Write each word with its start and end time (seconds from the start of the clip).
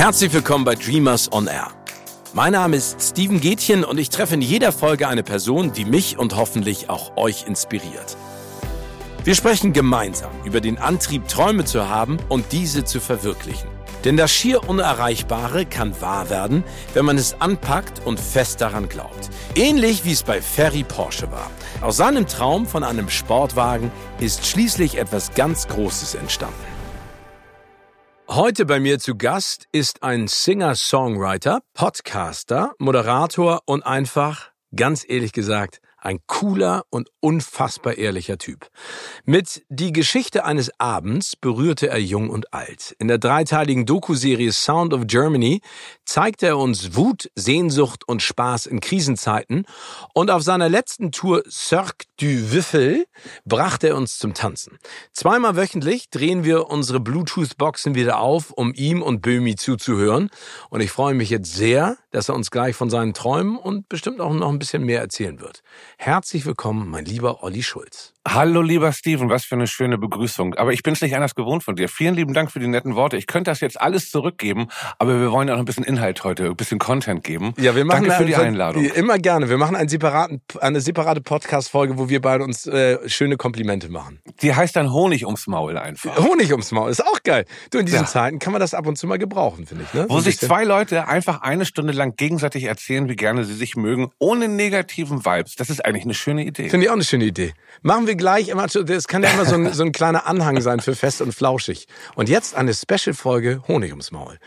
Herzlich 0.00 0.32
willkommen 0.32 0.64
bei 0.64 0.76
Dreamers 0.76 1.30
on 1.30 1.46
Air. 1.46 1.72
Mein 2.32 2.54
Name 2.54 2.74
ist 2.74 3.02
Steven 3.02 3.38
Gätchen 3.38 3.84
und 3.84 3.98
ich 3.98 4.08
treffe 4.08 4.32
in 4.32 4.40
jeder 4.40 4.72
Folge 4.72 5.06
eine 5.06 5.22
Person, 5.22 5.74
die 5.74 5.84
mich 5.84 6.16
und 6.16 6.36
hoffentlich 6.36 6.88
auch 6.88 7.18
euch 7.18 7.46
inspiriert. 7.46 8.16
Wir 9.24 9.34
sprechen 9.34 9.74
gemeinsam 9.74 10.30
über 10.42 10.62
den 10.62 10.78
Antrieb, 10.78 11.28
Träume 11.28 11.66
zu 11.66 11.90
haben 11.90 12.16
und 12.30 12.46
diese 12.52 12.84
zu 12.84 12.98
verwirklichen. 12.98 13.68
Denn 14.06 14.16
das 14.16 14.30
schier 14.30 14.66
Unerreichbare 14.66 15.66
kann 15.66 16.00
wahr 16.00 16.30
werden, 16.30 16.64
wenn 16.94 17.04
man 17.04 17.18
es 17.18 17.38
anpackt 17.38 18.00
und 18.06 18.18
fest 18.18 18.62
daran 18.62 18.88
glaubt. 18.88 19.28
Ähnlich 19.54 20.06
wie 20.06 20.12
es 20.12 20.22
bei 20.22 20.40
Ferry 20.40 20.82
Porsche 20.82 21.30
war. 21.30 21.50
Aus 21.82 21.98
seinem 21.98 22.26
Traum 22.26 22.64
von 22.64 22.84
einem 22.84 23.10
Sportwagen 23.10 23.92
ist 24.18 24.46
schließlich 24.46 24.96
etwas 24.96 25.34
ganz 25.34 25.68
Großes 25.68 26.14
entstanden. 26.14 26.69
Heute 28.32 28.64
bei 28.64 28.78
mir 28.78 29.00
zu 29.00 29.16
Gast 29.16 29.66
ist 29.72 30.04
ein 30.04 30.28
Singer-Songwriter, 30.28 31.62
Podcaster, 31.74 32.74
Moderator 32.78 33.62
und 33.64 33.84
einfach, 33.84 34.52
ganz 34.72 35.04
ehrlich 35.04 35.32
gesagt, 35.32 35.80
ein 35.98 36.20
cooler 36.28 36.84
und 36.90 37.10
unfassbar 37.20 37.98
ehrlicher 37.98 38.38
Typ. 38.38 38.68
Mit 39.24 39.64
Die 39.68 39.92
Geschichte 39.92 40.44
eines 40.44 40.70
Abends 40.78 41.34
berührte 41.34 41.88
er 41.88 41.98
jung 41.98 42.30
und 42.30 42.54
alt. 42.54 42.94
In 42.98 43.08
der 43.08 43.18
dreiteiligen 43.18 43.84
Doku-Serie 43.84 44.52
Sound 44.52 44.94
of 44.94 45.08
Germany 45.08 45.60
zeigte 46.04 46.46
er 46.46 46.58
uns 46.58 46.94
Wut, 46.94 47.30
Sehnsucht 47.34 48.06
und 48.06 48.22
Spaß 48.22 48.66
in 48.66 48.80
Krisenzeiten 48.80 49.66
und 50.14 50.30
auf 50.30 50.42
seiner 50.42 50.68
letzten 50.68 51.12
Tour 51.12 51.42
Cirque 51.50 52.06
du 52.20 52.52
Wiffel 52.52 53.06
brachte 53.44 53.88
er 53.88 53.96
uns 53.96 54.18
zum 54.18 54.34
Tanzen. 54.34 54.78
Zweimal 55.12 55.56
wöchentlich 55.56 56.10
drehen 56.10 56.44
wir 56.44 56.68
unsere 56.68 57.00
Bluetooth-Boxen 57.00 57.94
wieder 57.94 58.18
auf, 58.18 58.50
um 58.50 58.74
ihm 58.74 59.02
und 59.02 59.22
Böhmi 59.22 59.56
zuzuhören 59.56 60.30
und 60.68 60.80
ich 60.80 60.90
freue 60.90 61.14
mich 61.14 61.30
jetzt 61.30 61.54
sehr, 61.54 61.96
dass 62.10 62.28
er 62.28 62.34
uns 62.34 62.50
gleich 62.50 62.76
von 62.76 62.90
seinen 62.90 63.14
Träumen 63.14 63.56
und 63.56 63.88
bestimmt 63.88 64.20
auch 64.20 64.32
noch 64.32 64.48
ein 64.48 64.58
bisschen 64.58 64.84
mehr 64.84 65.00
erzählen 65.00 65.40
wird. 65.40 65.62
Herzlich 65.96 66.44
willkommen, 66.44 66.88
mein 66.88 67.04
lieber 67.04 67.42
Olli 67.42 67.62
Schulz. 67.62 68.12
Hallo 68.32 68.62
lieber 68.62 68.92
Steven, 68.92 69.28
was 69.28 69.44
für 69.44 69.56
eine 69.56 69.66
schöne 69.66 69.98
Begrüßung. 69.98 70.54
Aber 70.54 70.72
ich 70.72 70.84
bin 70.84 70.92
es 70.92 71.00
nicht 71.00 71.16
anders 71.16 71.34
gewohnt 71.34 71.64
von 71.64 71.74
dir. 71.74 71.88
Vielen 71.88 72.14
lieben 72.14 72.32
Dank 72.32 72.52
für 72.52 72.60
die 72.60 72.68
netten 72.68 72.94
Worte. 72.94 73.16
Ich 73.16 73.26
könnte 73.26 73.50
das 73.50 73.58
jetzt 73.58 73.80
alles 73.80 74.08
zurückgeben, 74.08 74.68
aber 75.00 75.20
wir 75.20 75.32
wollen 75.32 75.48
ja 75.48 75.54
noch 75.54 75.62
ein 75.62 75.64
bisschen 75.64 75.82
Inhalt 75.82 76.22
heute, 76.22 76.46
ein 76.46 76.54
bisschen 76.54 76.78
Content 76.78 77.24
geben. 77.24 77.54
Ja, 77.58 77.74
wir 77.74 77.84
machen 77.84 78.04
Danke 78.04 78.18
für 78.18 78.26
die 78.26 78.36
Einladung. 78.36 78.84
Immer 78.84 79.18
gerne. 79.18 79.48
Wir 79.48 79.58
machen 79.58 79.74
einen 79.74 79.88
separaten, 79.88 80.42
eine 80.60 80.80
separate 80.80 81.22
Podcast-Folge, 81.22 81.98
wo 81.98 82.08
wir 82.08 82.20
beide 82.20 82.44
uns 82.44 82.68
äh, 82.68 82.98
schöne 83.08 83.36
Komplimente 83.36 83.88
machen. 83.88 84.20
Die 84.42 84.54
heißt 84.54 84.76
dann 84.76 84.92
Honig 84.92 85.26
ums 85.26 85.48
Maul 85.48 85.76
einfach. 85.76 86.16
Honig 86.16 86.52
ums 86.52 86.70
Maul 86.70 86.88
ist 86.88 87.04
auch 87.04 87.24
geil. 87.24 87.46
Du, 87.72 87.78
in 87.78 87.86
diesen 87.86 88.02
ja. 88.02 88.06
Zeiten 88.06 88.38
kann 88.38 88.52
man 88.52 88.60
das 88.60 88.74
ab 88.74 88.86
und 88.86 88.94
zu 88.94 89.08
mal 89.08 89.18
gebrauchen, 89.18 89.66
finde 89.66 89.86
ich. 89.88 89.92
Ne? 89.92 90.06
Wo 90.08 90.14
so 90.14 90.20
sich 90.20 90.38
zwei 90.38 90.62
Leute 90.62 91.08
einfach 91.08 91.42
eine 91.42 91.64
Stunde 91.64 91.92
lang 91.92 92.14
gegenseitig 92.14 92.62
erzählen, 92.62 93.08
wie 93.08 93.16
gerne 93.16 93.42
sie 93.42 93.54
sich 93.54 93.74
mögen, 93.74 94.12
ohne 94.20 94.46
negativen 94.46 95.24
Vibes. 95.24 95.56
Das 95.56 95.68
ist 95.68 95.84
eigentlich 95.84 96.04
eine 96.04 96.14
schöne 96.14 96.44
Idee. 96.44 96.68
Finde 96.68 96.86
ich 96.86 96.90
auch 96.90 96.94
eine 96.94 97.02
schöne 97.02 97.24
Idee. 97.24 97.54
Machen 97.82 98.06
wir 98.06 98.19
gleich 98.20 98.48
immer, 98.48 98.66
das 98.68 99.08
kann 99.08 99.24
ja 99.24 99.30
immer 99.30 99.44
so 99.44 99.56
ein, 99.56 99.72
so 99.72 99.82
ein 99.82 99.90
kleiner 99.90 100.26
Anhang 100.26 100.60
sein 100.60 100.78
für 100.78 100.94
fest 100.94 101.20
und 101.20 101.34
flauschig. 101.34 101.86
Und 102.14 102.28
jetzt 102.28 102.54
eine 102.54 102.72
Special-Folge 102.72 103.62
Honig 103.66 103.90
ums 103.90 104.12
Maul. 104.12 104.38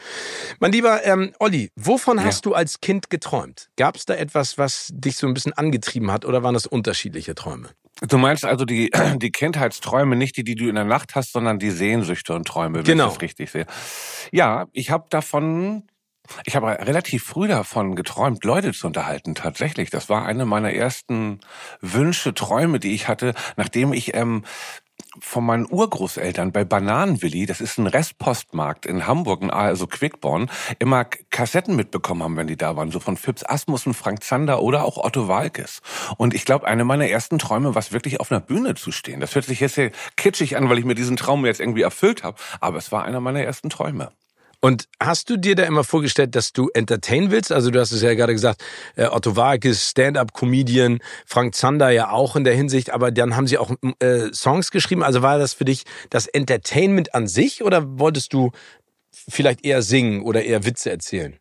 Mein 0.60 0.72
lieber 0.72 1.04
ähm, 1.06 1.34
Olli, 1.40 1.72
wovon 1.76 2.18
ja. 2.18 2.24
hast 2.24 2.46
du 2.46 2.54
als 2.54 2.80
Kind 2.80 3.10
geträumt? 3.10 3.70
Gab 3.76 3.98
es 3.98 4.06
da 4.06 4.14
etwas, 4.14 4.58
was 4.58 4.88
dich 4.94 5.18
so 5.18 5.28
ein 5.28 5.34
bisschen 5.34 5.54
angetrieben 5.54 6.12
hat 6.12 6.24
oder 6.24 6.44
waren 6.44 6.54
das 6.54 6.66
unterschiedliche 6.66 7.36
Träume? 7.36 7.70
Du 8.02 8.18
meinst 8.18 8.46
also 8.46 8.66
die, 8.66 8.92
die 9.18 9.32
Kindheitsträume, 9.32 10.16
nicht 10.16 10.38
die, 10.38 10.44
die 10.44 10.56
du 10.56 10.70
in 10.70 10.76
der 10.76 10.86
Nacht 10.86 11.16
hast, 11.16 11.34
sondern 11.34 11.60
die 11.60 11.72
Sehnsüchte 11.72 12.34
und 12.34 12.48
Träume, 12.48 12.80
wenn 12.80 12.84
genau. 12.86 13.08
ich 13.08 13.14
das 13.14 13.22
richtig 13.22 13.52
sehe. 13.52 13.66
Ja, 14.32 14.68
ich 14.72 14.92
habe 14.92 15.06
davon 15.10 15.84
ich 16.46 16.56
habe 16.56 16.68
relativ 16.68 17.24
früh 17.24 17.48
davon 17.48 17.96
geträumt, 17.96 18.44
Leute 18.44 18.74
zu 18.74 18.88
unterhalten. 18.88 19.36
Tatsächlich, 19.36 19.90
das 19.90 20.10
war 20.10 20.26
eine 20.26 20.46
meiner 20.46 20.74
ersten 20.74 21.40
Wünsche, 21.82 22.34
Träume, 22.34 22.80
die 22.80 22.94
ich 22.94 23.08
hatte, 23.08 23.34
nachdem 23.58 23.94
ich 23.94 24.14
ähm, 24.16 24.44
von 25.20 25.46
meinen 25.46 25.68
Urgroßeltern 25.70 26.52
bei 26.52 26.64
Bananenwilli, 26.64 27.46
das 27.46 27.62
ist 27.62 27.78
ein 27.78 27.88
Restpostmarkt 27.88 28.86
in 28.86 29.06
Hamburg, 29.06 29.44
also 29.54 29.86
Quickborn, 29.86 30.50
immer 30.80 31.06
Kassetten 31.06 31.76
mitbekommen 31.76 32.24
haben, 32.24 32.38
wenn 32.38 32.48
die 32.48 32.58
da 32.58 32.76
waren, 32.76 32.92
so 32.92 33.00
von 33.00 33.18
Fips 33.18 33.44
Asmussen, 33.44 33.94
Frank 33.94 34.24
Zander 34.24 34.62
oder 34.62 34.86
auch 34.86 34.98
Otto 34.98 35.28
Walkes. 35.28 35.82
Und 36.18 36.34
ich 36.34 36.46
glaube, 36.46 36.68
eine 36.68 36.84
meiner 36.84 37.08
ersten 37.08 37.38
Träume 37.38 37.76
war 37.76 37.80
es 37.80 37.92
wirklich 37.92 38.20
auf 38.20 38.32
einer 38.32 38.42
Bühne 38.42 38.76
zu 38.76 38.92
stehen. 38.92 39.20
Das 39.20 39.36
hört 39.36 39.46
sich 39.46 39.60
jetzt 39.60 39.76
sehr 39.76 39.92
kitschig 40.16 40.58
an, 40.58 40.70
weil 40.70 40.80
ich 40.80 40.86
mir 40.86 40.96
diesen 40.96 41.18
Traum 41.18 41.46
jetzt 41.46 41.60
irgendwie 41.60 41.82
erfüllt 41.82 42.24
habe, 42.24 42.38
aber 42.60 42.78
es 42.78 42.92
war 42.92 43.04
einer 43.04 43.20
meiner 43.20 43.42
ersten 43.42 43.70
Träume. 43.70 44.12
Und 44.64 44.88
hast 44.98 45.30
du 45.30 45.36
dir 45.36 45.56
da 45.56 45.64
immer 45.64 45.84
vorgestellt, 45.84 46.36
dass 46.36 46.54
du 46.54 46.70
entertain 46.74 47.32
willst? 47.32 47.52
Also 47.52 47.70
du 47.70 47.82
hast 47.82 47.92
es 47.92 48.02
ja 48.02 48.14
gerade 48.14 48.32
gesagt, 48.32 48.64
äh, 48.96 49.08
Otto 49.08 49.36
Walkes, 49.36 49.90
Stand-up-Comedian, 49.90 51.00
Frank 51.26 51.54
Zander 51.54 51.90
ja 51.90 52.12
auch 52.12 52.38
in 52.38 52.46
der 52.46 52.56
Hinsicht, 52.56 52.92
aber 52.92 53.12
dann 53.12 53.36
haben 53.36 53.46
sie 53.46 53.58
auch 53.58 53.72
äh, 54.00 54.32
Songs 54.32 54.72
geschrieben. 54.72 55.04
Also 55.04 55.22
war 55.22 55.38
das 55.38 55.52
für 55.54 55.66
dich 55.66 55.84
das 56.10 56.28
Entertainment 56.28 57.14
an 57.14 57.28
sich 57.28 57.62
oder 57.62 58.00
wolltest 58.00 58.32
du 58.32 58.52
vielleicht 59.12 59.66
eher 59.66 59.82
singen 59.82 60.22
oder 60.22 60.46
eher 60.46 60.66
Witze 60.66 60.92
erzählen? 60.92 61.38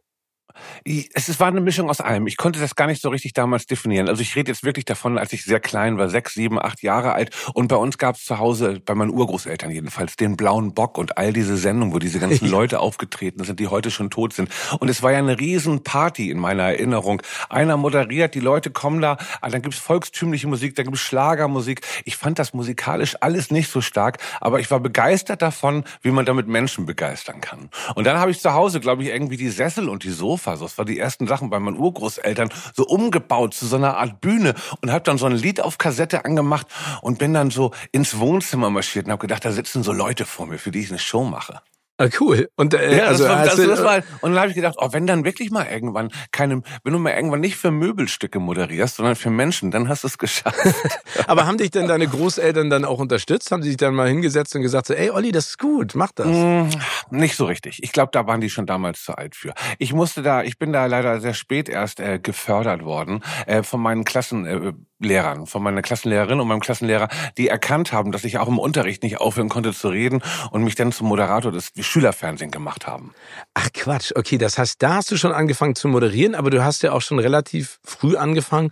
Es 0.85 1.41
war 1.41 1.49
eine 1.49 1.61
Mischung 1.61 1.89
aus 1.91 2.01
allem. 2.01 2.27
Ich 2.27 2.37
konnte 2.37 2.61
das 2.61 2.75
gar 2.77 2.87
nicht 2.87 3.03
so 3.03 3.09
richtig 3.09 3.33
damals 3.33 3.67
definieren. 3.67 4.09
Also 4.09 4.23
ich 4.23 4.35
rede 4.37 4.51
jetzt 4.51 4.65
wirklich 4.65 4.85
davon, 4.85 5.19
als 5.19 5.33
ich 5.33 5.45
sehr 5.45 5.61
klein 5.61 5.99
war, 5.99 6.09
sechs, 6.09 6.35
sieben, 6.35 6.61
acht 6.61 6.83
Jahre 6.83 7.13
alt. 7.13 7.31
Und 7.55 7.69
bei 7.69 7.77
uns 7.77 7.99
gab 7.99 8.17
es 8.17 8.25
zu 8.25 8.39
Hause, 8.39 8.81
bei 8.85 8.95
meinen 8.95 9.11
Urgroßeltern 9.11 9.71
jedenfalls, 9.71 10.17
den 10.17 10.37
blauen 10.37 10.75
Bock 10.75 10.99
und 10.99 11.19
all 11.19 11.33
diese 11.33 11.57
Sendungen, 11.57 11.95
wo 11.95 11.99
diese 11.99 12.19
ganzen 12.19 12.49
Leute 12.51 12.81
aufgetreten 12.81 13.45
sind, 13.45 13.61
die 13.61 13.69
heute 13.69 13.91
schon 13.91 14.11
tot 14.11 14.33
sind. 14.33 14.51
Und 14.79 14.89
es 14.89 15.03
war 15.03 15.13
ja 15.13 15.19
eine 15.19 15.39
Riesenparty 15.39 16.31
in 16.31 16.39
meiner 16.39 16.65
Erinnerung. 16.65 17.23
Einer 17.49 17.77
moderiert, 17.77 18.35
die 18.35 18.41
Leute 18.41 18.71
kommen 18.71 19.01
da, 19.01 19.17
ah, 19.41 19.49
dann 19.49 19.63
gibt's 19.63 19.79
volkstümliche 19.79 20.47
Musik, 20.49 20.75
dann 20.75 20.87
gibt's 20.87 21.01
Schlagermusik. 21.01 21.81
Ich 22.05 22.17
fand 22.17 22.39
das 22.39 22.55
musikalisch 22.55 23.17
alles 23.21 23.51
nicht 23.51 23.71
so 23.71 23.81
stark, 23.81 24.19
aber 24.41 24.61
ich 24.61 24.71
war 24.71 24.81
begeistert 24.81 25.43
davon, 25.43 25.85
wie 26.03 26.11
man 26.11 26.27
damit 26.27 26.49
Menschen 26.49 26.87
begeistern 26.87 27.41
kann. 27.41 27.71
Und 27.95 28.05
dann 28.07 28.19
habe 28.19 28.31
ich 28.31 28.41
zu 28.41 28.53
Hause, 28.53 28.81
glaube 28.81 29.03
ich, 29.03 29.09
irgendwie 29.11 29.37
die 29.37 29.49
Sessel 29.49 29.89
und 29.89 30.05
die 30.05 30.11
Sofa 30.11 30.42
Sofa. 30.43 30.57
Das 30.63 30.79
war 30.79 30.85
die 30.85 30.99
ersten 30.99 31.27
Sachen 31.27 31.51
bei 31.51 31.59
meinen 31.59 31.79
Urgroßeltern 31.79 32.51
so 32.75 32.85
umgebaut 32.85 33.55
zu 33.55 33.67
so 33.67 33.77
einer 33.77 33.97
Art 33.97 34.21
Bühne 34.21 34.55
und 34.81 34.91
habe 34.91 35.03
dann 35.05 35.19
so 35.19 35.27
ein 35.27 35.33
Lied 35.33 35.61
auf 35.61 35.79
Kassette 35.79 36.25
angemacht 36.25 36.67
und 37.01 37.19
bin 37.19 37.35
dann 37.35 37.51
so 37.51 37.73
ins 37.93 38.19
Wohnzimmer 38.19 38.71
marschiert 38.71 39.07
und 39.07 39.13
habe 39.13 39.21
gedacht, 39.21 39.45
da 39.45 39.53
sitzen 39.53 39.83
so 39.83 39.93
Leute 39.93 40.27
vor 40.27 40.47
mir, 40.47 40.59
für 40.59 40.71
die 40.71 40.81
ich 40.81 40.91
eine 40.91 40.99
Show 40.99 41.25
mache. 41.25 41.61
Ah, 42.03 42.09
cool. 42.21 42.49
Und 42.57 42.75
äh, 42.75 42.99
ja, 42.99 43.05
also, 43.05 43.25
das 43.25 43.33
war, 43.33 43.45
das, 43.45 43.57
das 43.57 43.85
war, 43.85 43.97
und 44.23 44.33
dann 44.33 44.39
habe 44.39 44.49
ich 44.49 44.57
gedacht, 44.57 44.75
oh, 44.79 44.89
wenn 44.91 45.07
dann 45.07 45.25
wirklich 45.25 45.53
mal 45.53 45.67
irgendwann 45.71 46.11
keine, 46.33 46.63
wenn 46.83 46.93
du 46.93 46.99
mal 46.99 47.13
irgendwann 47.13 47.41
nicht 47.41 47.57
für 47.57 47.71
Möbelstücke 47.71 48.41
moderierst, 48.41 48.97
sondern 48.97 49.15
für 49.15 49.31
Menschen, 49.31 49.71
dann 49.71 49.89
hast 49.89 50.03
du 50.03 50.09
es 50.09 50.19
geschafft. 50.19 50.59
Aber 51.29 51.47
haben 51.47 51.59
dich 51.59 51.71
denn 51.71 51.87
deine 51.87 52.09
Großeltern 52.09 52.71
dann 52.71 52.85
auch 52.85 52.99
unterstützt? 52.99 53.53
Haben 53.53 53.63
sie 53.63 53.69
sich 53.69 53.77
dann 53.77 53.95
mal 53.95 54.09
hingesetzt 54.09 54.57
und 54.57 54.63
gesagt, 54.63 54.89
so, 54.89 54.95
ey 54.95 55.11
Olli, 55.11 55.31
das 55.31 55.51
ist 55.51 55.59
gut, 55.59 55.95
mach 55.95 56.11
das? 56.11 56.27
Mm, 56.27 56.71
nicht 57.11 57.37
so 57.37 57.45
richtig. 57.45 57.81
Ich 57.85 57.93
glaube, 57.93 58.11
da 58.13 58.27
waren 58.27 58.41
die 58.41 58.51
schon 58.51 58.67
damals 58.67 59.05
zu 59.05 59.17
alt 59.17 59.37
für. 59.37 59.55
Ich 59.79 59.93
musste 59.93 60.23
da, 60.23 60.43
ich 60.43 60.59
bin 60.59 60.73
da 60.73 60.87
leider 60.87 61.21
sehr 61.21 61.35
spät 61.35 61.69
erst 61.69 62.01
äh, 62.01 62.19
gefördert 62.19 62.85
worden 62.85 63.21
äh, 63.47 63.63
von 63.63 63.81
meinen 63.81 64.03
Klassen. 64.05 64.45
Äh, 64.45 64.73
Lehrern, 65.05 65.47
von 65.47 65.63
meiner 65.63 65.83
Klassenlehrerin 65.83 66.41
und 66.41 66.49
meinem 66.49 66.61
Klassenlehrer, 66.61 67.09
die 67.37 67.49
erkannt 67.49 67.93
haben, 67.93 68.13
dass 68.13 68.25
ich 68.25 68.39
auch 68.39 68.49
im 68.49 68.59
Unterricht 68.59 69.03
nicht 69.03 69.21
aufhören 69.21 69.49
konnte 69.49 69.73
zu 69.73 69.89
reden 69.89 70.23
und 70.51 70.65
mich 70.65 70.75
dann 70.75 70.93
zum 70.93 71.09
Moderator 71.09 71.53
des 71.53 71.73
Schülerfernsehen 71.81 72.51
gemacht 72.51 72.87
haben. 72.87 73.15
Ach 73.55 73.69
Quatsch, 73.73 74.13
okay, 74.15 74.39
das 74.39 74.59
heißt, 74.59 74.83
da 74.83 74.95
hast 74.95 75.11
du 75.11 75.17
schon 75.17 75.33
angefangen 75.33 75.75
zu 75.75 75.89
moderieren, 75.89 76.35
aber 76.35 76.51
du 76.51 76.65
hast 76.65 76.83
ja 76.83 76.93
auch 76.93 77.03
schon 77.03 77.19
relativ 77.19 77.79
früh 77.85 78.17
angefangen, 78.17 78.71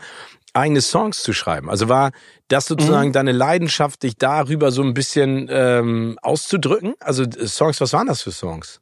eigene 0.53 0.81
Songs 0.81 1.23
zu 1.23 1.33
schreiben. 1.33 1.71
Also 1.71 1.89
war 1.89 2.11
das 2.49 2.67
sozusagen 2.67 3.09
mhm. 3.09 3.13
deine 3.13 3.33
Leidenschaft, 3.33 4.03
dich 4.03 4.17
darüber 4.17 4.73
so 4.73 4.83
ein 4.83 4.95
bisschen 4.95 5.49
ähm, 5.51 6.19
auszudrücken? 6.23 6.95
Also 7.01 7.23
äh, 7.23 7.47
Songs, 7.47 7.81
was 7.81 7.93
waren 7.93 8.07
das 8.07 8.23
für 8.23 8.33
Songs? 8.33 8.81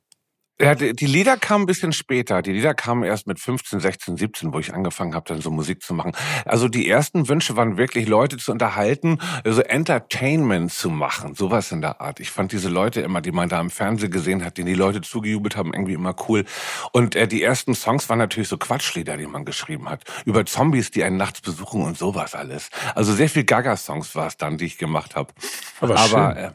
Ja, 0.60 0.75
die, 0.75 1.06
Lieder 1.06 1.37
kamen 1.37 1.62
ein 1.62 1.66
bisschen 1.66 1.93
später. 1.93 2.43
Die 2.43 2.52
Lieder 2.52 2.75
kamen 2.75 3.05
erst 3.05 3.28
mit 3.28 3.38
15, 3.38 3.78
16, 3.78 4.16
17, 4.16 4.52
wo 4.52 4.58
ich 4.58 4.75
angefangen 4.75 5.14
habe, 5.14 5.25
dann 5.28 5.40
so 5.40 5.52
Musik 5.52 5.82
zu 5.82 5.94
machen. 5.94 6.12
Also 6.44 6.69
die 6.69 6.88
ersten 6.88 7.28
Wünsche 7.28 7.55
waren 7.55 7.76
wirklich, 7.76 8.08
Leute 8.08 8.38
zu 8.38 8.50
unterhalten, 8.50 9.20
also 9.44 9.62
Entertainment 9.62 10.72
zu 10.72 10.90
machen, 10.90 11.37
sowas 11.37 11.70
in 11.70 11.81
der 11.81 12.00
Art. 12.00 12.19
Ich 12.19 12.32
fand 12.32 12.50
diese 12.50 12.69
Leute 12.69 13.00
immer, 13.02 13.20
die 13.20 13.31
man 13.31 13.49
da 13.49 13.60
im 13.60 13.70
Fernsehen 13.70 14.10
gesehen 14.10 14.44
hat, 14.44 14.58
denen 14.58 14.66
die 14.66 14.75
Leute 14.75 15.00
zugejubelt 15.00 15.56
haben, 15.56 15.72
irgendwie 15.72 15.94
immer 15.94 16.16
cool. 16.28 16.44
Und 16.90 17.14
äh, 17.14 17.28
die 17.28 17.40
ersten 17.40 17.76
Songs 17.76 18.08
waren 18.08 18.19
natürlich 18.19 18.49
so 18.49 18.58
Quatschlieder, 18.58 19.16
die 19.16 19.28
man 19.28 19.44
geschrieben 19.44 19.88
hat. 19.88 20.02
Über 20.25 20.44
Zombies, 20.44 20.90
die 20.90 21.05
einen 21.05 21.19
nachts 21.19 21.40
besuchen 21.40 21.82
und 21.82 21.96
sowas 21.96 22.34
alles. 22.34 22.70
Also 22.96 23.12
sehr 23.12 23.28
viel 23.28 23.44
Gaga-Songs 23.44 24.16
war 24.16 24.26
es 24.26 24.37
dann, 24.37 24.58
die 24.58 24.64
ich 24.64 24.78
gemacht 24.78 25.14
habe. 25.14 25.32
Aber, 25.81 25.96
Aber 25.96 26.37
äh, 26.37 26.50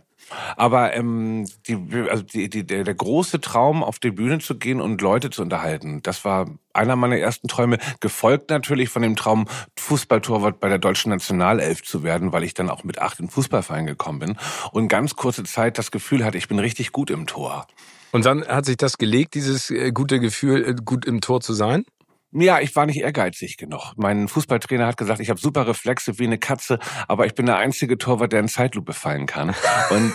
Aber 0.55 0.93
ähm, 0.93 1.45
die, 1.67 1.77
also 2.09 2.23
die, 2.23 2.49
die, 2.49 2.65
der, 2.65 2.83
der 2.83 2.93
große 2.93 3.41
Traum, 3.41 3.83
auf 3.83 3.99
die 3.99 4.11
Bühne 4.11 4.39
zu 4.39 4.57
gehen 4.57 4.81
und 4.81 5.01
Leute 5.01 5.29
zu 5.29 5.41
unterhalten, 5.41 6.01
das 6.03 6.25
war 6.25 6.49
einer 6.73 6.95
meiner 6.95 7.17
ersten 7.17 7.47
Träume, 7.47 7.77
gefolgt 7.99 8.49
natürlich 8.49 8.89
von 8.89 9.01
dem 9.01 9.15
Traum, 9.15 9.47
Fußballtorwart 9.77 10.59
bei 10.59 10.69
der 10.69 10.79
deutschen 10.79 11.11
Nationalelf 11.11 11.83
zu 11.83 12.03
werden, 12.03 12.33
weil 12.33 12.43
ich 12.43 12.53
dann 12.53 12.69
auch 12.69 12.83
mit 12.83 12.99
acht 12.99 13.19
in 13.19 13.29
Fußballverein 13.29 13.85
gekommen 13.85 14.19
bin 14.19 14.37
und 14.71 14.87
ganz 14.87 15.15
kurze 15.15 15.43
Zeit 15.43 15.77
das 15.77 15.91
Gefühl 15.91 16.25
hatte, 16.25 16.37
ich 16.37 16.47
bin 16.47 16.59
richtig 16.59 16.91
gut 16.91 17.09
im 17.09 17.27
Tor. 17.27 17.67
Und 18.13 18.25
dann 18.25 18.45
hat 18.45 18.65
sich 18.65 18.77
das 18.77 18.99
gelegt, 18.99 19.33
dieses 19.33 19.71
äh, 19.71 19.91
gute 19.91 20.19
Gefühl, 20.19 20.63
äh, 20.69 20.75
gut 20.75 21.03
im 21.05 21.19
Tor 21.19 21.41
zu 21.41 21.53
sein? 21.53 21.83
Ja, 22.35 22.59
ich 22.59 22.75
war 22.75 22.87
nicht 22.87 22.99
ehrgeizig 22.99 23.57
genug. 23.57 23.93
Mein 23.95 24.27
Fußballtrainer 24.27 24.87
hat 24.87 24.97
gesagt, 24.97 25.19
ich 25.19 25.29
habe 25.29 25.39
super 25.39 25.67
Reflexe 25.67 26.17
wie 26.17 26.25
eine 26.25 26.39
Katze, 26.39 26.79
aber 27.07 27.27
ich 27.27 27.35
bin 27.35 27.45
der 27.45 27.57
einzige 27.57 27.97
Torwart, 27.97 28.33
der 28.33 28.39
in 28.39 28.47
Zeitlupe 28.47 28.93
fallen 28.93 29.27
kann. 29.27 29.49
Und, 29.91 30.13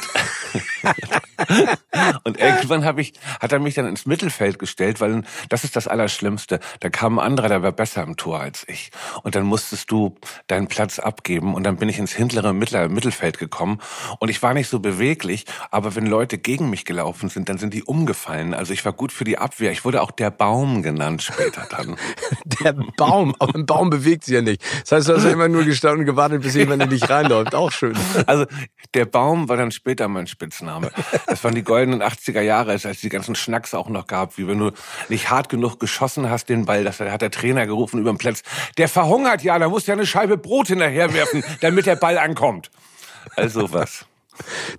und 2.25 2.39
irgendwann 2.39 2.85
hab 2.85 2.99
ich, 2.99 3.13
hat 3.41 3.53
er 3.53 3.59
mich 3.59 3.75
dann 3.75 3.87
ins 3.87 4.07
Mittelfeld 4.07 4.59
gestellt, 4.59 5.01
weil 5.01 5.23
das 5.49 5.65
ist 5.65 5.77
das 5.77 5.89
Allerschlimmste. 5.89 6.61
Da 6.81 6.91
kam 6.91 7.19
ein 7.19 7.27
anderer, 7.27 7.49
der 7.49 7.63
war 7.63 7.73
besser 7.73 8.03
im 8.03 8.17
Tor 8.17 8.41
als 8.41 8.65
ich. 8.69 8.91
Und 9.23 9.35
dann 9.35 9.45
musstest 9.45 9.91
du 9.91 10.17
deinen 10.47 10.69
Platz 10.69 10.99
abgeben 10.99 11.55
und 11.55 11.65
dann 11.65 11.77
bin 11.77 11.89
ich 11.89 11.99
ins 11.99 12.13
hintere 12.13 12.53
Mittelfeld 12.53 13.39
gekommen 13.39 13.81
und 14.19 14.29
ich 14.29 14.43
war 14.43 14.55
nicht 14.55 14.69
so 14.69 14.81
beweglich, 14.81 15.45
aber 15.71 15.95
wenn 15.95 16.07
Leute 16.07 16.39
gegen 16.39 16.71
mich 16.71 16.85
gelaufen 16.85 17.29
sind, 17.29 17.49
dann 17.49 17.59
sind 17.59 17.75
die 17.75 17.83
umgefallen. 17.83 18.55
Also 18.55 18.73
ich 18.73 18.85
war 18.85 18.93
gut 18.93 19.13
für 19.13 19.25
die 19.25 19.39
Abwehr. 19.39 19.73
Ich 19.73 19.85
wurde 19.85 20.03
auch 20.03 20.11
der 20.11 20.31
Baum 20.31 20.83
genannt 20.83 21.23
später 21.23 21.67
dann. 21.71 21.97
Der 22.63 22.73
Baum, 22.73 23.35
aber 23.39 23.55
ein 23.55 23.67
Baum 23.67 23.91
bewegt 23.91 24.25
sich 24.25 24.35
ja 24.35 24.41
nicht. 24.41 24.63
Das 24.83 24.93
heißt, 24.93 25.09
du 25.09 25.17
hast 25.17 25.25
ja 25.25 25.31
immer 25.31 25.49
nur 25.49 25.65
gestanden 25.65 26.01
und 26.01 26.07
gewartet, 26.07 26.43
bis 26.43 26.55
jemand 26.55 26.83
in 26.83 26.91
dich 26.91 27.09
reinläuft. 27.09 27.55
Auch 27.55 27.71
schön. 27.71 27.97
Also 28.27 28.47
der 28.95 29.05
Baum 29.05 29.49
war 29.49 29.57
dann 29.57 29.71
später 29.71 30.09
mein 30.09 30.27
Spitzname. 30.27 30.68
Das 31.27 31.45
waren 31.45 31.55
die 31.55 31.63
goldenen 31.63 32.03
80er 32.03 32.41
Jahre, 32.41 32.73
als 32.73 32.85
es 32.85 33.01
die 33.01 33.09
ganzen 33.09 33.35
Schnacks 33.35 33.75
auch 33.75 33.89
noch 33.89 34.07
gab, 34.07 34.39
wie 34.39 34.47
wenn 34.49 34.59
du 34.59 34.73
nicht 35.09 35.31
hart 35.31 35.49
genug 35.49 35.79
geschossen 35.79 36.31
hast 36.31 36.49
den 36.49 36.65
Ball, 36.65 36.85
das 36.85 37.01
hat 37.01 37.23
der 37.23 37.31
Trainer 37.31 37.67
gerufen 37.67 38.01
über 38.01 38.13
den 38.13 38.19
Platz. 38.19 38.43
Der 38.77 38.89
verhungert 38.89 39.43
ja, 39.43 39.59
da 39.59 39.69
muss 39.69 39.87
ja 39.87 39.95
eine 39.95 40.07
Scheibe 40.07 40.37
Brot 40.37 40.69
hinterherwerfen, 40.69 41.45
damit 41.61 41.87
der 41.87 41.97
Ball 41.97 42.19
ankommt. 42.19 42.71
Also 43.37 43.73
was. 43.73 44.07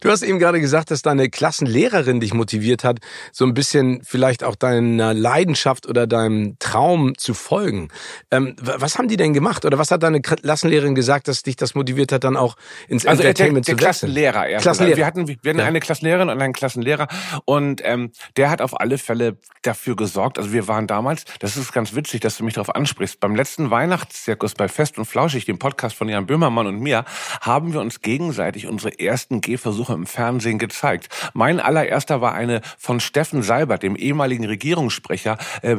Du 0.01 0.09
hast 0.09 0.23
eben 0.23 0.39
gerade 0.39 0.59
gesagt, 0.59 0.91
dass 0.91 1.01
deine 1.01 1.29
Klassenlehrerin 1.29 2.19
dich 2.19 2.33
motiviert 2.33 2.83
hat, 2.83 2.99
so 3.31 3.45
ein 3.45 3.53
bisschen 3.53 4.01
vielleicht 4.03 4.43
auch 4.43 4.55
deiner 4.55 5.13
Leidenschaft 5.13 5.87
oder 5.87 6.07
deinem 6.07 6.57
Traum 6.59 7.17
zu 7.17 7.33
folgen. 7.33 7.89
Ähm, 8.31 8.55
was 8.61 8.97
haben 8.97 9.07
die 9.07 9.17
denn 9.17 9.33
gemacht? 9.33 9.65
Oder 9.65 9.77
was 9.77 9.91
hat 9.91 10.03
deine 10.03 10.21
Klassenlehrerin 10.21 10.95
gesagt, 10.95 11.27
dass 11.27 11.43
dich 11.43 11.55
das 11.55 11.75
motiviert 11.75 12.11
hat, 12.11 12.23
dann 12.23 12.37
auch 12.37 12.55
ins 12.87 13.05
also 13.05 13.21
Entertainment 13.21 13.67
der, 13.67 13.75
der, 13.75 13.85
der 13.85 13.93
zu 13.93 14.07
wechseln? 14.07 14.13
Klassenlehrer 14.13 14.47
erst. 14.47 14.63
Klassenlehrer. 14.63 14.97
Wir 14.97 15.05
hatten, 15.05 15.27
wir 15.27 15.35
hatten 15.35 15.59
ja. 15.59 15.65
eine 15.65 15.79
Klassenlehrerin 15.79 16.29
und 16.29 16.41
einen 16.41 16.53
Klassenlehrer 16.53 17.07
und 17.45 17.81
ähm, 17.83 18.11
der 18.37 18.49
hat 18.49 18.61
auf 18.61 18.79
alle 18.79 18.97
Fälle 18.97 19.37
dafür 19.61 19.95
gesorgt. 19.95 20.37
Also 20.37 20.53
wir 20.53 20.67
waren 20.67 20.87
damals, 20.87 21.25
das 21.39 21.57
ist 21.57 21.73
ganz 21.73 21.95
witzig, 21.95 22.21
dass 22.21 22.37
du 22.37 22.43
mich 22.43 22.53
darauf 22.53 22.73
ansprichst, 22.75 23.19
beim 23.19 23.35
letzten 23.35 23.71
Weihnachtszirkus 23.71 24.53
bei 24.53 24.67
Fest 24.67 24.97
und 24.97 25.05
Flauschig, 25.05 25.45
dem 25.45 25.59
Podcast 25.59 25.95
von 25.95 26.09
Jan 26.09 26.25
Böhmermann 26.25 26.67
und 26.67 26.79
mir, 26.79 27.05
haben 27.41 27.73
wir 27.73 27.81
uns 27.81 28.01
gegenseitig 28.01 28.67
unsere 28.67 28.99
ersten 28.99 29.41
Gehversuche 29.49 29.93
im 29.93 30.05
Fernsehen 30.05 30.59
gezeigt. 30.59 31.09
Mein 31.33 31.59
allererster 31.59 32.21
war 32.21 32.33
eine 32.33 32.61
von 32.77 32.99
Steffen 32.99 33.41
Seibert, 33.41 33.81
dem 33.81 33.95
ehemaligen 33.95 34.45
Regierungssprecher, 34.45 35.37
äh, 35.63 35.77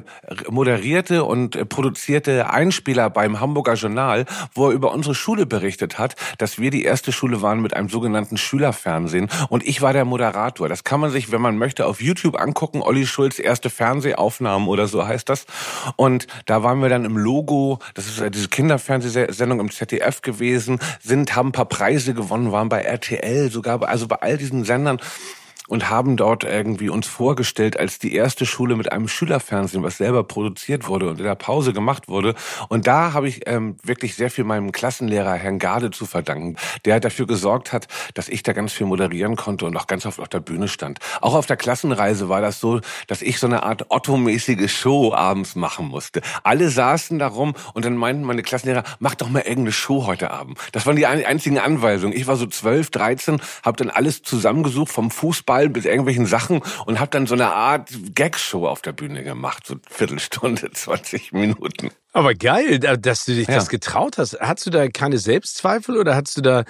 moderierte 0.49 1.25
und 1.25 1.69
produzierte 1.69 2.51
Einspieler 2.51 3.11
beim 3.11 3.41
Hamburger 3.41 3.75
Journal, 3.75 4.27
wo 4.55 4.69
er 4.69 4.73
über 4.73 4.93
unsere 4.93 5.15
Schule 5.15 5.47
berichtet 5.47 5.99
hat, 5.99 6.17
dass 6.39 6.59
wir 6.59 6.71
die 6.71 6.83
erste 6.85 7.13
Schule 7.13 7.43
waren 7.43 7.61
mit 7.61 7.75
einem 7.75 7.89
sogenannten 7.89 8.37
Schülerfernsehen 8.37 9.29
und 9.49 9.67
ich 9.67 9.83
war 9.83 9.93
der 9.93 10.05
Moderator. 10.05 10.69
Das 10.69 10.83
kann 10.83 11.01
man 11.01 11.11
sich, 11.11 11.31
wenn 11.31 11.41
man 11.41 11.57
möchte, 11.57 11.87
auf 11.87 12.03
YouTube 12.03 12.41
angucken. 12.41 12.83
Olli 12.83 13.07
Schulz 13.07 13.39
erste 13.39 13.71
Fernsehaufnahmen 13.71 14.67
oder 14.67 14.89
so 14.89 15.07
heißt 15.07 15.29
das. 15.29 15.47
Und 15.97 16.27
da 16.47 16.63
waren 16.65 16.83
wir 16.83 16.89
dann 16.89 17.05
im 17.05 17.17
Logo, 17.17 17.79
das 17.95 18.07
ist 18.07 18.35
diese 18.35 18.49
Kinderfernsehsendung 18.49 19.61
im 19.61 19.71
ZDF 19.71 20.23
gewesen, 20.23 20.81
sind, 21.01 21.37
haben 21.37 21.51
ein 21.51 21.53
paar 21.53 21.67
Preise 21.67 22.15
gewonnen, 22.15 22.51
waren 22.51 22.69
bei 22.69 22.83
RTL, 22.83 23.51
sogar, 23.61 23.89
also 23.89 24.09
bei 24.09 24.17
all 24.17 24.39
diesen 24.39 24.65
Sendern 24.65 25.01
und 25.71 25.89
haben 25.89 26.17
dort 26.17 26.43
irgendwie 26.43 26.89
uns 26.89 27.07
vorgestellt 27.07 27.79
als 27.79 28.01
die 28.01 28.13
erste 28.13 28.45
Schule 28.45 28.75
mit 28.75 28.91
einem 28.91 29.07
Schülerfernsehen, 29.07 29.85
was 29.85 29.99
selber 29.99 30.25
produziert 30.25 30.89
wurde 30.89 31.09
und 31.09 31.21
in 31.21 31.25
der 31.25 31.37
Pause 31.37 31.73
gemacht 31.73 32.09
wurde. 32.09 32.35
Und 32.69 32.89
da 32.89 33.13
habe 33.13 33.29
ich 33.29 33.43
ähm, 33.47 33.77
wirklich 33.85 34.17
sehr 34.17 34.33
viel 34.33 34.43
meinem 34.43 34.73
Klassenlehrer 34.73 35.35
Herrn 35.35 35.61
Garde 35.61 35.93
zu 35.93 36.07
verdanken, 36.07 36.57
der 36.85 36.99
dafür 36.99 37.29
gesorgt 37.29 37.73
hat, 37.73 37.87
dass 38.15 38.29
ich 38.29 38.43
da 38.43 38.53
ganz 38.53 38.73
viel 38.73 38.89
moderieren 38.89 39.37
konnte 39.37 39.65
und 39.65 39.77
auch 39.77 39.87
ganz 39.87 40.07
oft 40.07 40.19
auf 40.19 40.29
der 40.29 40.41
Bühne 40.41 40.67
stand. 40.67 40.99
Auch 41.21 41.35
auf 41.35 41.47
der 41.47 41.57
Klassenreise 41.57 42.29
war 42.29 42.41
das 42.41 42.59
so, 42.59 42.81
dass 43.07 43.23
ich 43.23 43.39
so 43.39 43.47
eine 43.47 43.63
Art 43.63 43.87
Otto-mäßige 43.91 44.69
Show 44.69 45.15
abends 45.15 45.55
machen 45.55 45.87
musste. 45.87 46.21
Alle 46.43 46.69
saßen 46.69 47.21
da 47.21 47.29
rum 47.29 47.55
und 47.75 47.85
dann 47.85 47.95
meinten 47.95 48.25
meine 48.25 48.43
Klassenlehrer, 48.43 48.83
mach 48.99 49.15
doch 49.15 49.29
mal 49.29 49.41
irgendeine 49.41 49.71
Show 49.73 50.07
heute 50.07 50.33
Abend. 50.33 50.59
Das 50.73 50.85
waren 50.87 50.97
die 50.97 51.07
einzigen 51.07 51.61
Anweisungen. 51.61 52.17
Ich 52.17 52.27
war 52.27 52.35
so 52.35 52.47
zwölf, 52.47 52.91
dreizehn, 52.91 53.41
habe 53.63 53.77
dann 53.77 53.91
alles 53.91 54.23
zusammengesucht 54.23 54.91
vom 54.91 55.13
Fußball 55.13 55.60
Ball 55.61 55.69
mit 55.69 55.85
irgendwelchen 55.85 56.27
Sachen 56.27 56.63
und 56.87 56.99
habe 57.01 57.11
dann 57.11 57.27
so 57.27 57.35
eine 57.35 57.53
Art 57.53 57.91
Gagshow 58.15 58.67
auf 58.67 58.81
der 58.81 58.93
Bühne 58.93 59.23
gemacht, 59.23 59.67
so 59.67 59.77
Viertelstunde, 59.89 60.71
20 60.73 61.33
Minuten. 61.33 61.91
Aber 62.13 62.35
geil, 62.35 62.79
dass 62.79 63.25
du 63.25 63.35
dich 63.35 63.47
ja. 63.47 63.55
das 63.55 63.69
getraut 63.69 64.19
hast. 64.19 64.41
Hattest 64.41 64.67
du 64.67 64.71
da 64.71 64.89
keine 64.89 65.19
Selbstzweifel 65.19 65.97
oder 65.97 66.17
hattest 66.17 66.39
du 66.39 66.41
da 66.41 66.65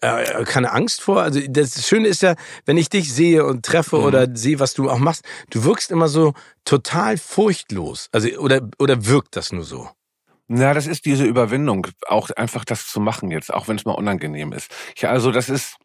äh, 0.00 0.44
keine 0.44 0.72
Angst 0.72 1.02
vor? 1.02 1.22
Also 1.22 1.40
das 1.48 1.86
Schöne 1.86 2.08
ist 2.08 2.22
ja, 2.22 2.34
wenn 2.64 2.76
ich 2.76 2.88
dich 2.88 3.12
sehe 3.12 3.44
und 3.44 3.64
treffe 3.64 3.98
mhm. 3.98 4.04
oder 4.04 4.28
sehe, 4.34 4.58
was 4.58 4.74
du 4.74 4.88
auch 4.88 4.98
machst, 4.98 5.24
du 5.50 5.64
wirkst 5.64 5.90
immer 5.90 6.08
so 6.08 6.32
total 6.64 7.18
furchtlos. 7.18 8.08
Also 8.12 8.28
oder 8.38 8.62
oder 8.78 9.06
wirkt 9.06 9.36
das 9.36 9.52
nur 9.52 9.64
so? 9.64 9.90
Na, 10.48 10.72
das 10.72 10.86
ist 10.86 11.04
diese 11.04 11.24
Überwindung, 11.24 11.88
auch 12.06 12.30
einfach 12.30 12.64
das 12.64 12.86
zu 12.86 13.00
machen 13.00 13.32
jetzt, 13.32 13.52
auch 13.52 13.66
wenn 13.66 13.76
es 13.76 13.84
mal 13.84 13.92
unangenehm 13.92 14.52
ist. 14.52 14.70
Ich, 14.94 15.06
also 15.08 15.32
das 15.32 15.48
ist 15.48 15.76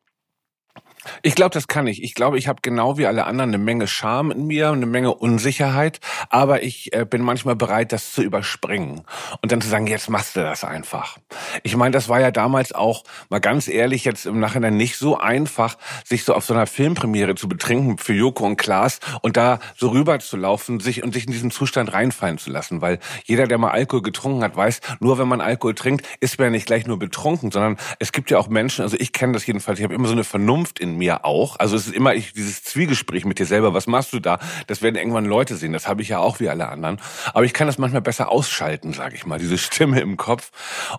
ich 1.24 1.36
glaube, 1.36 1.51
das 1.51 1.68
kann 1.68 1.88
ich. 1.88 2.03
Ich 2.03 2.13
glaube, 2.13 2.38
ich 2.38 2.48
habe 2.48 2.59
genau 2.62 2.98
wie 2.98 3.06
alle 3.06 3.25
anderen 3.25 3.51
eine 3.51 3.57
Menge 3.57 3.88
Scham 3.88 4.31
in 4.31 4.48
mir, 4.48 4.71
eine 4.71 4.86
Menge 4.86 5.13
Unsicherheit, 5.13 6.00
aber 6.30 6.63
ich 6.63 6.94
äh, 6.94 7.06
bin 7.06 7.21
manchmal 7.21 7.56
bereit, 7.56 7.92
das 7.92 8.12
zu 8.12 8.21
überspringen 8.21 9.01
und 9.42 9.51
dann 9.51 9.62
zu 9.62 9.68
sagen, 9.68 9.88
jetzt 9.88 10.09
machst 10.09 10.36
du 10.36 10.42
das 10.42 10.63
einfach. 10.63 11.18
Ich 11.63 11.75
meine, 11.75 11.92
das 11.92 12.09
war 12.09 12.19
ja 12.19 12.31
damals 12.31 12.74
auch, 12.74 13.03
mal 13.30 13.39
ganz 13.39 13.68
ehrlich, 13.68 14.06
jetzt 14.06 14.25
im 14.25 14.39
Nachhinein 14.39 14.77
nicht 14.77 14.98
so 14.98 15.18
einfach, 15.18 15.77
sich 16.03 16.24
so 16.24 16.33
auf 16.33 16.45
so 16.45 16.53
einer 16.53 16.68
Filmpremiere 16.68 17.36
zu 17.36 17.48
betrinken 17.48 17.98
für 17.98 18.13
Joko 18.13 18.45
und 18.45 18.57
Klaas 18.57 19.00
und 19.21 19.38
da 19.38 19.59
so 19.77 19.89
rüber 19.89 20.19
zu 20.19 20.38
laufen 20.38 20.80
sich 20.80 21.03
und 21.03 21.13
sich 21.13 21.25
in 21.25 21.31
diesen 21.31 21.51
Zustand 21.51 21.94
reinfallen 21.94 22.38
zu 22.38 22.51
lassen, 22.51 22.81
weil 22.81 23.00
jeder, 23.25 23.48
der 23.48 23.57
mal 23.57 23.71
Alkohol 23.71 24.01
getrunken 24.01 24.44
hat, 24.44 24.56
weiß, 24.56 24.81
nur 25.00 25.18
wenn 25.18 25.27
man 25.27 25.42
Alkohol 25.42 25.75
trinkt, 25.75 26.06
ist 26.19 26.38
man 26.38 26.45
ja 26.45 26.51
nicht 26.51 26.68
gleich 26.68 26.86
nur 26.86 27.00
betrunken, 27.00 27.51
sondern 27.51 27.77
es 28.00 28.12
gibt 28.12 28.30
ja 28.31 28.38
auch 28.38 28.48
Menschen, 28.48 28.83
also 28.83 28.98
ich 29.00 29.13
kenne 29.13 29.33
das 29.33 29.45
jedenfalls, 29.45 29.80
ich 29.80 29.83
habe 29.83 29.94
immer 29.94 30.07
so 30.07 30.13
eine 30.13 30.24
Vernunft 30.24 30.80
in 30.80 30.90
in 30.91 30.97
mir 30.97 31.25
auch. 31.25 31.57
Also 31.59 31.75
es 31.75 31.88
ist 31.88 31.95
immer 31.95 32.13
ich, 32.13 32.33
dieses 32.33 32.63
Zwiegespräch 32.63 33.25
mit 33.25 33.39
dir 33.39 33.45
selber. 33.45 33.73
Was 33.73 33.88
machst 33.88 34.13
du 34.13 34.19
da? 34.19 34.39
Das 34.67 34.81
werden 34.81 34.95
irgendwann 34.95 35.25
Leute 35.25 35.55
sehen. 35.55 35.74
Das 35.74 35.88
habe 35.88 36.01
ich 36.01 36.10
ja 36.10 36.19
auch 36.19 36.39
wie 36.39 36.50
alle 36.50 36.69
anderen. 36.69 37.00
Aber 37.33 37.43
ich 37.43 37.53
kann 37.53 37.67
das 37.67 37.77
manchmal 37.77 38.01
besser 38.01 38.29
ausschalten, 38.29 38.93
sage 38.93 39.15
ich 39.15 39.25
mal, 39.25 39.39
diese 39.39 39.57
Stimme 39.57 40.00
im 40.00 40.17
Kopf. 40.17 40.51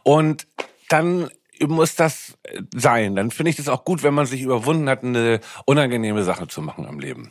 Und 0.03 0.47
dann 0.89 1.31
muss 1.61 1.95
das 1.95 2.37
sein. 2.75 3.15
Dann 3.15 3.31
finde 3.31 3.51
ich 3.51 3.57
das 3.57 3.69
auch 3.69 3.85
gut, 3.85 4.03
wenn 4.03 4.15
man 4.15 4.27
sich 4.27 4.43
überwunden 4.43 4.89
hat, 4.89 5.05
eine 5.05 5.41
unangenehme 5.67 6.25
Sache 6.25 6.49
zu 6.49 6.63
machen 6.63 6.87
am 6.87 6.99
Leben. 6.99 7.31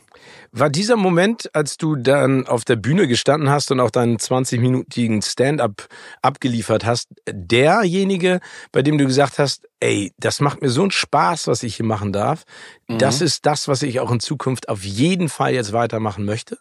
War 0.52 0.70
dieser 0.70 0.96
Moment, 0.96 1.54
als 1.54 1.76
du 1.76 1.96
dann 1.96 2.46
auf 2.46 2.64
der 2.64 2.76
Bühne 2.76 3.08
gestanden 3.08 3.50
hast 3.50 3.70
und 3.70 3.80
auch 3.80 3.90
deinen 3.90 4.18
20-minütigen 4.18 5.22
Stand-up 5.22 5.88
abgeliefert 6.20 6.84
hast, 6.84 7.08
derjenige, 7.26 8.40
bei 8.70 8.82
dem 8.82 8.98
du 8.98 9.06
gesagt 9.06 9.38
hast, 9.38 9.66
ey, 9.80 10.12
das 10.18 10.40
macht 10.40 10.62
mir 10.62 10.68
so 10.68 10.82
einen 10.82 10.90
Spaß, 10.90 11.46
was 11.46 11.62
ich 11.62 11.76
hier 11.76 11.86
machen 11.86 12.12
darf. 12.12 12.44
Mhm. 12.88 12.98
Das 12.98 13.20
ist 13.20 13.46
das, 13.46 13.68
was 13.68 13.82
ich 13.82 14.00
auch 14.00 14.10
in 14.10 14.20
Zukunft 14.20 14.68
auf 14.68 14.84
jeden 14.84 15.28
Fall 15.28 15.54
jetzt 15.54 15.72
weitermachen 15.72 16.24
möchte? 16.24 16.58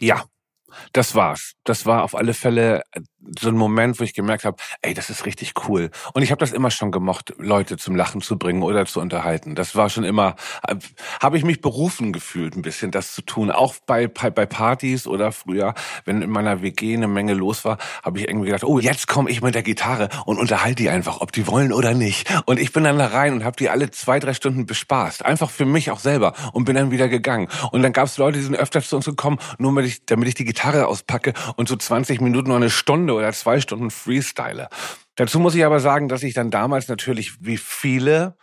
Ja, 0.00 0.24
das 0.92 1.14
war's. 1.14 1.52
Das 1.64 1.86
war 1.86 2.02
auf 2.02 2.14
alle 2.14 2.34
Fälle 2.34 2.82
so 3.38 3.48
ein 3.48 3.56
Moment, 3.56 4.00
wo 4.00 4.04
ich 4.04 4.14
gemerkt 4.14 4.44
habe, 4.44 4.56
ey, 4.82 4.94
das 4.94 5.10
ist 5.10 5.26
richtig 5.26 5.54
cool. 5.68 5.90
Und 6.12 6.22
ich 6.22 6.30
habe 6.30 6.40
das 6.40 6.52
immer 6.52 6.70
schon 6.70 6.90
gemocht, 6.90 7.34
Leute 7.38 7.76
zum 7.76 7.96
Lachen 7.96 8.20
zu 8.20 8.38
bringen 8.38 8.62
oder 8.62 8.86
zu 8.86 9.00
unterhalten. 9.00 9.54
Das 9.54 9.76
war 9.76 9.90
schon 9.90 10.04
immer, 10.04 10.36
habe 11.20 11.38
ich 11.38 11.44
mich 11.44 11.60
berufen 11.60 12.12
gefühlt, 12.12 12.56
ein 12.56 12.62
bisschen 12.62 12.90
das 12.90 13.12
zu 13.12 13.22
tun. 13.22 13.50
Auch 13.50 13.74
bei, 13.86 14.08
bei, 14.08 14.30
bei 14.30 14.46
Partys 14.46 15.06
oder 15.06 15.32
früher, 15.32 15.74
wenn 16.04 16.22
in 16.22 16.30
meiner 16.30 16.62
WG 16.62 16.96
eine 16.96 17.08
Menge 17.08 17.34
los 17.34 17.64
war, 17.64 17.78
habe 18.02 18.18
ich 18.18 18.28
irgendwie 18.28 18.46
gedacht, 18.46 18.64
oh, 18.64 18.78
jetzt 18.78 19.06
komme 19.06 19.30
ich 19.30 19.42
mit 19.42 19.54
der 19.54 19.62
Gitarre 19.62 20.08
und 20.26 20.38
unterhalte 20.38 20.82
die 20.82 20.88
einfach, 20.88 21.20
ob 21.20 21.32
die 21.32 21.46
wollen 21.46 21.72
oder 21.72 21.94
nicht. 21.94 22.28
Und 22.46 22.58
ich 22.58 22.72
bin 22.72 22.84
dann 22.84 22.98
da 22.98 23.06
rein 23.06 23.34
und 23.34 23.44
habe 23.44 23.56
die 23.56 23.68
alle 23.68 23.90
zwei, 23.90 24.18
drei 24.18 24.34
Stunden 24.34 24.66
bespaßt. 24.66 25.24
Einfach 25.24 25.50
für 25.50 25.64
mich 25.64 25.90
auch 25.90 26.00
selber 26.00 26.34
und 26.52 26.64
bin 26.64 26.74
dann 26.74 26.90
wieder 26.90 27.08
gegangen. 27.08 27.48
Und 27.70 27.82
dann 27.82 27.92
gab 27.92 28.06
es 28.06 28.18
Leute, 28.18 28.38
die 28.38 28.44
sind 28.44 28.56
öfter 28.56 28.82
zu 28.82 28.96
uns 28.96 29.04
gekommen, 29.04 29.38
nur 29.58 29.72
damit 29.72 29.86
ich, 29.86 30.04
damit 30.06 30.28
ich 30.28 30.34
die 30.34 30.44
Gitarre 30.44 30.86
auspacke 30.86 31.32
und 31.56 31.68
so 31.68 31.76
20 31.76 32.20
Minuten 32.20 32.50
oder 32.50 32.56
eine 32.56 32.70
Stunde 32.70 33.11
oder 33.14 33.32
zwei 33.32 33.60
Stunden 33.60 33.90
Freestyle. 33.90 34.68
Dazu 35.16 35.38
muss 35.38 35.54
ich 35.54 35.64
aber 35.64 35.80
sagen, 35.80 36.08
dass 36.08 36.22
ich 36.22 36.34
dann 36.34 36.50
damals 36.50 36.88
natürlich 36.88 37.44
wie 37.44 37.58
viele, 37.58 38.36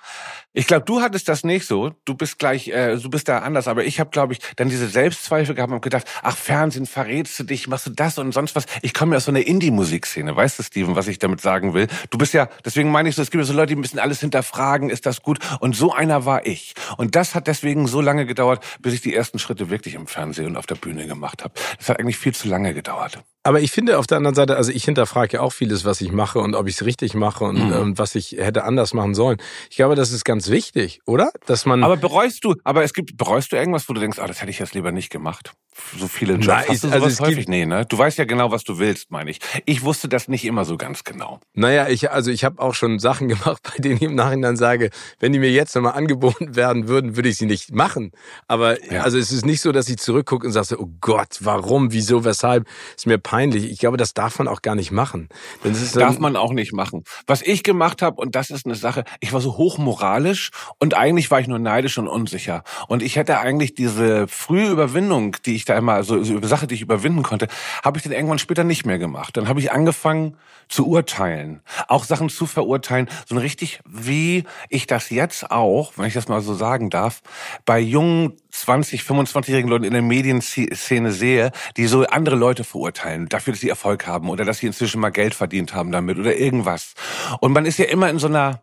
ich 0.53 0.65
glaube, 0.65 0.83
du 0.83 1.01
hattest 1.01 1.29
das 1.29 1.43
nicht 1.43 1.67
so, 1.67 1.91
du 2.05 2.15
bist 2.15 2.39
gleich, 2.39 2.69
äh, 2.69 2.97
du 2.97 3.09
bist 3.09 3.27
da 3.27 3.39
anders, 3.39 3.67
aber 3.67 3.85
ich 3.85 3.99
habe, 3.99 4.09
glaube 4.09 4.33
ich, 4.33 4.39
dann 4.55 4.67
diese 4.67 4.87
Selbstzweifel 4.87 5.53
gehabt 5.53 5.71
und 5.71 5.81
gedacht, 5.81 6.05
ach 6.23 6.35
Fernsehen, 6.35 6.87
verrätst 6.87 7.39
du 7.39 7.43
dich, 7.43 7.67
machst 7.67 7.85
du 7.85 7.91
das 7.91 8.17
und 8.17 8.31
sonst 8.31 8.55
was. 8.55 8.65
Ich 8.81 8.95
komme 8.95 9.13
ja 9.13 9.17
aus 9.17 9.25
so 9.25 9.31
einer 9.31 9.45
Indie-Musikszene, 9.45 10.35
weißt 10.35 10.57
du, 10.57 10.63
Steven, 10.63 10.95
was 10.95 11.07
ich 11.07 11.19
damit 11.19 11.39
sagen 11.41 11.75
will? 11.75 11.87
Du 12.09 12.17
bist 12.17 12.33
ja, 12.33 12.49
deswegen 12.65 12.91
meine 12.91 13.09
ich 13.09 13.15
so, 13.15 13.21
es 13.21 13.29
gibt 13.29 13.43
ja 13.43 13.45
so 13.45 13.53
Leute, 13.53 13.75
die 13.75 13.75
müssen 13.75 13.99
alles 13.99 14.21
hinterfragen, 14.21 14.89
ist 14.89 15.05
das 15.05 15.21
gut? 15.21 15.37
Und 15.59 15.75
so 15.75 15.93
einer 15.93 16.25
war 16.25 16.47
ich. 16.47 16.73
Und 16.97 17.15
das 17.15 17.35
hat 17.35 17.45
deswegen 17.45 17.87
so 17.87 18.01
lange 18.01 18.25
gedauert, 18.25 18.65
bis 18.79 18.95
ich 18.95 19.01
die 19.01 19.13
ersten 19.13 19.37
Schritte 19.37 19.69
wirklich 19.69 19.93
im 19.93 20.07
Fernsehen 20.07 20.47
und 20.47 20.57
auf 20.57 20.65
der 20.65 20.75
Bühne 20.75 21.05
gemacht 21.05 21.43
habe. 21.43 21.53
Das 21.77 21.89
hat 21.89 21.99
eigentlich 21.99 22.17
viel 22.17 22.33
zu 22.33 22.47
lange 22.47 22.73
gedauert. 22.73 23.23
Aber 23.43 23.61
ich 23.61 23.71
finde 23.71 23.97
auf 23.97 24.05
der 24.05 24.17
anderen 24.17 24.35
Seite, 24.35 24.57
also 24.57 24.71
ich 24.71 24.83
hinterfrage 24.83 25.37
ja 25.37 25.41
auch 25.41 25.53
vieles, 25.53 25.85
was 25.85 26.01
ich 26.01 26.11
mache 26.11 26.39
und 26.39 26.55
ob 26.55 26.67
ich 26.67 26.75
es 26.75 26.85
richtig 26.85 27.13
mache 27.13 27.45
und, 27.45 27.67
mhm. 27.67 27.71
und 27.71 27.97
was 27.97 28.15
ich 28.15 28.33
hätte 28.33 28.65
anders 28.65 28.93
machen 28.93 29.15
sollen. 29.15 29.37
Ich 29.69 29.77
glaube, 29.77 29.95
das 29.95 30.11
ist 30.11 30.25
ganz 30.25 30.48
wichtig, 30.49 31.01
oder? 31.05 31.31
Dass 31.45 31.65
man. 31.65 31.83
Aber 31.83 31.97
bereust 31.97 32.43
du, 32.43 32.55
aber 32.63 32.83
es 32.83 32.93
gibt, 32.93 33.17
bereust 33.17 33.51
du 33.51 33.55
irgendwas, 33.55 33.87
wo 33.89 33.93
du 33.93 34.01
denkst, 34.01 34.19
ah, 34.19 34.27
das 34.27 34.41
hätte 34.41 34.51
ich 34.51 34.59
jetzt 34.59 34.73
lieber 34.73 34.91
nicht 34.91 35.09
gemacht? 35.09 35.53
so 35.97 36.07
viele 36.07 36.33
Jobs. 36.33 36.47
Nein, 36.47 36.65
Hast 36.67 36.83
du 36.83 36.89
also 36.89 37.07
es 37.07 37.19
häufig? 37.19 37.47
Nee, 37.47 37.65
ne? 37.65 37.85
Du 37.85 37.97
weißt 37.97 38.17
ja 38.17 38.25
genau, 38.25 38.51
was 38.51 38.63
du 38.63 38.79
willst, 38.79 39.11
meine 39.11 39.31
ich. 39.31 39.39
Ich 39.65 39.83
wusste 39.83 40.07
das 40.07 40.27
nicht 40.27 40.45
immer 40.45 40.65
so 40.65 40.77
ganz 40.77 41.03
genau. 41.03 41.39
Naja, 41.53 41.87
ich, 41.87 42.11
also 42.11 42.31
ich 42.31 42.43
habe 42.43 42.61
auch 42.61 42.73
schon 42.73 42.99
Sachen 42.99 43.27
gemacht, 43.27 43.61
bei 43.63 43.81
denen 43.81 43.95
ich 43.95 44.03
im 44.03 44.15
Nachhinein 44.15 44.57
sage, 44.57 44.89
wenn 45.19 45.33
die 45.33 45.39
mir 45.39 45.51
jetzt 45.51 45.75
nochmal 45.75 45.93
angeboten 45.93 46.55
werden 46.55 46.87
würden, 46.87 47.15
würde 47.15 47.29
ich 47.29 47.37
sie 47.37 47.45
nicht 47.45 47.73
machen. 47.73 48.11
Aber 48.47 48.83
ja. 48.91 49.01
also 49.03 49.17
es 49.17 49.31
ist 49.31 49.45
nicht 49.45 49.61
so, 49.61 49.71
dass 49.71 49.89
ich 49.89 49.97
zurückgucke 49.97 50.45
und 50.45 50.53
sage, 50.53 50.79
oh 50.79 50.89
Gott, 51.01 51.37
warum, 51.41 51.91
wieso, 51.91 52.25
weshalb? 52.25 52.67
Ist 52.95 53.07
mir 53.07 53.17
peinlich. 53.17 53.65
Ich 53.65 53.79
glaube, 53.79 53.97
das 53.97 54.13
darf 54.13 54.37
man 54.39 54.47
auch 54.47 54.61
gar 54.61 54.75
nicht 54.75 54.91
machen. 54.91 55.29
Denn 55.63 55.73
das 55.73 55.91
darf 55.91 56.19
man 56.19 56.35
auch 56.35 56.53
nicht 56.53 56.73
machen. 56.73 57.03
Was 57.27 57.41
ich 57.41 57.63
gemacht 57.63 58.01
habe, 58.01 58.21
und 58.21 58.35
das 58.35 58.49
ist 58.49 58.65
eine 58.65 58.75
Sache, 58.75 59.03
ich 59.19 59.33
war 59.33 59.41
so 59.41 59.57
hochmoralisch 59.57 60.28
und 60.77 60.95
eigentlich 60.95 61.31
war 61.31 61.39
ich 61.39 61.47
nur 61.47 61.59
neidisch 61.59 61.97
und 61.97 62.07
unsicher. 62.07 62.63
Und 62.87 63.01
ich 63.01 63.15
hätte 63.15 63.39
eigentlich 63.39 63.73
diese 63.73 64.27
frühe 64.27 64.69
Überwindung, 64.69 65.37
die 65.45 65.55
ich 65.55 65.65
da 65.65 65.77
immer 65.77 66.03
so, 66.03 66.23
so 66.23 66.33
über 66.33 66.47
Sache, 66.47 66.67
die 66.67 66.75
ich 66.75 66.81
überwinden 66.81 67.23
konnte, 67.23 67.47
habe 67.83 67.97
ich 67.97 68.03
dann 68.03 68.13
irgendwann 68.13 68.39
später 68.39 68.63
nicht 68.63 68.85
mehr 68.85 68.99
gemacht. 68.99 69.37
Dann 69.37 69.47
habe 69.47 69.59
ich 69.59 69.71
angefangen 69.71 70.35
zu 70.69 70.87
urteilen, 70.87 71.61
auch 71.87 72.03
Sachen 72.03 72.29
zu 72.29 72.45
verurteilen, 72.45 73.09
so 73.25 73.37
richtig 73.37 73.81
wie 73.85 74.43
ich 74.69 74.87
das 74.87 75.09
jetzt 75.09 75.51
auch, 75.51 75.93
wenn 75.97 76.05
ich 76.05 76.13
das 76.13 76.27
mal 76.27 76.41
so 76.41 76.53
sagen 76.53 76.89
darf, 76.89 77.21
bei 77.65 77.79
jungen 77.79 78.33
20, 78.51 79.01
25-jährigen 79.01 79.69
Leuten 79.69 79.83
in 79.83 79.93
der 79.93 80.01
Medienszene 80.01 81.11
sehe, 81.11 81.51
die 81.77 81.87
so 81.87 82.05
andere 82.05 82.35
Leute 82.35 82.63
verurteilen, 82.63 83.27
dafür, 83.29 83.53
dass 83.53 83.61
sie 83.61 83.69
Erfolg 83.69 84.07
haben 84.07 84.29
oder 84.29 84.45
dass 84.45 84.59
sie 84.59 84.67
inzwischen 84.67 85.01
mal 85.01 85.09
Geld 85.09 85.33
verdient 85.33 85.73
haben 85.73 85.91
damit 85.91 86.17
oder 86.17 86.35
irgendwas. 86.35 86.93
Und 87.39 87.51
man 87.51 87.65
ist 87.65 87.79
ja 87.79 87.85
immer 87.85 88.09
in 88.09 88.19
so 88.19 88.27
einer, 88.27 88.61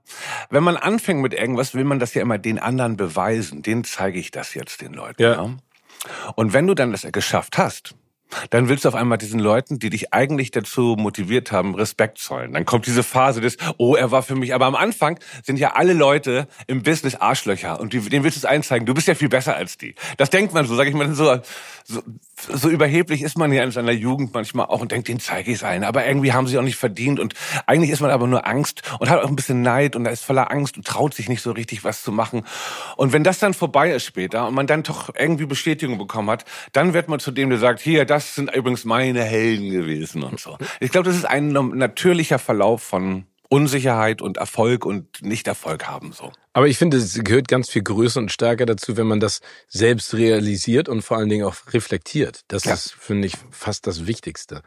wenn 0.51 0.63
man 0.63 0.77
anfängt 0.77 1.21
mit 1.21 1.35
irgendwas, 1.35 1.75
will 1.75 1.85
man 1.85 1.99
das 1.99 2.15
ja 2.15 2.23
immer 2.23 2.39
den 2.39 2.59
anderen 2.59 2.97
beweisen. 2.97 3.63
Den 3.63 3.85
zeige 3.85 4.19
ich 4.19 4.31
das 4.31 4.55
jetzt 4.55 4.81
den 4.81 4.93
Leuten. 4.93 5.23
Ja. 5.23 5.33
ja? 5.33 5.57
Und 6.37 6.53
wenn 6.53 6.67
du 6.67 6.75
dann 6.75 6.93
das 6.93 7.07
geschafft 7.11 7.59
hast, 7.59 7.95
dann 8.51 8.69
willst 8.69 8.85
du 8.85 8.89
auf 8.89 8.95
einmal 8.95 9.19
diesen 9.19 9.41
Leuten, 9.41 9.79
die 9.79 9.91
dich 9.91 10.13
eigentlich 10.13 10.51
dazu 10.51 10.97
motiviert 10.99 11.53
haben, 11.53 11.75
Respekt 11.75 12.19
zollen. 12.19 12.53
Dann 12.53 12.65
kommt 12.65 12.87
diese 12.87 13.03
Phase 13.03 13.41
des, 13.41 13.57
oh, 13.79 13.95
er 13.95 14.11
war 14.11 14.23
für 14.23 14.35
mich. 14.35 14.55
Aber 14.55 14.67
am 14.67 14.75
Anfang 14.75 15.19
sind 15.45 15.59
ja 15.59 15.73
alle 15.75 15.93
Leute 15.93 16.49
im 16.67 16.83
Business 16.83 17.15
Arschlöcher 17.15 17.81
und 17.81 17.93
denen 17.93 18.25
willst 18.25 18.37
du 18.37 18.41
es 18.41 18.45
einzeigen. 18.45 18.87
Du 18.87 18.95
bist 18.95 19.09
ja 19.09 19.15
viel 19.15 19.29
besser 19.29 19.57
als 19.57 19.79
die. 19.79 19.95
Das 20.17 20.31
denkt 20.31 20.53
man 20.55 20.67
so, 20.67 20.75
sag 20.75 20.87
ich 20.87 20.95
mal, 20.95 21.13
so, 21.15 21.39
so, 21.85 22.03
so 22.37 22.69
überheblich 22.69 23.23
ist 23.23 23.39
man 23.39 23.53
ja 23.53 23.63
in 23.63 23.71
seiner 23.71 23.93
Jugend 23.93 24.35
manchmal 24.35 24.67
auch 24.67 24.81
und 24.81 24.93
denkt, 24.93 25.09
den 25.09 25.21
zeige 25.21 25.51
ich 25.51 25.59
es 25.59 25.65
allen. 25.65 25.85
Aber 25.85 26.07
irgendwie 26.07 26.33
haben 26.33 26.47
sie 26.47 26.59
auch 26.59 26.63
nicht 26.63 26.77
verdient 26.77 27.21
und 27.21 27.35
eigentlich 27.67 27.91
ist 27.91 28.01
man 28.01 28.11
aber 28.11 28.27
nur 28.27 28.47
Angst 28.47 28.83
und 28.99 29.09
hat 29.09 29.23
auch 29.23 29.29
ein 29.29 29.37
bisschen 29.37 29.63
Neid 29.63 29.97
und 29.97 30.05
da 30.05 30.11
ist 30.11 30.25
voller 30.25 30.51
Angst 30.51 30.77
und 30.77 30.87
traut 30.87 31.15
sich 31.15 31.29
nicht 31.29 31.43
so 31.43 31.53
richtig 31.53 31.85
was 31.85 32.03
zu 32.03 32.13
machen. 32.13 32.45
Und 32.97 33.13
wenn 33.13 33.25
das 33.25 33.39
dann 33.39 33.55
vorbei 33.55 33.91
ist 33.93 34.05
später 34.05 34.49
und 34.49 34.55
man 34.55 34.67
dann 34.67 34.83
doch 34.83 35.15
irgendwie 35.17 35.47
Bestätigung 35.47 35.99
bekommen 35.99 36.31
hat, 36.31 36.45
dann 36.73 36.93
wird 36.93 37.09
man 37.09 37.21
zu 37.21 37.31
dem, 37.31 37.51
der 37.51 37.59
sagt, 37.59 37.81
hier, 37.81 38.05
das 38.17 38.35
sind 38.35 38.55
übrigens 38.55 38.85
meine 38.85 39.23
Helden 39.23 39.71
gewesen 39.71 40.23
und 40.23 40.41
so. 40.41 40.57
Ich 40.81 40.91
glaube, 40.91 41.09
das 41.09 41.17
ist 41.17 41.25
ein 41.25 41.53
natürlicher 41.53 42.39
Verlauf 42.39 42.83
von 42.83 43.27
Unsicherheit 43.49 44.23
und 44.23 44.39
Erfolg 44.39 44.85
und 44.85 45.23
Nicht-Erfolg 45.23 45.87
haben 45.87 46.13
so. 46.13 46.33
Aber 46.57 46.69
ich 46.69 46.79
finde, 46.79 46.97
es 46.97 47.23
gehört 47.23 47.49
ganz 47.49 47.69
viel 47.69 47.83
größer 47.83 48.19
und 48.19 48.33
stärker 48.33 48.65
dazu, 48.65 48.97
wenn 48.97 49.07
man 49.07 49.21
das 49.21 49.41
selbst 49.69 50.15
realisiert 50.15 50.89
und 50.89 51.03
vor 51.03 51.19
allen 51.19 51.29
Dingen 51.29 51.45
auch 51.45 51.55
reflektiert. 51.75 52.41
Das 52.49 52.65
ja. 52.65 52.73
ist, 52.73 52.95
finde 52.99 53.27
ich, 53.27 53.35
fast 53.51 53.87
das 53.87 54.07
Wichtigste. 54.07 54.63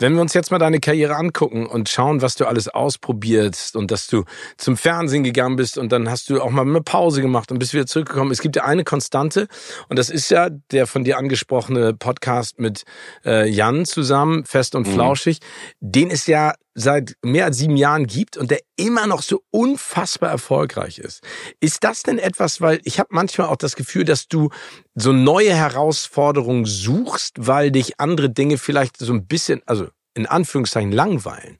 Wenn 0.00 0.14
wir 0.14 0.22
uns 0.22 0.34
jetzt 0.34 0.50
mal 0.50 0.58
deine 0.58 0.80
Karriere 0.80 1.14
angucken 1.14 1.66
und 1.66 1.88
schauen, 1.88 2.20
was 2.20 2.34
du 2.34 2.46
alles 2.46 2.66
ausprobierst 2.66 3.76
und 3.76 3.92
dass 3.92 4.08
du 4.08 4.24
zum 4.56 4.76
Fernsehen 4.76 5.22
gegangen 5.22 5.54
bist 5.54 5.78
und 5.78 5.92
dann 5.92 6.10
hast 6.10 6.30
du 6.30 6.42
auch 6.42 6.50
mal 6.50 6.62
eine 6.62 6.80
Pause 6.80 7.22
gemacht 7.22 7.52
und 7.52 7.60
bist 7.60 7.74
wieder 7.74 7.86
zurückgekommen. 7.86 8.32
Es 8.32 8.40
gibt 8.40 8.56
ja 8.56 8.64
eine 8.64 8.82
Konstante 8.82 9.46
und 9.88 10.00
das 10.00 10.10
ist 10.10 10.32
ja 10.32 10.50
der 10.72 10.88
von 10.88 11.04
dir 11.04 11.16
angesprochene 11.16 11.94
Podcast 11.94 12.58
mit 12.58 12.82
äh, 13.24 13.48
Jan 13.48 13.84
zusammen, 13.84 14.44
Fest 14.46 14.74
und 14.74 14.88
mhm. 14.88 14.94
Flauschig. 14.94 15.38
Den 15.78 16.10
ist 16.10 16.26
ja 16.26 16.54
seit 16.74 17.16
mehr 17.22 17.44
als 17.46 17.58
sieben 17.58 17.76
Jahren 17.76 18.06
gibt 18.06 18.36
und 18.36 18.50
der 18.50 18.60
immer 18.76 19.06
noch 19.06 19.22
so 19.22 19.42
unfassbar 19.50 20.30
erfolgreich 20.30 20.98
ist. 20.98 21.19
Ist 21.60 21.84
das 21.84 22.02
denn 22.02 22.18
etwas, 22.18 22.60
weil 22.60 22.80
ich 22.84 22.98
habe 22.98 23.08
manchmal 23.12 23.48
auch 23.48 23.56
das 23.56 23.76
Gefühl, 23.76 24.04
dass 24.04 24.28
du 24.28 24.50
so 24.94 25.12
neue 25.12 25.54
Herausforderungen 25.54 26.64
suchst, 26.64 27.34
weil 27.38 27.70
dich 27.70 28.00
andere 28.00 28.30
Dinge 28.30 28.58
vielleicht 28.58 28.96
so 28.98 29.12
ein 29.12 29.26
bisschen, 29.26 29.62
also 29.66 29.88
in 30.14 30.26
Anführungszeichen 30.26 30.92
langweilen. 30.92 31.56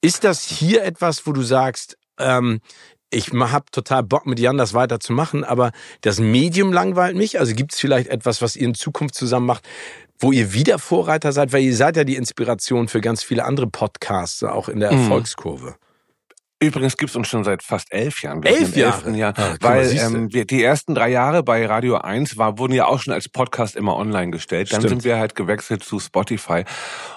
Ist 0.00 0.24
das 0.24 0.42
hier 0.42 0.84
etwas, 0.84 1.26
wo 1.26 1.32
du 1.32 1.42
sagst, 1.42 1.96
ähm, 2.18 2.60
ich 3.10 3.30
habe 3.32 3.66
total 3.70 4.02
Bock 4.02 4.26
mit 4.26 4.40
Jan 4.40 4.56
das 4.56 4.72
weiterzumachen, 4.72 5.44
aber 5.44 5.72
das 6.00 6.18
Medium 6.18 6.72
langweilt 6.72 7.14
mich. 7.14 7.38
Also 7.38 7.54
gibt 7.54 7.74
es 7.74 7.78
vielleicht 7.78 8.08
etwas, 8.08 8.40
was 8.40 8.56
ihr 8.56 8.66
in 8.66 8.74
Zukunft 8.74 9.14
zusammen 9.14 9.46
macht, 9.46 9.68
wo 10.18 10.32
ihr 10.32 10.54
wieder 10.54 10.78
Vorreiter 10.78 11.32
seid, 11.32 11.52
weil 11.52 11.62
ihr 11.62 11.76
seid 11.76 11.96
ja 11.96 12.04
die 12.04 12.16
Inspiration 12.16 12.88
für 12.88 13.00
ganz 13.00 13.22
viele 13.22 13.44
andere 13.44 13.66
Podcasts, 13.66 14.42
auch 14.42 14.68
in 14.68 14.80
der 14.80 14.92
mhm. 14.92 15.02
Erfolgskurve. 15.02 15.76
Übrigens 16.62 16.96
gibt's 16.96 17.16
uns 17.16 17.28
schon 17.28 17.42
seit 17.42 17.62
fast 17.62 17.92
elf 17.92 18.22
Jahren. 18.22 18.42
Elf 18.44 18.76
Jahre? 18.76 19.10
Jahr, 19.10 19.34
ah, 19.36 19.56
weil 19.60 19.90
ähm, 19.98 20.32
wir, 20.32 20.44
die 20.44 20.62
ersten 20.62 20.94
drei 20.94 21.08
Jahre 21.08 21.42
bei 21.42 21.66
Radio 21.66 21.96
1 21.96 22.36
war, 22.38 22.58
wurden 22.58 22.72
ja 22.72 22.86
auch 22.86 23.00
schon 23.00 23.12
als 23.12 23.28
Podcast 23.28 23.74
immer 23.74 23.96
online 23.96 24.30
gestellt. 24.30 24.72
Dann 24.72 24.80
Stimmt. 24.80 25.02
sind 25.02 25.04
wir 25.04 25.18
halt 25.18 25.34
gewechselt 25.34 25.82
zu 25.82 25.98
Spotify. 25.98 26.64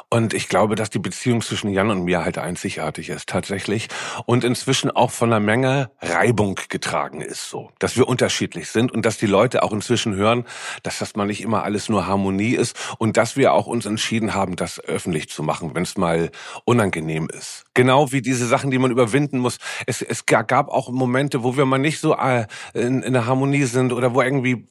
Und 0.10 0.34
ich 0.34 0.48
glaube, 0.48 0.76
dass 0.76 0.90
die 0.90 1.00
Beziehung 1.00 1.42
zwischen 1.42 1.70
Jan 1.70 1.90
und 1.90 2.04
mir 2.04 2.24
halt 2.24 2.38
einzigartig 2.38 3.10
ist, 3.10 3.28
tatsächlich. 3.28 3.88
Und 4.26 4.44
inzwischen 4.44 4.92
auch 4.92 5.12
von 5.12 5.32
einer 5.32 5.40
Menge 5.40 5.90
Reibung 6.02 6.60
getragen 6.70 7.22
ist, 7.22 7.50
so. 7.50 7.72
Dass 7.80 7.98
wir 7.98 8.08
unterschiedlich 8.08 8.70
sind 8.70 8.92
und 8.92 9.06
dass 9.06 9.18
die 9.18 9.26
Leute 9.26 9.64
auch 9.64 9.74
inzwischen 9.74 10.16
hören, 10.16 10.46
dass 10.84 11.00
das 11.00 11.16
mal 11.16 11.26
nicht 11.26 11.42
immer 11.42 11.64
alles 11.64 11.90
nur 11.90 12.06
Harmonie 12.06 12.56
ist 12.56 12.78
und 13.00 13.18
dass 13.18 13.36
wir 13.36 13.54
auch 13.54 13.66
uns 13.66 13.86
entschieden 13.86 14.36
haben, 14.36 14.56
das 14.56 14.80
öffentlich 14.80 15.30
zu 15.30 15.44
machen, 15.44 15.72
wenn 15.74 15.84
es 15.84 15.98
mal 15.98 16.30
unangenehm 16.66 17.28
ist. 17.28 17.66
Genau 17.74 18.12
wie 18.12 18.22
diese 18.22 18.46
Sachen, 18.46 18.72
die 18.72 18.78
man 18.78 18.92
überwinden 18.92 19.40
muss. 19.40 19.58
Es, 19.86 20.02
es 20.02 20.26
gab 20.26 20.70
auch 20.70 20.90
Momente, 20.90 21.44
wo 21.44 21.58
wir 21.58 21.66
mal 21.66 21.78
nicht 21.78 22.00
so 22.00 22.16
äh, 22.16 22.46
in, 22.74 23.02
in 23.02 23.14
der 23.14 23.26
Harmonie 23.26 23.64
sind 23.64 23.92
oder 23.92 24.14
wo 24.14 24.22
irgendwie, 24.22 24.68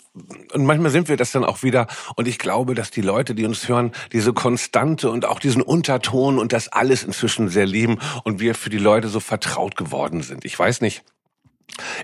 und 0.53 0.65
manchmal 0.65 0.91
sind 0.91 1.09
wir 1.09 1.17
das 1.17 1.33
dann 1.33 1.45
auch 1.45 1.63
wieder. 1.63 1.87
Und 2.17 2.29
ich 2.29 2.39
glaube, 2.39 2.75
dass 2.75 2.91
die 2.91 3.03
Leute, 3.03 3.35
die 3.35 3.45
uns 3.45 3.69
hören, 3.69 3.93
diese 4.13 4.33
konstante 4.33 5.11
und 5.11 5.24
auch 5.25 5.39
diesen 5.39 5.63
Unterton 5.63 6.39
und 6.39 6.53
das 6.53 6.69
alles 6.69 7.03
inzwischen 7.03 7.49
sehr 7.49 7.67
lieben 7.67 7.99
und 8.25 8.41
wir 8.41 8.55
für 8.55 8.71
die 8.71 8.79
Leute 8.79 9.09
so 9.09 9.21
vertraut 9.21 9.77
geworden 9.77 10.23
sind. 10.23 10.45
Ich 10.45 10.59
weiß 10.59 10.81
nicht, 10.81 11.03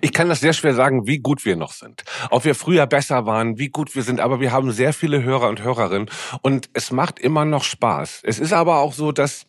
ich 0.00 0.12
kann 0.12 0.29
das 0.29 0.41
sehr 0.41 0.53
schwer 0.53 0.75
sagen, 0.75 1.07
wie 1.07 1.19
gut 1.19 1.45
wir 1.45 1.57
noch 1.57 1.73
sind. 1.73 2.05
Ob 2.31 2.45
wir 2.45 2.55
früher 2.55 2.87
besser 2.87 3.27
waren, 3.27 3.59
wie 3.59 3.69
gut 3.69 3.95
wir 3.95 4.03
sind, 4.03 4.21
aber 4.21 4.41
wir 4.41 4.53
haben 4.53 4.73
sehr 4.73 4.93
viele 4.93 5.23
Hörer 5.23 5.49
und 5.49 5.62
Hörerinnen 5.62 6.11
und 6.43 6.71
es 6.73 6.91
macht 6.91 7.19
immer 7.19 7.45
noch 7.45 7.65
Spaß. 7.65 8.23
Es 8.25 8.39
ist 8.39 8.53
aber 8.53 8.79
auch 8.79 8.93
so, 8.93 9.12
dass 9.12 9.47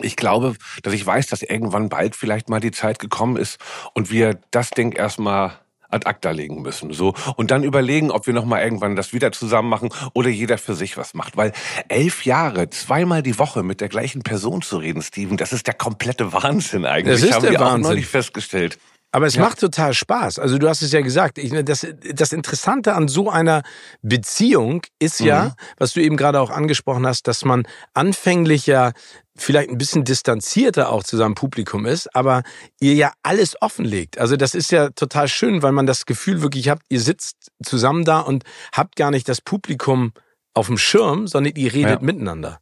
ich 0.00 0.16
glaube, 0.16 0.56
dass 0.82 0.92
ich 0.92 1.06
weiß, 1.06 1.28
dass 1.28 1.42
irgendwann 1.42 1.88
bald 1.88 2.16
vielleicht 2.16 2.48
mal 2.48 2.60
die 2.60 2.72
Zeit 2.72 2.98
gekommen 2.98 3.36
ist 3.36 3.58
und 3.92 4.10
wir 4.10 4.40
das 4.50 4.70
Ding 4.70 4.92
erstmal 4.92 5.58
ad 5.94 6.06
acta 6.06 6.30
legen 6.30 6.62
müssen. 6.62 6.92
So 6.92 7.14
und 7.36 7.50
dann 7.50 7.64
überlegen, 7.64 8.10
ob 8.10 8.26
wir 8.26 8.34
noch 8.34 8.44
mal 8.44 8.62
irgendwann 8.62 8.96
das 8.96 9.12
wieder 9.12 9.32
zusammen 9.32 9.68
machen 9.68 9.90
oder 10.12 10.28
jeder 10.28 10.58
für 10.58 10.74
sich 10.74 10.96
was 10.96 11.14
macht. 11.14 11.36
Weil 11.36 11.52
elf 11.88 12.24
Jahre, 12.24 12.68
zweimal 12.70 13.22
die 13.22 13.38
Woche 13.38 13.62
mit 13.62 13.80
der 13.80 13.88
gleichen 13.88 14.22
Person 14.22 14.62
zu 14.62 14.78
reden, 14.78 15.02
Steven, 15.02 15.36
das 15.36 15.52
ist 15.52 15.66
der 15.66 15.74
komplette 15.74 16.32
Wahnsinn 16.32 16.84
eigentlich. 16.84 17.20
Das 17.20 17.28
ist 17.28 17.34
Haben 17.34 17.42
der 17.42 17.52
wir 17.52 17.60
Wahnsinn. 17.60 17.84
auch 17.84 17.90
neulich 17.90 18.06
festgestellt. 18.06 18.78
Aber 19.14 19.26
es 19.26 19.36
ja. 19.36 19.42
macht 19.42 19.60
total 19.60 19.94
Spaß. 19.94 20.40
Also 20.40 20.58
du 20.58 20.68
hast 20.68 20.82
es 20.82 20.90
ja 20.90 21.00
gesagt. 21.00 21.38
Ich, 21.38 21.52
das, 21.64 21.86
das 22.14 22.32
Interessante 22.32 22.94
an 22.94 23.06
so 23.06 23.30
einer 23.30 23.62
Beziehung 24.02 24.82
ist 24.98 25.20
ja, 25.20 25.44
mhm. 25.44 25.52
was 25.78 25.92
du 25.92 26.00
eben 26.00 26.16
gerade 26.16 26.40
auch 26.40 26.50
angesprochen 26.50 27.06
hast, 27.06 27.28
dass 27.28 27.44
man 27.44 27.62
anfänglich 27.92 28.66
ja 28.66 28.90
vielleicht 29.36 29.70
ein 29.70 29.78
bisschen 29.78 30.04
distanzierter 30.04 30.90
auch 30.90 31.02
zu 31.02 31.16
seinem 31.16 31.34
Publikum 31.34 31.86
ist, 31.86 32.14
aber 32.14 32.42
ihr 32.80 32.94
ja 32.94 33.12
alles 33.22 33.60
offenlegt. 33.60 34.18
Also 34.18 34.36
das 34.36 34.54
ist 34.54 34.70
ja 34.70 34.90
total 34.90 35.28
schön, 35.28 35.62
weil 35.62 35.72
man 35.72 35.86
das 35.86 36.06
Gefühl 36.06 36.42
wirklich 36.42 36.68
habt, 36.68 36.82
ihr 36.88 37.00
sitzt 37.00 37.50
zusammen 37.62 38.04
da 38.04 38.20
und 38.20 38.44
habt 38.72 38.96
gar 38.96 39.10
nicht 39.10 39.28
das 39.28 39.40
Publikum 39.40 40.12
auf 40.54 40.68
dem 40.68 40.78
Schirm, 40.78 41.26
sondern 41.26 41.54
ihr 41.56 41.72
redet 41.72 42.00
ja. 42.00 42.06
miteinander. 42.06 42.60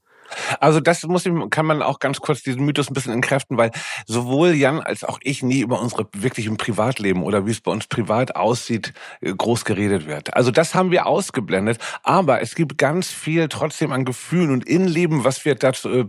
Also 0.60 0.80
das 0.80 1.02
muss 1.04 1.26
ich, 1.26 1.32
kann 1.50 1.66
man 1.66 1.82
auch 1.82 1.98
ganz 1.98 2.20
kurz 2.20 2.42
diesen 2.42 2.64
Mythos 2.64 2.90
ein 2.90 2.94
bisschen 2.94 3.12
entkräften, 3.12 3.56
weil 3.56 3.70
sowohl 4.06 4.54
Jan 4.54 4.80
als 4.80 5.04
auch 5.04 5.18
ich 5.22 5.42
nie 5.42 5.60
über 5.60 5.80
unsere 5.80 6.06
wirklichen 6.12 6.56
Privatleben 6.56 7.22
oder 7.22 7.46
wie 7.46 7.50
es 7.50 7.60
bei 7.60 7.70
uns 7.70 7.86
privat 7.86 8.36
aussieht, 8.36 8.92
äh, 9.20 9.32
groß 9.32 9.64
geredet 9.64 10.06
wird. 10.06 10.34
Also 10.34 10.50
das 10.50 10.74
haben 10.74 10.90
wir 10.90 11.06
ausgeblendet, 11.06 11.78
aber 12.02 12.40
es 12.40 12.54
gibt 12.54 12.78
ganz 12.78 13.10
viel 13.10 13.48
trotzdem 13.48 13.92
an 13.92 14.04
Gefühlen 14.04 14.50
und 14.50 14.66
Innenleben, 14.66 15.24
was 15.24 15.44
wir 15.44 15.54
dazu 15.54 15.88
äh, 15.88 16.04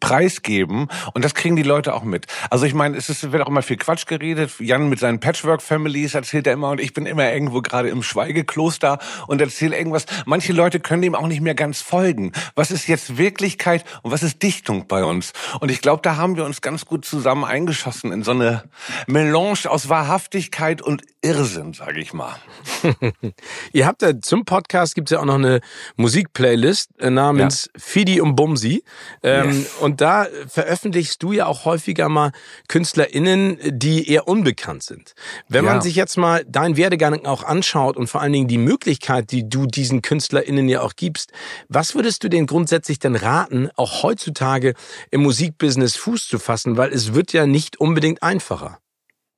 preisgeben 0.00 0.88
und 1.14 1.24
das 1.24 1.34
kriegen 1.34 1.56
die 1.56 1.62
Leute 1.62 1.94
auch 1.94 2.04
mit. 2.04 2.26
Also 2.50 2.66
ich 2.66 2.74
meine, 2.74 2.96
es 2.96 3.08
ist, 3.08 3.32
wird 3.32 3.42
auch 3.42 3.48
immer 3.48 3.62
viel 3.62 3.76
Quatsch 3.76 4.06
geredet. 4.06 4.52
Jan 4.58 4.88
mit 4.88 4.98
seinen 4.98 5.20
Patchwork-Families 5.20 6.14
erzählt 6.14 6.46
er 6.46 6.54
immer 6.54 6.70
und 6.70 6.80
ich 6.80 6.92
bin 6.92 7.06
immer 7.06 7.32
irgendwo 7.32 7.62
gerade 7.62 7.88
im 7.88 8.02
Schweigekloster 8.02 8.98
und 9.26 9.40
erzähle 9.40 9.76
irgendwas. 9.76 10.06
Manche 10.26 10.52
Leute 10.52 10.80
können 10.80 11.02
dem 11.02 11.14
auch 11.14 11.26
nicht 11.26 11.40
mehr 11.40 11.54
ganz 11.54 11.80
folgen. 11.80 12.32
Was 12.54 12.70
ist 12.70 12.86
jetzt 12.88 13.18
Wirklichkeit 13.20 13.84
und 14.02 14.10
was 14.10 14.24
ist 14.24 14.42
Dichtung 14.42 14.88
bei 14.88 15.04
uns? 15.04 15.32
Und 15.60 15.70
ich 15.70 15.80
glaube, 15.80 16.02
da 16.02 16.16
haben 16.16 16.36
wir 16.36 16.44
uns 16.44 16.60
ganz 16.60 16.86
gut 16.86 17.04
zusammen 17.04 17.44
eingeschossen 17.44 18.10
in 18.10 18.24
so 18.24 18.32
eine 18.32 18.64
Melange 19.06 19.68
aus 19.68 19.88
Wahrhaftigkeit 19.88 20.82
und 20.82 21.02
Irrsinn, 21.22 21.74
sage 21.74 22.00
ich 22.00 22.14
mal. 22.14 22.34
Ihr 23.72 23.86
habt 23.86 24.00
ja 24.00 24.18
zum 24.20 24.46
Podcast 24.46 24.94
gibt's 24.94 25.10
ja 25.10 25.20
auch 25.20 25.26
noch 25.26 25.34
eine 25.34 25.60
Musikplaylist 25.96 26.98
äh, 26.98 27.10
namens 27.10 27.68
ja. 27.74 27.80
Fidi 27.80 28.20
und 28.22 28.36
Bumsi. 28.36 28.82
Ähm, 29.22 29.50
yes. 29.50 29.74
Und 29.80 30.00
da 30.00 30.26
veröffentlichst 30.48 31.22
du 31.22 31.32
ja 31.32 31.44
auch 31.44 31.66
häufiger 31.66 32.08
mal 32.08 32.32
KünstlerInnen, 32.68 33.58
die 33.64 34.08
eher 34.08 34.28
unbekannt 34.28 34.82
sind. 34.82 35.14
Wenn 35.46 35.66
ja. 35.66 35.72
man 35.72 35.82
sich 35.82 35.94
jetzt 35.94 36.16
mal 36.16 36.42
deinen 36.46 36.78
Werdegang 36.78 37.26
auch 37.26 37.44
anschaut 37.44 37.98
und 37.98 38.06
vor 38.06 38.22
allen 38.22 38.32
Dingen 38.32 38.48
die 38.48 38.58
Möglichkeit, 38.58 39.30
die 39.30 39.46
du 39.46 39.66
diesen 39.66 40.00
KünstlerInnen 40.00 40.70
ja 40.70 40.80
auch 40.80 40.96
gibst, 40.96 41.32
was 41.68 41.94
würdest 41.94 42.24
du 42.24 42.30
denen 42.30 42.46
grundsätzlich 42.46 42.98
denn 42.98 43.09
raten, 43.16 43.70
auch 43.76 44.02
heutzutage 44.02 44.74
im 45.10 45.22
Musikbusiness 45.22 45.96
Fuß 45.96 46.28
zu 46.28 46.38
fassen? 46.38 46.76
Weil 46.76 46.92
es 46.92 47.14
wird 47.14 47.32
ja 47.32 47.46
nicht 47.46 47.78
unbedingt 47.80 48.22
einfacher. 48.22 48.78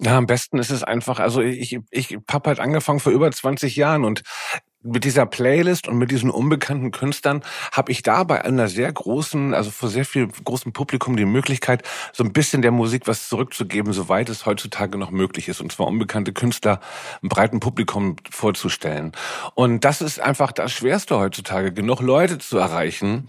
Ja, 0.00 0.18
am 0.18 0.26
besten 0.26 0.58
ist 0.58 0.70
es 0.70 0.82
einfach, 0.82 1.20
also 1.20 1.40
ich, 1.42 1.78
ich 1.90 2.18
habe 2.28 2.48
halt 2.48 2.58
angefangen 2.58 2.98
vor 2.98 3.12
über 3.12 3.30
20 3.30 3.76
Jahren 3.76 4.04
und 4.04 4.22
mit 4.82 5.04
dieser 5.04 5.26
Playlist 5.26 5.88
und 5.88 5.96
mit 5.96 6.10
diesen 6.10 6.30
unbekannten 6.30 6.90
Künstlern 6.90 7.42
habe 7.70 7.92
ich 7.92 8.02
da 8.02 8.24
bei 8.24 8.44
einer 8.44 8.68
sehr 8.68 8.92
großen, 8.92 9.54
also 9.54 9.70
vor 9.70 9.88
sehr 9.88 10.04
viel 10.04 10.26
großem 10.26 10.72
Publikum 10.72 11.16
die 11.16 11.24
Möglichkeit, 11.24 11.82
so 12.12 12.24
ein 12.24 12.32
bisschen 12.32 12.62
der 12.62 12.72
Musik 12.72 13.06
was 13.06 13.28
zurückzugeben, 13.28 13.92
soweit 13.92 14.28
es 14.28 14.44
heutzutage 14.44 14.98
noch 14.98 15.10
möglich 15.10 15.48
ist. 15.48 15.60
Und 15.60 15.70
zwar 15.72 15.86
unbekannte 15.86 16.32
Künstler 16.32 16.80
einem 17.22 17.28
breiten 17.28 17.60
Publikum 17.60 18.16
vorzustellen. 18.30 19.12
Und 19.54 19.84
das 19.84 20.00
ist 20.00 20.20
einfach 20.20 20.52
das 20.52 20.72
Schwerste 20.72 21.18
heutzutage, 21.18 21.72
genug 21.72 22.00
Leute 22.00 22.38
zu 22.38 22.58
erreichen, 22.58 23.28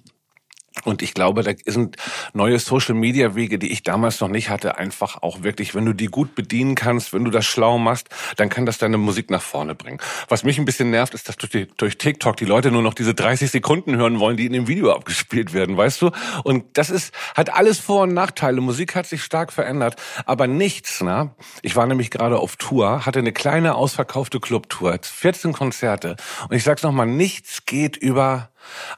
und 0.86 1.01
ich 1.01 1.13
glaube, 1.13 1.44
da 1.44 1.51
sind 1.65 1.98
neue 2.34 2.58
Social-Media-Wege, 2.58 3.60
die 3.60 3.72
ich 3.72 3.84
damals 3.84 4.20
noch 4.20 4.27
nicht 4.27 4.50
hatte, 4.50 4.77
einfach 4.77 5.22
auch 5.22 5.44
wirklich, 5.44 5.75
wenn 5.75 5.86
du 5.86 5.94
die 5.94 6.08
gut 6.08 6.34
bedienen 6.34 6.74
kannst, 6.74 7.13
wenn 7.13 7.24
du 7.24 7.32
das 7.32 7.46
schlau 7.46 7.77
machst, 7.77 8.10
dann 8.38 8.50
kann 8.50 8.65
das 8.65 8.80
deine 8.80 8.98
Musik 8.98 9.30
nach 9.30 9.42
vorne 9.42 9.75
bringen. 9.75 10.00
Was 10.30 10.44
mich 10.44 10.58
ein 10.58 10.65
bisschen 10.65 10.89
nervt, 10.89 11.13
ist, 11.13 11.30
dass 11.30 11.38
durch, 11.38 11.68
durch 11.77 11.98
TikTok 11.98 12.38
die 12.38 12.46
Leute 12.46 12.72
nur 12.72 12.82
noch 12.82 12.96
diese 12.96 13.13
30 13.13 13.51
Sekunden 13.51 13.96
hören 13.96 14.20
wollen, 14.20 14.36
die 14.36 14.48
in 14.48 14.53
dem 14.53 14.68
Video 14.68 14.92
abgespielt 14.92 15.53
werden, 15.53 15.77
weißt 15.77 16.01
du? 16.01 16.12
Und 16.44 16.65
das 16.74 16.89
ist, 16.89 17.13
hat 17.36 17.53
alles 17.53 17.80
Vor- 17.80 18.03
und 18.03 18.13
Nachteile. 18.13 18.60
Musik 18.60 18.96
hat 18.96 19.06
sich 19.06 19.24
stark 19.24 19.53
verändert, 19.53 19.96
aber 20.25 20.48
nichts, 20.48 21.01
na? 21.01 21.36
Ich 21.62 21.75
war 21.75 21.86
nämlich 21.86 22.10
gerade 22.10 22.39
auf 22.39 22.56
Tour, 22.56 23.06
hatte 23.06 23.20
eine 23.20 23.32
kleine 23.32 23.75
ausverkaufte 23.75 24.39
Clubtour, 24.39 24.98
14 25.01 25.53
Konzerte. 25.53 26.15
Und 26.50 26.56
ich 26.56 26.63
sag's 26.63 26.82
nochmal, 26.82 27.08
nichts 27.08 27.65
geht 27.65 27.96
über 27.96 28.50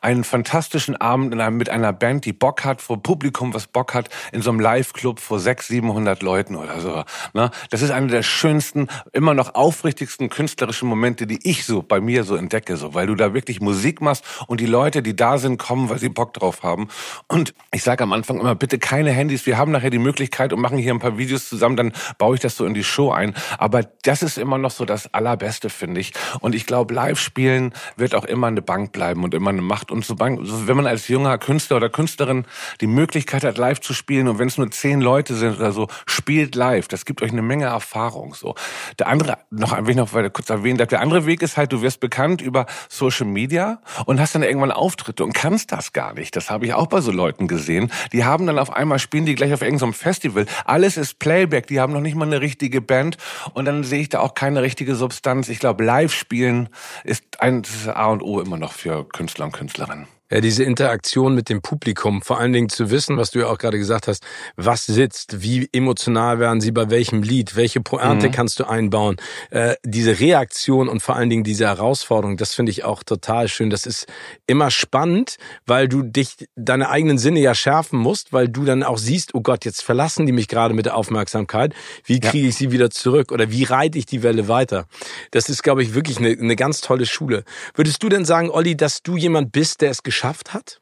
einen 0.01 0.23
fantastischen 0.23 0.95
Abend 0.95 1.35
mit 1.57 1.69
einer 1.69 1.93
Band, 1.93 2.25
die 2.25 2.33
Bock 2.33 2.63
hat, 2.63 2.81
vor 2.81 3.01
Publikum, 3.01 3.53
was 3.53 3.67
Bock 3.67 3.93
hat, 3.93 4.09
in 4.31 4.41
so 4.41 4.49
einem 4.49 4.59
Live-Club 4.59 5.19
vor 5.19 5.39
600, 5.39 5.65
700 5.65 6.23
Leuten 6.23 6.55
oder 6.55 6.79
so. 6.79 7.03
Ne? 7.33 7.51
Das 7.69 7.81
ist 7.81 7.91
einer 7.91 8.07
der 8.07 8.23
schönsten, 8.23 8.87
immer 9.13 9.33
noch 9.33 9.55
aufrichtigsten 9.55 10.29
künstlerischen 10.29 10.87
Momente, 10.87 11.27
die 11.27 11.39
ich 11.43 11.65
so 11.65 11.81
bei 11.81 11.99
mir 11.99 12.23
so 12.23 12.35
entdecke, 12.35 12.77
so, 12.77 12.93
weil 12.93 13.07
du 13.07 13.15
da 13.15 13.33
wirklich 13.33 13.61
Musik 13.61 14.01
machst 14.01 14.23
und 14.47 14.59
die 14.59 14.65
Leute, 14.65 15.01
die 15.01 15.15
da 15.15 15.37
sind, 15.37 15.57
kommen, 15.57 15.89
weil 15.89 15.99
sie 15.99 16.09
Bock 16.09 16.33
drauf 16.33 16.63
haben. 16.63 16.87
Und 17.27 17.53
ich 17.73 17.83
sage 17.83 18.03
am 18.03 18.13
Anfang 18.13 18.39
immer, 18.39 18.55
bitte 18.55 18.79
keine 18.79 19.11
Handys. 19.11 19.45
Wir 19.45 19.57
haben 19.57 19.71
nachher 19.71 19.89
die 19.89 19.99
Möglichkeit 19.99 20.53
und 20.53 20.61
machen 20.61 20.77
hier 20.77 20.93
ein 20.93 20.99
paar 20.99 21.17
Videos 21.17 21.49
zusammen, 21.49 21.75
dann 21.75 21.93
baue 22.17 22.35
ich 22.35 22.41
das 22.41 22.55
so 22.55 22.65
in 22.65 22.73
die 22.73 22.83
Show 22.83 23.11
ein. 23.11 23.33
Aber 23.57 23.83
das 24.03 24.23
ist 24.23 24.37
immer 24.37 24.57
noch 24.57 24.71
so 24.71 24.85
das 24.85 25.13
Allerbeste, 25.13 25.69
finde 25.69 26.01
ich. 26.01 26.13
Und 26.39 26.55
ich 26.55 26.65
glaube, 26.65 26.93
Live-Spielen 26.93 27.73
wird 27.97 28.15
auch 28.15 28.25
immer 28.25 28.47
eine 28.47 28.61
Bank 28.61 28.91
bleiben 28.91 29.23
und 29.23 29.33
immer 29.33 29.51
man 29.55 29.65
macht. 29.65 29.91
Und 29.91 30.05
so, 30.05 30.15
wenn 30.19 30.77
man 30.77 30.87
als 30.87 31.07
junger 31.07 31.37
Künstler 31.37 31.77
oder 31.77 31.89
Künstlerin 31.89 32.45
die 32.81 32.87
Möglichkeit 32.87 33.43
hat, 33.43 33.57
live 33.57 33.81
zu 33.81 33.93
spielen 33.93 34.27
und 34.27 34.39
wenn 34.39 34.47
es 34.47 34.57
nur 34.57 34.69
zehn 34.71 35.01
Leute 35.01 35.35
sind 35.35 35.57
oder 35.57 35.71
so, 35.71 35.87
spielt 36.05 36.55
live. 36.55 36.87
Das 36.87 37.05
gibt 37.05 37.21
euch 37.21 37.31
eine 37.31 37.41
Menge 37.41 37.65
Erfahrung. 37.65 38.33
So. 38.33 38.55
Der 38.99 39.07
andere, 39.07 39.37
noch 39.49 39.73
ein 39.73 39.85
wenig 39.85 39.97
noch 39.97 40.13
weiter 40.13 40.29
kurz 40.29 40.49
erwähnt, 40.49 40.79
der 40.79 41.01
andere 41.01 41.25
Weg 41.25 41.41
ist 41.41 41.57
halt, 41.57 41.71
du 41.71 41.81
wirst 41.81 41.99
bekannt 41.99 42.41
über 42.41 42.65
Social 42.89 43.25
Media 43.25 43.81
und 44.05 44.19
hast 44.19 44.35
dann 44.35 44.43
irgendwann 44.43 44.71
Auftritte 44.71 45.23
und 45.23 45.33
kannst 45.33 45.71
das 45.71 45.93
gar 45.93 46.13
nicht. 46.13 46.35
Das 46.35 46.49
habe 46.49 46.65
ich 46.65 46.73
auch 46.73 46.87
bei 46.87 47.01
so 47.01 47.11
Leuten 47.11 47.47
gesehen. 47.47 47.91
Die 48.11 48.23
haben 48.23 48.45
dann 48.45 48.59
auf 48.59 48.71
einmal, 48.71 48.99
spielen 48.99 49.25
die 49.25 49.35
gleich 49.35 49.53
auf 49.53 49.61
irgendeinem 49.61 49.93
Festival. 49.93 50.45
Alles 50.65 50.97
ist 50.97 51.19
Playback, 51.19 51.67
die 51.67 51.79
haben 51.79 51.93
noch 51.93 52.01
nicht 52.01 52.15
mal 52.15 52.25
eine 52.25 52.41
richtige 52.41 52.81
Band 52.81 53.17
und 53.53 53.65
dann 53.65 53.83
sehe 53.83 54.01
ich 54.01 54.09
da 54.09 54.19
auch 54.19 54.33
keine 54.33 54.61
richtige 54.61 54.95
Substanz. 54.95 55.49
Ich 55.49 55.59
glaube, 55.59 55.83
live 55.83 56.13
spielen 56.13 56.69
ist 57.03 57.23
ein 57.39 57.63
A 57.93 58.07
und 58.07 58.21
O 58.21 58.39
immer 58.39 58.57
noch 58.57 58.73
für 58.73 59.07
Künstler 59.07 59.44
und 59.45 59.53
Künstlerin. 59.53 60.07
Ja, 60.31 60.41
diese 60.41 60.63
Interaktion 60.63 61.35
mit 61.35 61.49
dem 61.49 61.61
Publikum, 61.61 62.23
vor 62.23 62.39
allen 62.39 62.51
Dingen 62.51 62.69
zu 62.69 62.89
wissen, 62.89 63.15
was 63.17 63.29
du 63.29 63.39
ja 63.39 63.45
auch 63.47 63.59
gerade 63.59 63.77
gesagt 63.77 64.07
hast, 64.07 64.25
was 64.55 64.85
sitzt, 64.87 65.43
wie 65.43 65.69
emotional 65.71 66.39
werden 66.39 66.61
sie 66.61 66.71
bei 66.71 66.89
welchem 66.89 67.21
Lied, 67.21 67.55
welche 67.55 67.79
Pointe 67.79 68.27
mhm. 68.27 68.31
kannst 68.31 68.59
du 68.59 68.67
einbauen, 68.67 69.17
äh, 69.51 69.75
diese 69.83 70.19
Reaktion 70.19 70.89
und 70.89 71.01
vor 71.01 71.15
allen 71.15 71.29
Dingen 71.29 71.43
diese 71.43 71.67
Herausforderung, 71.67 72.37
das 72.37 72.55
finde 72.55 72.71
ich 72.71 72.83
auch 72.83 73.03
total 73.03 73.47
schön. 73.47 73.69
Das 73.69 73.85
ist 73.85 74.07
immer 74.47 74.71
spannend, 74.71 75.37
weil 75.67 75.87
du 75.87 76.01
dich, 76.01 76.47
deine 76.55 76.89
eigenen 76.89 77.19
Sinne 77.19 77.39
ja 77.39 77.53
schärfen 77.53 77.99
musst, 77.99 78.33
weil 78.33 78.49
du 78.49 78.65
dann 78.65 78.81
auch 78.81 78.97
siehst, 78.97 79.35
oh 79.35 79.41
Gott, 79.41 79.63
jetzt 79.63 79.83
verlassen 79.83 80.25
die 80.25 80.31
mich 80.31 80.47
gerade 80.47 80.73
mit 80.73 80.87
der 80.87 80.97
Aufmerksamkeit, 80.97 81.75
wie 82.03 82.19
kriege 82.19 82.45
ja. 82.45 82.49
ich 82.49 82.55
sie 82.55 82.71
wieder 82.71 82.89
zurück 82.89 83.31
oder 83.31 83.51
wie 83.51 83.63
reite 83.63 83.99
ich 83.99 84.07
die 84.07 84.23
Welle 84.23 84.47
weiter? 84.47 84.87
Das 85.29 85.49
ist, 85.49 85.61
glaube 85.61 85.83
ich, 85.83 85.93
wirklich 85.93 86.17
eine, 86.17 86.29
eine 86.29 86.55
ganz 86.55 86.81
tolle 86.81 87.05
Schule. 87.05 87.43
Würdest 87.75 88.01
du 88.01 88.09
denn 88.09 88.25
sagen, 88.25 88.49
Olli, 88.49 88.75
dass 88.75 89.03
du 89.03 89.17
jemand 89.17 89.51
bist, 89.51 89.81
der 89.81 89.91
es 89.91 90.01
geschafft 90.01 90.15
geschafft 90.25 90.53
hat? 90.55 90.81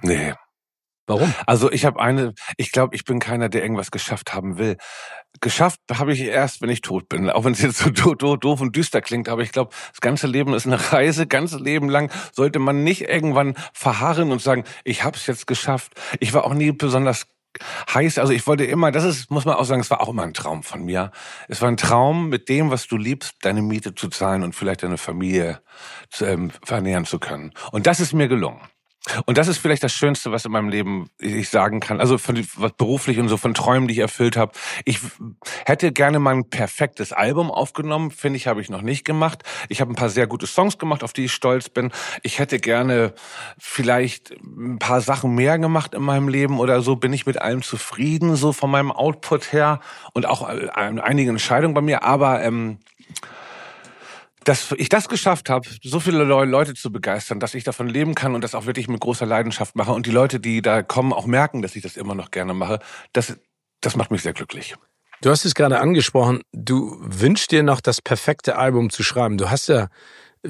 Nee. 0.00 0.32
Warum? 1.06 1.34
Also 1.46 1.70
ich 1.70 1.84
habe 1.84 2.00
eine, 2.00 2.32
ich 2.56 2.72
glaube, 2.72 2.96
ich 2.96 3.04
bin 3.04 3.18
keiner, 3.18 3.50
der 3.50 3.62
irgendwas 3.62 3.90
geschafft 3.90 4.32
haben 4.32 4.56
will. 4.56 4.78
Geschafft 5.42 5.78
habe 5.92 6.14
ich 6.14 6.20
erst, 6.20 6.62
wenn 6.62 6.70
ich 6.70 6.80
tot 6.80 7.10
bin. 7.10 7.28
Auch 7.28 7.44
wenn 7.44 7.52
es 7.52 7.60
jetzt 7.60 7.78
so 7.78 7.90
do, 7.90 8.14
do, 8.14 8.36
doof 8.36 8.62
und 8.62 8.74
düster 8.74 9.02
klingt, 9.02 9.28
aber 9.28 9.42
ich 9.42 9.52
glaube, 9.52 9.74
das 9.90 10.00
ganze 10.00 10.26
Leben 10.26 10.54
ist 10.54 10.66
eine 10.66 10.92
Reise. 10.92 11.26
Ganze 11.26 11.58
Leben 11.58 11.90
lang 11.90 12.10
sollte 12.32 12.58
man 12.58 12.84
nicht 12.84 13.02
irgendwann 13.02 13.54
verharren 13.74 14.32
und 14.32 14.40
sagen, 14.40 14.64
ich 14.84 15.04
habe 15.04 15.18
es 15.18 15.26
jetzt 15.26 15.46
geschafft. 15.46 15.92
Ich 16.20 16.32
war 16.32 16.44
auch 16.44 16.54
nie 16.54 16.72
besonders 16.72 17.26
heiß. 17.92 18.18
Also 18.18 18.32
ich 18.32 18.46
wollte 18.46 18.64
immer, 18.64 18.92
das 18.92 19.04
ist, 19.04 19.30
muss 19.30 19.44
man 19.44 19.56
auch 19.56 19.64
sagen, 19.64 19.80
es 19.80 19.90
war 19.90 20.00
auch 20.00 20.08
immer 20.08 20.22
ein 20.22 20.34
Traum 20.34 20.62
von 20.62 20.84
mir. 20.84 21.10
Es 21.48 21.60
war 21.60 21.68
ein 21.68 21.76
Traum, 21.76 22.28
mit 22.28 22.48
dem, 22.48 22.70
was 22.70 22.86
du 22.86 22.96
liebst, 22.96 23.36
deine 23.42 23.62
Miete 23.62 23.94
zu 23.94 24.08
zahlen 24.08 24.42
und 24.42 24.54
vielleicht 24.54 24.82
deine 24.82 24.98
Familie 24.98 25.60
zu, 26.10 26.24
ähm, 26.24 26.50
vernähren 26.64 27.04
zu 27.04 27.18
können. 27.18 27.52
Und 27.72 27.86
das 27.86 28.00
ist 28.00 28.12
mir 28.12 28.28
gelungen. 28.28 28.60
Und 29.26 29.38
das 29.38 29.48
ist 29.48 29.58
vielleicht 29.58 29.82
das 29.82 29.92
Schönste, 29.92 30.32
was 30.32 30.44
in 30.44 30.52
meinem 30.52 30.68
Leben 30.68 31.10
ich 31.18 31.48
sagen 31.48 31.80
kann. 31.80 32.00
Also 32.00 32.18
von 32.18 32.38
was 32.56 32.72
beruflich 32.72 33.18
und 33.18 33.28
so 33.28 33.36
von 33.36 33.54
Träumen, 33.54 33.88
die 33.88 33.94
ich 33.94 34.00
erfüllt 34.00 34.36
habe. 34.36 34.52
Ich 34.84 35.00
hätte 35.64 35.92
gerne 35.92 36.18
mal 36.18 36.34
ein 36.34 36.48
perfektes 36.48 37.12
Album 37.12 37.50
aufgenommen, 37.50 38.10
finde 38.10 38.36
ich, 38.36 38.46
habe 38.46 38.60
ich 38.60 38.70
noch 38.70 38.82
nicht 38.82 39.04
gemacht. 39.04 39.42
Ich 39.68 39.80
habe 39.80 39.92
ein 39.92 39.96
paar 39.96 40.08
sehr 40.08 40.26
gute 40.26 40.46
Songs 40.46 40.78
gemacht, 40.78 41.02
auf 41.02 41.12
die 41.12 41.26
ich 41.26 41.32
stolz 41.32 41.68
bin. 41.68 41.90
Ich 42.22 42.38
hätte 42.38 42.58
gerne 42.58 43.14
vielleicht 43.58 44.32
ein 44.42 44.78
paar 44.78 45.00
Sachen 45.00 45.34
mehr 45.34 45.58
gemacht 45.58 45.94
in 45.94 46.02
meinem 46.02 46.28
Leben 46.28 46.58
oder 46.58 46.82
so. 46.82 46.96
Bin 46.96 47.12
ich 47.12 47.26
mit 47.26 47.40
allem 47.40 47.62
zufrieden, 47.62 48.36
so 48.36 48.52
von 48.52 48.70
meinem 48.70 48.92
Output 48.92 49.52
her 49.52 49.80
und 50.12 50.26
auch 50.26 50.48
äh, 50.48 50.68
einigen 50.74 51.30
Entscheidungen 51.30 51.74
bei 51.74 51.80
mir. 51.80 52.02
Aber 52.02 52.42
ähm, 52.42 52.78
dass 54.48 54.72
ich 54.78 54.88
das 54.88 55.08
geschafft 55.08 55.50
habe, 55.50 55.68
so 55.82 56.00
viele 56.00 56.24
Leute 56.24 56.72
zu 56.72 56.90
begeistern, 56.90 57.38
dass 57.38 57.52
ich 57.52 57.64
davon 57.64 57.86
leben 57.86 58.14
kann 58.14 58.34
und 58.34 58.42
das 58.42 58.54
auch 58.54 58.64
wirklich 58.64 58.88
mit 58.88 59.00
großer 59.00 59.26
Leidenschaft 59.26 59.76
mache 59.76 59.92
und 59.92 60.06
die 60.06 60.10
Leute, 60.10 60.40
die 60.40 60.62
da 60.62 60.82
kommen, 60.82 61.12
auch 61.12 61.26
merken, 61.26 61.60
dass 61.60 61.76
ich 61.76 61.82
das 61.82 61.98
immer 61.98 62.14
noch 62.14 62.30
gerne 62.30 62.54
mache, 62.54 62.78
das, 63.12 63.38
das 63.82 63.94
macht 63.94 64.10
mich 64.10 64.22
sehr 64.22 64.32
glücklich. 64.32 64.74
Du 65.20 65.28
hast 65.28 65.44
es 65.44 65.54
gerade 65.54 65.80
angesprochen, 65.80 66.40
du 66.52 66.96
wünschst 67.00 67.50
dir 67.50 67.62
noch 67.62 67.82
das 67.82 68.00
perfekte 68.00 68.56
Album 68.56 68.88
zu 68.88 69.02
schreiben. 69.02 69.36
Du 69.36 69.50
hast 69.50 69.68
ja 69.68 69.88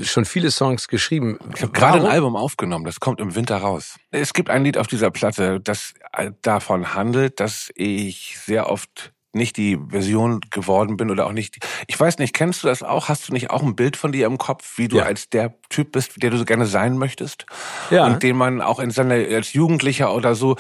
schon 0.03 0.27
viele 0.27 0.53
Songs 0.53 0.87
geschrieben. 0.87 1.39
Ich 1.57 1.63
habe 1.63 1.73
gerade 1.73 1.99
ein 1.99 2.07
Album 2.07 2.37
aufgenommen, 2.37 2.85
das 2.85 3.01
kommt 3.01 3.19
im 3.19 3.35
Winter 3.35 3.57
raus. 3.57 3.97
Es 4.13 4.33
gibt 4.33 4.49
ein 4.49 4.63
Lied 4.63 4.79
auf 4.79 4.87
dieser 4.87 5.11
Platte, 5.11 5.59
das 5.61 5.95
davon 6.43 6.95
handelt, 6.95 7.41
dass 7.41 7.73
ich 7.75 8.39
sehr 8.39 8.71
oft 8.71 9.13
nicht 9.33 9.57
die 9.57 9.79
Version 9.89 10.41
geworden 10.51 10.97
bin 10.97 11.11
oder 11.11 11.27
auch 11.27 11.33
nicht. 11.33 11.57
Die, 11.57 11.61
ich 11.87 11.99
weiß 11.99 12.19
nicht, 12.19 12.35
kennst 12.35 12.63
du 12.63 12.69
das 12.69 12.83
auch? 12.83 13.09
Hast 13.09 13.29
du 13.29 13.33
nicht 13.33 13.51
auch 13.51 13.63
ein 13.63 13.77
Bild 13.77 13.97
von 13.97 14.13
dir 14.13 14.27
im 14.27 14.39
Kopf, 14.39 14.79
wie 14.79 14.89
du 14.89 14.99
ja. 14.99 15.05
als 15.05 15.29
der 15.29 15.55
Typ 15.69 15.93
bist, 15.93 16.23
der 16.23 16.31
du 16.31 16.39
so 16.39 16.45
gerne 16.45 16.67
sein 16.67 16.99
möchtest? 16.99 17.47
Ja. 17.91 18.07
Und 18.07 18.23
den 18.23 18.37
man 18.37 18.61
auch 18.61 18.79
in 18.79 18.91
seiner 18.91 19.15
als 19.15 19.53
Jugendlicher 19.53 20.15
oder 20.15 20.35
so 20.35 20.57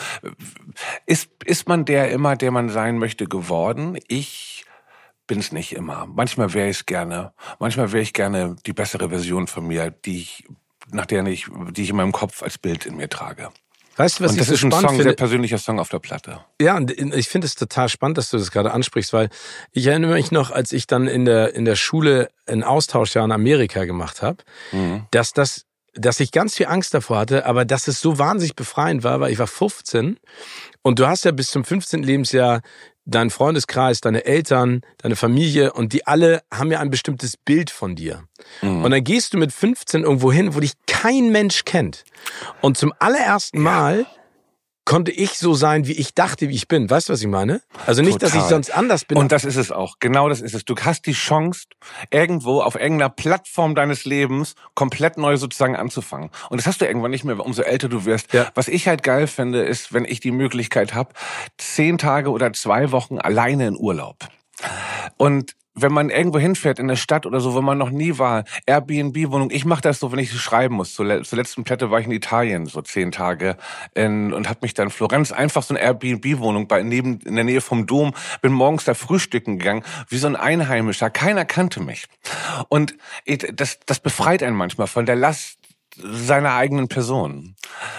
ist 1.07 1.31
ist 1.45 1.69
man 1.69 1.85
der 1.85 2.11
immer, 2.11 2.37
der 2.37 2.51
man 2.51 2.69
sein 2.69 2.99
möchte 2.99 3.27
geworden? 3.27 3.99
Ich 4.09 4.65
bin 5.27 5.39
es 5.39 5.53
nicht 5.53 5.75
immer. 5.75 6.07
Manchmal 6.07 6.55
wäre 6.55 6.69
ich 6.69 6.79
es 6.79 6.87
gerne. 6.87 7.33
Manchmal 7.59 7.93
wäre 7.93 8.03
ich 8.03 8.13
gerne 8.13 8.57
die 8.67 8.73
bessere 8.73 9.09
Version 9.09 9.47
von 9.47 9.67
mir, 9.67 9.91
die 9.91 10.23
ich 10.23 10.45
nach 10.91 11.07
der 11.07 11.27
ich 11.27 11.47
die 11.71 11.83
ich 11.83 11.91
in 11.91 11.97
meinem 11.97 12.13
Kopf 12.13 12.43
als 12.43 12.59
Bild 12.59 12.87
in 12.87 12.97
mir 12.97 13.09
trage. 13.09 13.51
Weißt 13.99 14.21
du, 14.21 14.25
was 14.25 14.31
und 14.31 14.37
ich 14.37 14.39
das 14.41 14.49
so 14.49 14.55
ist 14.55 14.65
ein 14.65 14.71
Song, 14.71 14.89
finde? 14.91 15.03
sehr 15.03 15.13
persönlicher 15.15 15.59
Song 15.59 15.81
auf 15.81 15.89
der 15.89 15.99
Platte. 15.99 16.41
Ja, 16.61 16.77
und 16.77 16.91
ich 16.91 17.29
finde 17.29 17.47
es 17.47 17.57
total 17.57 17.89
spannend, 17.89 18.17
dass 18.17 18.31
du 18.31 18.39
das 18.39 18.51
gerade 18.53 18.73
ansprichst, 18.73 19.13
weil 19.13 19.29
ich 19.73 19.87
erinnere 19.87 20.15
mich 20.15 20.31
noch, 20.31 20.53
als 20.53 20.73
ich 20.73 20.87
dann 20.87 21.09
in 21.09 21.25
der 21.25 21.55
in 21.55 21.65
der 21.65 21.77
Schule 21.77 22.31
ein 22.47 22.63
Austauschjahr 22.63 23.25
in 23.25 23.33
Amerika 23.33 23.85
gemacht 23.85 24.23
habe, 24.23 24.39
mhm. 24.73 25.07
dass 25.11 25.33
das 25.33 25.65
dass 25.95 26.21
ich 26.21 26.31
ganz 26.31 26.55
viel 26.55 26.67
Angst 26.67 26.95
davor 26.95 27.19
hatte, 27.19 27.45
aber 27.45 27.65
dass 27.65 27.89
es 27.89 28.01
so 28.01 28.19
wahnsinnig 28.19 28.55
befreiend 28.55 29.03
war, 29.03 29.19
weil 29.19 29.33
ich 29.33 29.39
war 29.39 29.49
15 29.49 30.19
und 30.83 30.99
du 31.01 31.09
hast 31.09 31.25
ja 31.25 31.33
bis 31.33 31.51
zum 31.51 31.65
15. 31.65 32.05
Lebensjahr 32.05 32.61
deinen 33.09 33.31
Freundeskreis, 33.31 34.01
deine 34.01 34.25
Eltern, 34.27 34.83
deine 34.99 35.17
Familie 35.17 35.73
und 35.73 35.93
die 35.93 36.07
alle 36.07 36.43
haben 36.53 36.71
ja 36.71 36.81
ein 36.81 36.91
bestimmtes 36.91 37.37
Bild 37.37 37.71
von 37.71 37.97
dir. 37.97 38.25
Mhm. 38.63 38.85
Und 38.85 38.91
dann 38.91 39.03
gehst 39.03 39.33
du 39.33 39.39
mit 39.39 39.53
15 39.53 40.03
irgendwo 40.03 40.31
hin, 40.31 40.55
wo 40.55 40.61
dich 40.61 40.73
kein 40.87 41.31
Mensch 41.33 41.65
kennt. 41.65 42.05
Und 42.61 42.77
zum 42.77 42.93
allerersten 42.99 43.61
Mal 43.61 44.07
konnte 44.89 45.13
ich 45.13 45.33
so 45.33 45.53
sein, 45.53 45.87
wie 45.87 45.93
ich 45.93 46.15
dachte, 46.15 46.49
wie 46.49 46.55
ich 46.55 46.67
bin. 46.67 46.89
Weißt 46.89 47.11
du, 47.11 47.13
was 47.13 47.21
ich 47.21 47.27
meine? 47.27 47.61
Also 47.87 48.01
nicht, 48.01 48.21
Total. 48.21 48.31
dass 48.31 48.43
ich 48.43 48.49
sonst 48.49 48.71
anders 48.71 49.05
bin. 49.05 49.19
Und 49.19 49.33
das 49.33 49.45
ist 49.45 49.57
es 49.57 49.71
auch. 49.71 49.97
Genau 50.01 50.31
das 50.31 50.41
ist 50.41 50.55
es. 50.55 50.65
Du 50.65 50.75
hast 50.77 51.05
die 51.05 51.13
Chance, 51.13 51.67
irgendwo 52.11 52.63
auf 52.63 52.75
irgendeiner 52.75 53.11
Plattform 53.11 53.75
deines 53.75 54.07
Lebens 54.07 54.55
komplett 54.73 55.19
neu 55.19 55.37
sozusagen 55.37 55.77
anzufangen. 55.77 56.31
Und 56.49 56.57
das 56.57 56.67
hast 56.67 56.81
du 56.81 56.87
irgendwann 56.87 57.11
nicht 57.11 57.23
mehr, 57.23 57.39
umso 57.39 57.61
älter 57.61 57.91
du 57.91 58.07
wirst. 58.07 58.33
Ja. 58.33 58.51
Was 58.55 58.67
ich 58.67 58.89
halt 58.89 59.03
geil 59.03 59.27
finde, 59.27 59.63
ist, 59.63 59.93
wenn 59.93 60.07
ich 60.07 60.21
die 60.21 60.31
Möglichkeit 60.31 60.95
habe, 60.95 61.13
zehn 61.59 61.99
Tage 61.99 62.31
oder 62.31 62.55
zwei 62.55 62.91
Wochen 62.91 63.19
alleine 63.19 63.67
in 63.67 63.77
Urlaub. 63.77 64.17
Und 65.19 65.53
wenn 65.81 65.93
man 65.93 66.11
irgendwo 66.11 66.39
hinfährt 66.39 66.79
in 66.79 66.89
der 66.89 66.97
Stadt 66.97 67.27
oder 67.27 67.41
so, 67.41 67.55
wo 67.55 67.61
man 67.61 67.79
noch 67.79 67.91
nie 67.91 68.19
war, 68.19 68.45
Airbnb-Wohnung. 68.67 69.51
Ich 69.51 69.65
mache 69.65 69.83
das 69.83 70.01
so, 70.01 70.13
wenn 70.13 70.19
ich 70.19 70.33
schreiben 70.33 70.77
muss. 70.77 70.95
Zur, 70.95 71.23
zur 71.23 71.39
letzten 71.39 71.65
Platte 71.65 71.91
war 71.91 72.01
ich 72.01 72.07
in 72.07 72.13
Italien, 72.13 72.67
so 72.67 72.83
zehn 72.83 73.13
Tage, 73.13 73.57
in, 73.95 74.33
und 74.33 74.49
habe 74.49 74.61
mich 74.63 74.75
dann 74.75 74.89
in 74.89 74.91
Florenz 74.91 75.33
einfach 75.33 75.63
so 75.63 75.75
eine 75.75 75.83
Airbnb-Wohnung 75.83 76.69
bei 76.69 76.83
neben 76.83 77.21
in 77.21 77.35
der 77.35 77.45
Nähe 77.45 77.61
vom 77.61 77.87
Dom. 77.87 78.15
Bin 78.43 78.53
morgens 78.53 78.85
da 78.85 78.95
frühstücken 78.95 79.59
gegangen, 79.59 79.83
wie 80.09 80.19
so 80.19 80.27
ein 80.27 80.37
Einheimischer. 80.37 81.11
Keiner 81.11 81.45
kannte 81.45 81.81
mich. 81.81 82.07
Und 82.69 82.95
das, 83.53 83.81
das 83.87 84.01
befreit 84.01 84.43
einen 84.43 84.57
manchmal 84.57 84.87
von 84.87 85.07
der 85.07 85.17
Last 85.17 85.58
seiner 86.03 86.55
eigenen 86.55 86.89
Person. 86.89 87.57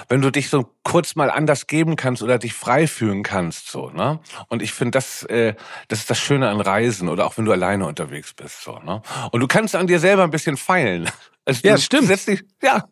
Wenn 0.07 0.21
du 0.21 0.31
dich 0.31 0.49
so 0.49 0.69
kurz 0.83 1.15
mal 1.15 1.29
anders 1.29 1.67
geben 1.67 1.95
kannst 1.95 2.23
oder 2.23 2.39
dich 2.39 2.53
frei 2.53 2.87
fühlen 2.87 3.23
kannst, 3.23 3.69
so, 3.69 3.89
ne? 3.89 4.19
Und 4.47 4.61
ich 4.61 4.73
finde, 4.73 4.91
das, 4.91 5.23
äh, 5.23 5.55
das 5.87 5.99
ist 5.99 6.09
das 6.09 6.19
Schöne 6.19 6.49
an 6.49 6.61
Reisen 6.61 7.09
oder 7.09 7.25
auch 7.25 7.37
wenn 7.37 7.45
du 7.45 7.51
alleine 7.51 7.85
unterwegs 7.85 8.33
bist, 8.33 8.63
so, 8.63 8.79
ne? 8.79 9.01
Und 9.31 9.39
du 9.39 9.47
kannst 9.47 9.75
an 9.75 9.87
dir 9.87 9.99
selber 9.99 10.23
ein 10.23 10.31
bisschen 10.31 10.57
feilen. 10.57 11.09
Also 11.45 11.67
ja, 11.67 11.79
stimmt. 11.79 12.09
Dich, 12.09 12.43
ja. 12.61 12.85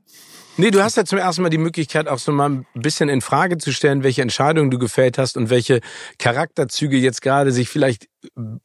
Nee, 0.60 0.72
du 0.72 0.82
hast 0.82 0.98
ja 0.98 1.06
zum 1.06 1.20
ersten 1.20 1.44
Mal 1.44 1.50
die 1.50 1.60
Möglichkeit, 1.60 2.08
auch 2.08 2.18
so 2.18 2.32
mal 2.32 2.50
ein 2.50 2.66
bisschen 2.74 3.10
in 3.10 3.22
Frage 3.22 3.60
zu 3.60 3.72
stellen, 3.72 4.02
welche 4.02 4.24
Entscheidungen 4.24 4.72
du 4.72 4.80
gefällt 4.80 5.20
hast 5.20 5.38
und 5.38 5.52
welche 5.52 5.82
Charakterzüge 6.18 6.98
jetzt 6.98 7.22
gerade 7.22 7.52
sich 7.52 7.70
vielleicht 7.70 8.08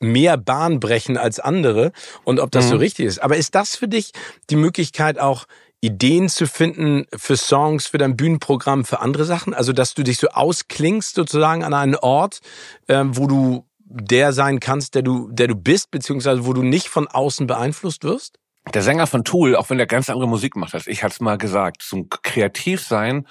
mehr 0.00 0.38
Bahn 0.38 0.80
brechen 0.80 1.18
als 1.18 1.38
andere 1.38 1.92
und 2.24 2.40
ob 2.40 2.50
das 2.50 2.66
mhm. 2.66 2.70
so 2.70 2.76
richtig 2.76 3.06
ist. 3.06 3.18
Aber 3.18 3.36
ist 3.36 3.54
das 3.54 3.76
für 3.76 3.88
dich 3.88 4.12
die 4.48 4.56
Möglichkeit 4.56 5.18
auch 5.18 5.44
Ideen 5.82 6.28
zu 6.28 6.46
finden 6.46 7.06
für 7.14 7.36
Songs, 7.36 7.86
für 7.88 7.98
dein 7.98 8.16
Bühnenprogramm, 8.16 8.84
für 8.84 9.00
andere 9.00 9.24
Sachen? 9.24 9.52
Also, 9.52 9.72
dass 9.72 9.94
du 9.94 10.04
dich 10.04 10.18
so 10.18 10.28
ausklingst 10.28 11.16
sozusagen 11.16 11.64
an 11.64 11.74
einen 11.74 11.96
Ort, 11.96 12.40
ähm, 12.88 13.16
wo 13.16 13.26
du 13.26 13.66
der 13.80 14.32
sein 14.32 14.60
kannst, 14.60 14.94
der 14.94 15.02
du, 15.02 15.28
der 15.30 15.48
du 15.48 15.56
bist, 15.56 15.90
beziehungsweise 15.90 16.46
wo 16.46 16.52
du 16.52 16.62
nicht 16.62 16.88
von 16.88 17.08
außen 17.08 17.46
beeinflusst 17.48 18.04
wirst? 18.04 18.38
Der 18.72 18.82
Sänger 18.82 19.06
von 19.08 19.24
Tool, 19.24 19.56
auch 19.56 19.70
wenn 19.70 19.78
er 19.80 19.86
ganz 19.86 20.08
andere 20.08 20.28
Musik 20.28 20.54
macht 20.54 20.74
als 20.74 20.86
ich, 20.86 21.02
hat's 21.02 21.20
mal 21.20 21.36
gesagt, 21.36 21.82
zum 21.82 22.08
Kreativsein, 22.08 23.26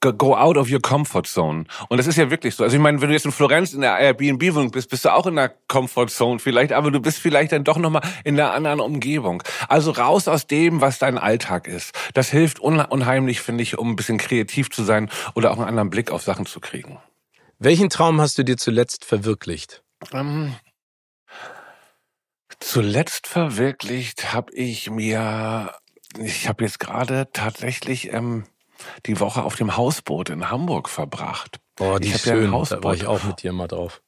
go 0.00 0.36
out 0.36 0.58
of 0.58 0.70
your 0.70 0.80
comfort 0.80 1.22
zone. 1.24 1.64
Und 1.88 1.96
das 1.96 2.06
ist 2.06 2.16
ja 2.16 2.30
wirklich 2.30 2.54
so. 2.54 2.64
Also 2.64 2.76
ich 2.76 2.82
meine, 2.82 3.00
wenn 3.00 3.08
du 3.08 3.14
jetzt 3.14 3.24
in 3.24 3.32
Florenz 3.32 3.72
in 3.72 3.80
der 3.80 3.98
Airbnb-Wohnung 3.98 4.70
bist, 4.70 4.90
bist 4.90 5.06
du 5.06 5.14
auch 5.14 5.26
in 5.26 5.36
der 5.36 5.54
Comfort 5.68 6.08
Zone 6.08 6.38
vielleicht, 6.38 6.72
aber 6.72 6.90
du 6.90 7.00
bist 7.00 7.18
vielleicht 7.18 7.52
dann 7.52 7.64
doch 7.64 7.78
nochmal 7.78 8.02
in 8.24 8.38
einer 8.38 8.52
anderen 8.52 8.80
Umgebung. 8.80 9.42
Also 9.68 9.90
raus 9.90 10.28
aus 10.28 10.46
dem, 10.46 10.82
was 10.82 10.98
dein 10.98 11.16
Alltag 11.16 11.66
ist. 11.66 11.92
Das 12.12 12.28
hilft 12.28 12.60
unheimlich, 12.60 13.40
finde 13.40 13.62
ich, 13.62 13.78
um 13.78 13.90
ein 13.90 13.96
bisschen 13.96 14.18
kreativ 14.18 14.70
zu 14.70 14.84
sein 14.84 15.08
oder 15.34 15.50
auch 15.50 15.56
einen 15.56 15.68
anderen 15.68 15.90
Blick 15.90 16.10
auf 16.10 16.22
Sachen 16.22 16.44
zu 16.44 16.60
kriegen. 16.60 16.98
Welchen 17.58 17.88
Traum 17.88 18.20
hast 18.20 18.36
du 18.36 18.42
dir 18.42 18.58
zuletzt 18.58 19.04
verwirklicht? 19.04 19.82
Ähm, 20.12 20.54
Zuletzt 22.60 23.26
verwirklicht 23.26 24.32
habe 24.32 24.52
ich 24.54 24.90
mir, 24.90 25.72
ich 26.18 26.48
habe 26.48 26.64
jetzt 26.64 26.80
gerade 26.80 27.28
tatsächlich 27.32 28.12
ähm, 28.12 28.44
die 29.06 29.20
Woche 29.20 29.42
auf 29.42 29.56
dem 29.56 29.76
Hausboot 29.76 30.30
in 30.30 30.50
Hamburg 30.50 30.88
verbracht. 30.88 31.58
Boah, 31.76 32.00
die 32.00 32.08
ich 32.08 32.14
ist 32.14 32.24
schön. 32.24 32.46
Ja 32.46 32.50
Hausboot. 32.52 32.78
Da 32.78 32.84
war 32.84 32.94
ich 32.94 33.06
auch 33.06 33.24
mit 33.24 33.42
dir 33.42 33.52
mal 33.52 33.68
drauf. 33.68 34.02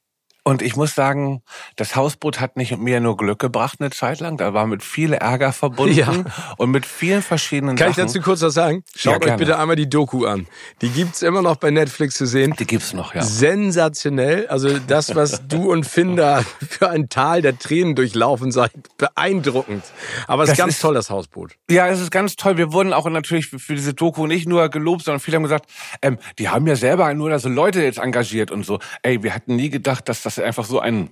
Und 0.47 0.61
ich 0.61 0.77
muss 0.77 0.95
sagen, 0.95 1.41
das 1.75 1.97
Hausboot 1.97 2.39
hat 2.39 2.55
nicht 2.55 2.77
mehr 2.77 3.01
nur 3.01 3.17
Glück 3.17 3.37
gebracht 3.37 3.81
eine 3.81 3.89
Zeit 3.89 4.21
lang, 4.21 4.37
da 4.37 4.53
war 4.53 4.65
mit 4.65 4.81
viel 4.81 5.11
Ärger 5.11 5.51
verbunden 5.51 5.93
ja. 5.97 6.23
und 6.55 6.71
mit 6.71 6.85
vielen 6.85 7.21
verschiedenen 7.21 7.75
Kann 7.75 7.89
Sachen. 7.91 8.05
ich 8.05 8.13
dazu 8.13 8.21
kurz 8.21 8.41
was 8.41 8.53
sagen? 8.53 8.81
Schaut 8.95 9.25
ja, 9.25 9.33
euch 9.33 9.39
bitte 9.39 9.59
einmal 9.59 9.75
die 9.75 9.89
Doku 9.89 10.25
an. 10.25 10.47
Die 10.81 10.87
gibt's 10.87 11.21
immer 11.21 11.41
noch 11.41 11.57
bei 11.57 11.69
Netflix 11.69 12.15
zu 12.15 12.25
sehen. 12.25 12.55
Die 12.57 12.65
gibt's 12.65 12.93
noch, 12.93 13.13
ja. 13.13 13.23
Sensationell. 13.23 14.47
Also 14.47 14.79
das, 14.79 15.15
was 15.15 15.45
du 15.49 15.69
und 15.69 15.85
Finn 15.85 16.15
da 16.15 16.45
für 16.69 16.89
ein 16.91 17.09
Tal 17.09 17.41
der 17.41 17.59
Tränen 17.59 17.95
durchlaufen 17.95 18.53
seid, 18.53 18.71
beeindruckend. 18.97 19.83
Aber 20.27 20.43
es 20.43 20.51
ist 20.51 20.57
ganz 20.57 20.75
ist, 20.75 20.81
toll, 20.81 20.93
das 20.93 21.09
Hausboot. 21.09 21.57
Ja, 21.69 21.89
es 21.89 21.99
ist 21.99 22.09
ganz 22.09 22.37
toll. 22.37 22.55
Wir 22.55 22.71
wurden 22.71 22.93
auch 22.93 23.09
natürlich 23.09 23.47
für, 23.47 23.59
für 23.59 23.75
diese 23.75 23.93
Doku 23.93 24.27
nicht 24.27 24.47
nur 24.47 24.69
gelobt, 24.69 25.03
sondern 25.03 25.19
viele 25.19 25.35
haben 25.35 25.43
gesagt, 25.43 25.69
ähm, 26.01 26.17
die 26.39 26.47
haben 26.47 26.65
ja 26.67 26.77
selber 26.77 27.13
nur 27.13 27.31
da 27.31 27.37
so 27.37 27.49
Leute 27.49 27.83
jetzt 27.83 27.99
engagiert 27.99 28.49
und 28.49 28.65
so. 28.65 28.79
Ey, 29.01 29.23
wir 29.23 29.35
hatten 29.35 29.57
nie 29.57 29.69
gedacht, 29.69 30.07
dass 30.07 30.21
das 30.21 30.36
einfach 30.43 30.65
so 30.65 30.79
ein 30.79 31.09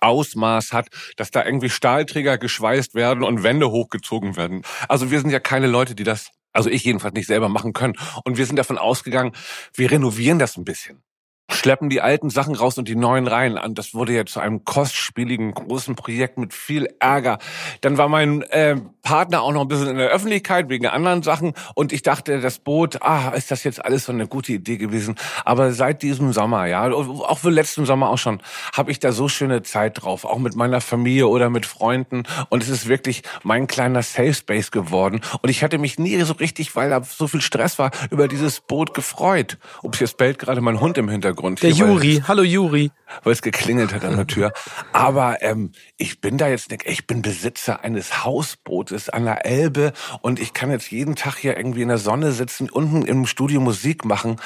Ausmaß 0.00 0.72
hat, 0.72 0.88
dass 1.16 1.30
da 1.30 1.44
irgendwie 1.44 1.70
Stahlträger 1.70 2.38
geschweißt 2.38 2.94
werden 2.94 3.24
und 3.24 3.42
Wände 3.42 3.70
hochgezogen 3.70 4.36
werden. 4.36 4.62
Also 4.88 5.10
wir 5.10 5.20
sind 5.20 5.30
ja 5.30 5.40
keine 5.40 5.66
Leute, 5.66 5.94
die 5.94 6.04
das, 6.04 6.30
also 6.52 6.68
ich 6.70 6.84
jedenfalls 6.84 7.14
nicht 7.14 7.26
selber 7.26 7.48
machen 7.48 7.72
können. 7.72 7.94
Und 8.24 8.36
wir 8.36 8.46
sind 8.46 8.56
davon 8.56 8.78
ausgegangen, 8.78 9.32
wir 9.74 9.90
renovieren 9.90 10.38
das 10.38 10.56
ein 10.56 10.64
bisschen 10.64 11.02
schleppen 11.50 11.88
die 11.88 12.00
alten 12.00 12.30
Sachen 12.30 12.54
raus 12.54 12.78
und 12.78 12.88
die 12.88 12.96
neuen 12.96 13.26
rein. 13.26 13.56
Und 13.56 13.78
das 13.78 13.94
wurde 13.94 14.12
ja 14.12 14.26
zu 14.26 14.40
einem 14.40 14.64
kostspieligen, 14.64 15.52
großen 15.52 15.96
Projekt 15.96 16.38
mit 16.38 16.52
viel 16.52 16.88
Ärger. 17.00 17.38
Dann 17.80 17.96
war 17.96 18.08
mein 18.08 18.42
äh, 18.42 18.76
Partner 19.02 19.42
auch 19.42 19.52
noch 19.52 19.62
ein 19.62 19.68
bisschen 19.68 19.88
in 19.88 19.96
der 19.96 20.10
Öffentlichkeit 20.10 20.68
wegen 20.68 20.86
anderen 20.86 21.22
Sachen. 21.22 21.54
Und 21.74 21.92
ich 21.92 22.02
dachte, 22.02 22.40
das 22.40 22.58
Boot, 22.58 23.02
ah, 23.02 23.30
ist 23.30 23.50
das 23.50 23.64
jetzt 23.64 23.82
alles 23.84 24.04
so 24.04 24.12
eine 24.12 24.26
gute 24.26 24.52
Idee 24.52 24.76
gewesen. 24.76 25.14
Aber 25.44 25.72
seit 25.72 26.02
diesem 26.02 26.32
Sommer, 26.32 26.66
ja, 26.66 26.86
auch 26.90 27.38
für 27.38 27.50
letzten 27.50 27.86
Sommer 27.86 28.10
auch 28.10 28.18
schon, 28.18 28.40
habe 28.74 28.90
ich 28.90 28.98
da 28.98 29.12
so 29.12 29.28
schöne 29.28 29.62
Zeit 29.62 30.02
drauf. 30.02 30.24
Auch 30.24 30.38
mit 30.38 30.54
meiner 30.54 30.82
Familie 30.82 31.28
oder 31.28 31.48
mit 31.48 31.64
Freunden. 31.64 32.24
Und 32.50 32.62
es 32.62 32.68
ist 32.68 32.88
wirklich 32.88 33.22
mein 33.42 33.66
kleiner 33.66 34.02
Safe 34.02 34.34
Space 34.34 34.70
geworden. 34.70 35.22
Und 35.40 35.48
ich 35.48 35.62
hatte 35.62 35.78
mich 35.78 35.98
nie 35.98 36.20
so 36.22 36.34
richtig, 36.34 36.76
weil 36.76 36.90
da 36.90 37.02
so 37.02 37.26
viel 37.26 37.40
Stress 37.40 37.78
war, 37.78 37.90
über 38.10 38.28
dieses 38.28 38.60
Boot 38.60 38.92
gefreut. 38.92 39.56
Ups, 39.82 40.00
jetzt 40.00 40.18
bellt 40.18 40.38
gerade 40.38 40.60
mein 40.60 40.80
Hund 40.80 40.98
im 40.98 41.08
Hintergrund. 41.08 41.37
Hintergrund. 41.38 41.62
Der 41.62 41.70
hier, 41.70 41.86
Juri, 41.86 42.22
hallo 42.26 42.42
Juri. 42.42 42.90
Weil 43.22 43.32
es 43.32 43.42
geklingelt 43.42 43.94
hat 43.94 44.04
an 44.04 44.16
der 44.16 44.26
Tür. 44.26 44.52
Aber 44.92 45.42
ähm, 45.42 45.72
ich 45.96 46.20
bin 46.20 46.38
da 46.38 46.48
jetzt, 46.48 46.72
ich 46.84 47.06
bin 47.06 47.22
Besitzer 47.22 47.82
eines 47.84 48.24
Hausbootes 48.24 49.08
an 49.08 49.24
der 49.24 49.46
Elbe 49.46 49.92
und 50.20 50.40
ich 50.40 50.52
kann 50.52 50.70
jetzt 50.70 50.90
jeden 50.90 51.16
Tag 51.16 51.36
hier 51.36 51.56
irgendwie 51.56 51.82
in 51.82 51.88
der 51.88 51.98
Sonne 51.98 52.32
sitzen, 52.32 52.68
unten 52.68 53.02
im 53.02 53.26
Studio 53.26 53.60
Musik 53.60 54.04
machen. 54.04 54.36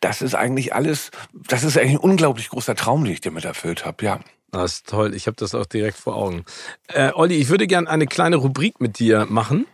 Das 0.00 0.22
ist 0.22 0.34
eigentlich 0.34 0.74
alles, 0.74 1.10
das 1.32 1.64
ist 1.64 1.78
eigentlich 1.78 1.92
ein 1.92 1.98
unglaublich 1.98 2.48
großer 2.48 2.74
Traum, 2.74 3.04
den 3.04 3.12
ich 3.12 3.20
dir 3.20 3.30
mit 3.30 3.44
erfüllt 3.44 3.84
habe, 3.84 4.04
ja. 4.04 4.20
Das 4.52 4.72
ist 4.72 4.88
toll, 4.88 5.14
ich 5.14 5.28
habe 5.28 5.36
das 5.36 5.54
auch 5.54 5.66
direkt 5.66 5.96
vor 5.96 6.16
Augen. 6.16 6.44
Äh, 6.88 7.12
Olli, 7.14 7.36
ich 7.36 7.50
würde 7.50 7.68
gerne 7.68 7.88
eine 7.88 8.06
kleine 8.06 8.36
Rubrik 8.36 8.80
mit 8.80 8.98
dir 8.98 9.26
machen. 9.28 9.66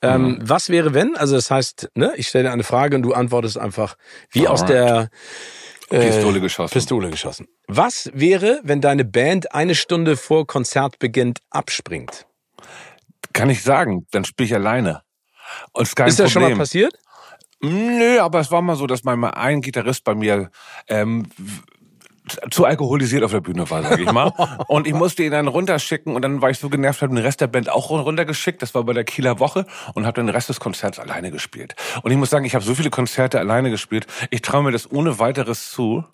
Ähm, 0.00 0.22
mhm. 0.22 0.38
Was 0.42 0.70
wäre, 0.70 0.94
wenn? 0.94 1.16
Also 1.16 1.34
das 1.34 1.50
heißt, 1.50 1.90
ne, 1.94 2.12
ich 2.16 2.28
stelle 2.28 2.44
dir 2.44 2.52
eine 2.52 2.64
Frage 2.64 2.96
und 2.96 3.02
du 3.02 3.12
antwortest 3.12 3.58
einfach 3.58 3.96
wie 4.30 4.46
Alright. 4.46 4.52
aus 4.52 4.66
der 4.66 5.10
Pistole 5.88 6.40
geschossen. 6.40 6.72
Pistole 6.72 7.10
geschossen. 7.10 7.48
Was 7.68 8.10
wäre, 8.14 8.60
wenn 8.62 8.80
deine 8.80 9.04
Band 9.04 9.54
eine 9.54 9.74
Stunde 9.74 10.16
vor 10.16 10.46
Konzertbeginn 10.46 11.34
abspringt? 11.50 12.26
Kann 13.32 13.50
ich 13.50 13.62
sagen, 13.62 14.06
dann 14.10 14.24
spiele 14.24 14.46
ich 14.46 14.54
alleine. 14.54 15.02
Und 15.72 15.82
ist, 15.82 15.96
kein 15.96 16.08
ist 16.08 16.18
das 16.18 16.32
Problem. 16.32 16.48
schon 16.48 16.52
mal 16.52 16.62
passiert? 16.62 16.94
Nö, 17.60 18.20
aber 18.20 18.40
es 18.40 18.50
war 18.50 18.60
mal 18.60 18.76
so, 18.76 18.86
dass 18.86 19.04
mal 19.04 19.16
ein 19.30 19.62
Gitarrist 19.62 20.04
bei 20.04 20.14
mir 20.14 20.50
ähm, 20.88 21.26
zu 22.50 22.64
alkoholisiert 22.64 23.22
auf 23.22 23.32
der 23.32 23.40
Bühne 23.40 23.68
war, 23.70 23.82
sag 23.82 24.00
ich 24.00 24.10
mal. 24.10 24.32
und 24.68 24.86
ich 24.86 24.94
musste 24.94 25.22
ihn 25.22 25.32
dann 25.32 25.48
runterschicken 25.48 26.14
und 26.14 26.22
dann 26.22 26.40
war 26.40 26.50
ich 26.50 26.58
so 26.58 26.68
genervt, 26.68 27.02
habe 27.02 27.14
den 27.14 27.22
Rest 27.22 27.40
der 27.40 27.48
Band 27.48 27.68
auch 27.68 27.90
runtergeschickt. 27.90 28.62
Das 28.62 28.74
war 28.74 28.84
bei 28.84 28.92
der 28.92 29.04
Kieler 29.04 29.38
Woche 29.40 29.66
und 29.94 30.06
habe 30.06 30.16
dann 30.16 30.26
den 30.26 30.34
Rest 30.34 30.48
des 30.48 30.60
Konzerts 30.60 30.98
alleine 30.98 31.30
gespielt. 31.30 31.74
Und 32.02 32.10
ich 32.10 32.16
muss 32.16 32.30
sagen, 32.30 32.44
ich 32.44 32.54
habe 32.54 32.64
so 32.64 32.74
viele 32.74 32.90
Konzerte 32.90 33.38
alleine 33.38 33.70
gespielt. 33.70 34.06
Ich 34.30 34.42
traue 34.42 34.62
mir 34.62 34.72
das 34.72 34.90
ohne 34.90 35.18
weiteres 35.18 35.70
zu. 35.70 36.04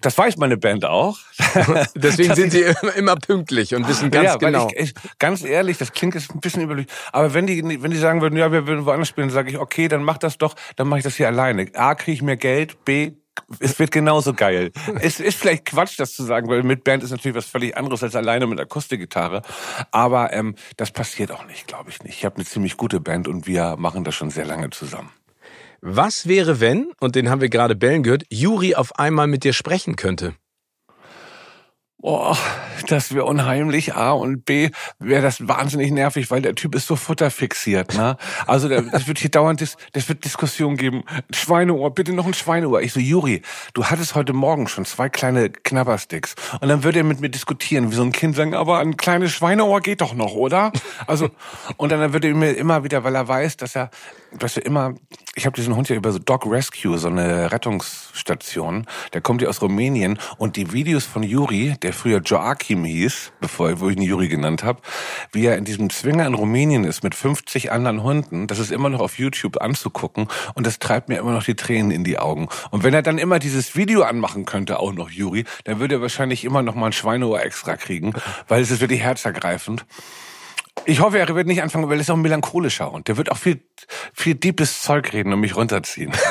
Das 0.00 0.18
weiß 0.18 0.38
meine 0.38 0.56
Band 0.56 0.84
auch. 0.84 1.18
Deswegen 1.94 2.34
sind 2.34 2.50
sie 2.50 2.64
immer 2.96 3.14
pünktlich 3.14 3.74
und 3.74 3.86
wissen 3.88 4.10
ganz 4.10 4.24
ja, 4.24 4.36
genau. 4.36 4.68
Ich, 4.74 4.94
ich, 4.94 5.18
ganz 5.18 5.44
ehrlich, 5.44 5.78
das 5.78 5.92
klingt 5.92 6.14
jetzt 6.14 6.34
ein 6.34 6.40
bisschen 6.40 6.62
überlegt. 6.62 6.90
Aber 7.12 7.32
wenn 7.32 7.46
die, 7.46 7.62
wenn 7.82 7.90
die 7.90 7.96
sagen 7.96 8.22
würden, 8.22 8.36
ja, 8.36 8.50
wir 8.50 8.66
würden 8.66 8.86
woanders 8.86 9.08
spielen, 9.08 9.30
sage 9.30 9.50
ich, 9.50 9.58
okay, 9.58 9.86
dann 9.86 10.02
mach 10.02 10.18
das 10.18 10.38
doch, 10.38 10.56
dann 10.74 10.88
mache 10.88 10.98
ich 10.98 11.04
das 11.04 11.14
hier 11.14 11.28
alleine. 11.28 11.66
A, 11.74 11.94
kriege 11.94 12.14
ich 12.14 12.22
mehr 12.22 12.36
Geld, 12.36 12.84
B, 12.84 13.12
es 13.60 13.78
wird 13.78 13.90
genauso 13.90 14.34
geil. 14.34 14.72
es 15.00 15.20
ist 15.20 15.38
vielleicht 15.38 15.66
Quatsch, 15.66 15.98
das 15.98 16.14
zu 16.14 16.24
sagen, 16.24 16.48
weil 16.48 16.62
mit 16.62 16.84
Band 16.84 17.02
ist 17.02 17.10
natürlich 17.10 17.36
was 17.36 17.46
völlig 17.46 17.76
anderes 17.76 18.02
als 18.02 18.14
alleine 18.16 18.46
mit 18.46 18.60
Akustikgitarre. 18.60 19.42
Aber 19.90 20.32
ähm, 20.32 20.54
das 20.76 20.90
passiert 20.90 21.32
auch 21.32 21.46
nicht, 21.46 21.66
glaube 21.66 21.90
ich 21.90 22.02
nicht. 22.02 22.18
Ich 22.18 22.24
habe 22.24 22.36
eine 22.36 22.44
ziemlich 22.44 22.76
gute 22.76 23.00
Band 23.00 23.28
und 23.28 23.46
wir 23.46 23.76
machen 23.76 24.04
das 24.04 24.14
schon 24.14 24.30
sehr 24.30 24.44
lange 24.44 24.70
zusammen. 24.70 25.10
Was 25.80 26.26
wäre, 26.26 26.60
wenn, 26.60 26.90
und 27.00 27.14
den 27.14 27.30
haben 27.30 27.40
wir 27.40 27.48
gerade 27.48 27.76
bellen 27.76 28.02
gehört, 28.02 28.24
Juri 28.30 28.74
auf 28.74 28.98
einmal 28.98 29.26
mit 29.26 29.44
dir 29.44 29.52
sprechen 29.52 29.96
könnte? 29.96 30.34
Boah, 32.06 32.38
das 32.86 33.12
wäre 33.12 33.24
unheimlich. 33.24 33.96
A 33.96 34.12
und 34.12 34.44
B 34.44 34.70
wäre 35.00 35.22
das 35.22 35.48
wahnsinnig 35.48 35.90
nervig, 35.90 36.30
weil 36.30 36.40
der 36.40 36.54
Typ 36.54 36.76
ist 36.76 36.86
so 36.86 36.94
futterfixiert. 36.94 37.94
Ne? 37.94 38.16
Also 38.46 38.68
das 38.68 39.08
wird 39.08 39.18
hier 39.18 39.30
dauernd, 39.30 39.60
das, 39.60 39.76
wird 40.08 40.24
Diskussion 40.24 40.76
geben. 40.76 41.02
Schweineohr, 41.32 41.92
bitte 41.92 42.12
noch 42.12 42.24
ein 42.24 42.32
Schweineohr. 42.32 42.80
Ich 42.82 42.92
so, 42.92 43.00
Juri, 43.00 43.42
du 43.74 43.86
hattest 43.86 44.14
heute 44.14 44.34
Morgen 44.34 44.68
schon 44.68 44.84
zwei 44.84 45.08
kleine 45.08 45.50
Knabbersticks. 45.50 46.36
Und 46.60 46.68
dann 46.68 46.84
würde 46.84 47.00
er 47.00 47.04
mit 47.04 47.20
mir 47.20 47.28
diskutieren, 47.28 47.90
wie 47.90 47.96
so 47.96 48.04
ein 48.04 48.12
Kind 48.12 48.36
sagen, 48.36 48.54
aber 48.54 48.78
ein 48.78 48.96
kleines 48.96 49.32
Schweineohr 49.32 49.80
geht 49.80 50.00
doch 50.00 50.14
noch, 50.14 50.34
oder? 50.34 50.70
Also 51.08 51.30
und 51.76 51.90
dann 51.90 52.12
würde 52.12 52.28
er 52.28 52.36
mir 52.36 52.52
immer 52.52 52.84
wieder, 52.84 53.02
weil 53.02 53.16
er 53.16 53.26
weiß, 53.26 53.56
dass 53.56 53.74
er, 53.74 53.90
dass 54.38 54.56
er 54.56 54.66
immer, 54.66 54.94
ich 55.34 55.46
habe 55.46 55.56
diesen 55.56 55.76
Hund 55.76 55.88
ja 55.88 55.96
über 55.96 56.12
so 56.12 56.18
Dog 56.18 56.46
Rescue, 56.46 56.98
so 56.98 57.08
eine 57.08 57.52
Rettungsstation. 57.52 58.86
Der 59.12 59.20
kommt 59.20 59.42
ja 59.42 59.48
aus 59.48 59.62
Rumänien 59.62 60.18
und 60.38 60.56
die 60.56 60.72
Videos 60.72 61.04
von 61.04 61.22
Juri, 61.22 61.76
der 61.82 61.92
früher 61.92 62.20
Joachim 62.20 62.84
hieß, 62.84 63.32
bevor 63.40 63.80
wo 63.80 63.88
ich 63.88 63.96
ihn 63.96 64.02
Juri 64.02 64.28
genannt 64.28 64.64
habe, 64.64 64.80
wie 65.32 65.46
er 65.46 65.56
in 65.56 65.64
diesem 65.64 65.90
Zwinger 65.90 66.26
in 66.26 66.34
Rumänien 66.34 66.84
ist 66.84 67.02
mit 67.02 67.14
50 67.14 67.72
anderen 67.72 68.02
Hunden. 68.02 68.46
Das 68.46 68.58
ist 68.58 68.72
immer 68.72 68.88
noch 68.88 69.00
auf 69.00 69.18
YouTube 69.18 69.60
anzugucken 69.60 70.28
und 70.54 70.66
das 70.66 70.78
treibt 70.78 71.08
mir 71.08 71.18
immer 71.18 71.32
noch 71.32 71.44
die 71.44 71.56
Tränen 71.56 71.90
in 71.90 72.04
die 72.04 72.18
Augen. 72.18 72.48
Und 72.70 72.84
wenn 72.84 72.94
er 72.94 73.02
dann 73.02 73.18
immer 73.18 73.38
dieses 73.38 73.76
Video 73.76 74.02
anmachen 74.02 74.44
könnte, 74.44 74.78
auch 74.78 74.92
noch 74.92 75.10
Juri, 75.10 75.44
dann 75.64 75.80
würde 75.80 75.96
er 75.96 76.00
wahrscheinlich 76.00 76.44
immer 76.44 76.62
noch 76.62 76.74
mal 76.74 76.86
ein 76.86 76.92
Schweineohr 76.92 77.42
extra 77.42 77.76
kriegen, 77.76 78.12
weil 78.48 78.62
es 78.62 78.70
ist 78.70 78.80
wirklich 78.80 79.00
herzergreifend. 79.00 79.84
Ich 80.86 81.00
hoffe, 81.00 81.18
er 81.18 81.34
wird 81.34 81.46
nicht 81.46 81.62
anfangen, 81.62 81.88
weil 81.88 81.98
er 81.98 82.00
ist 82.00 82.10
auch 82.10 82.16
ein 82.16 82.22
melancholischer 82.22 82.92
Hund. 82.92 83.08
Der 83.08 83.16
wird 83.16 83.30
auch 83.30 83.36
viel, 83.36 83.60
viel 84.14 84.36
deepes 84.36 84.82
Zeug 84.82 85.12
reden 85.12 85.32
und 85.32 85.40
mich 85.40 85.56
runterziehen. 85.56 86.12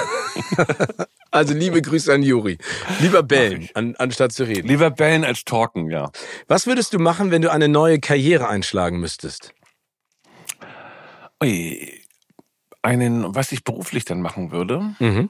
Also 1.31 1.53
liebe 1.53 1.81
Grüße 1.81 2.13
an 2.13 2.23
Juri. 2.23 2.57
Lieber 3.01 3.21
bellen, 3.21 3.67
an, 3.73 3.95
anstatt 3.97 4.31
zu 4.31 4.45
reden. 4.45 4.69
Lieber 4.69 4.89
bellen 4.89 5.25
als 5.25 5.43
talken, 5.43 5.89
ja. 5.89 6.09
Was 6.47 6.65
würdest 6.65 6.93
du 6.93 6.99
machen, 6.99 7.29
wenn 7.29 7.41
du 7.41 7.51
eine 7.51 7.67
neue 7.67 7.99
Karriere 7.99 8.47
einschlagen 8.47 9.01
müsstest? 9.01 9.53
Ui, 11.43 12.01
einen, 12.81 13.35
was 13.35 13.51
ich 13.51 13.65
beruflich 13.65 14.05
dann 14.05 14.21
machen 14.21 14.51
würde. 14.51 14.95
Mhm. 14.99 15.29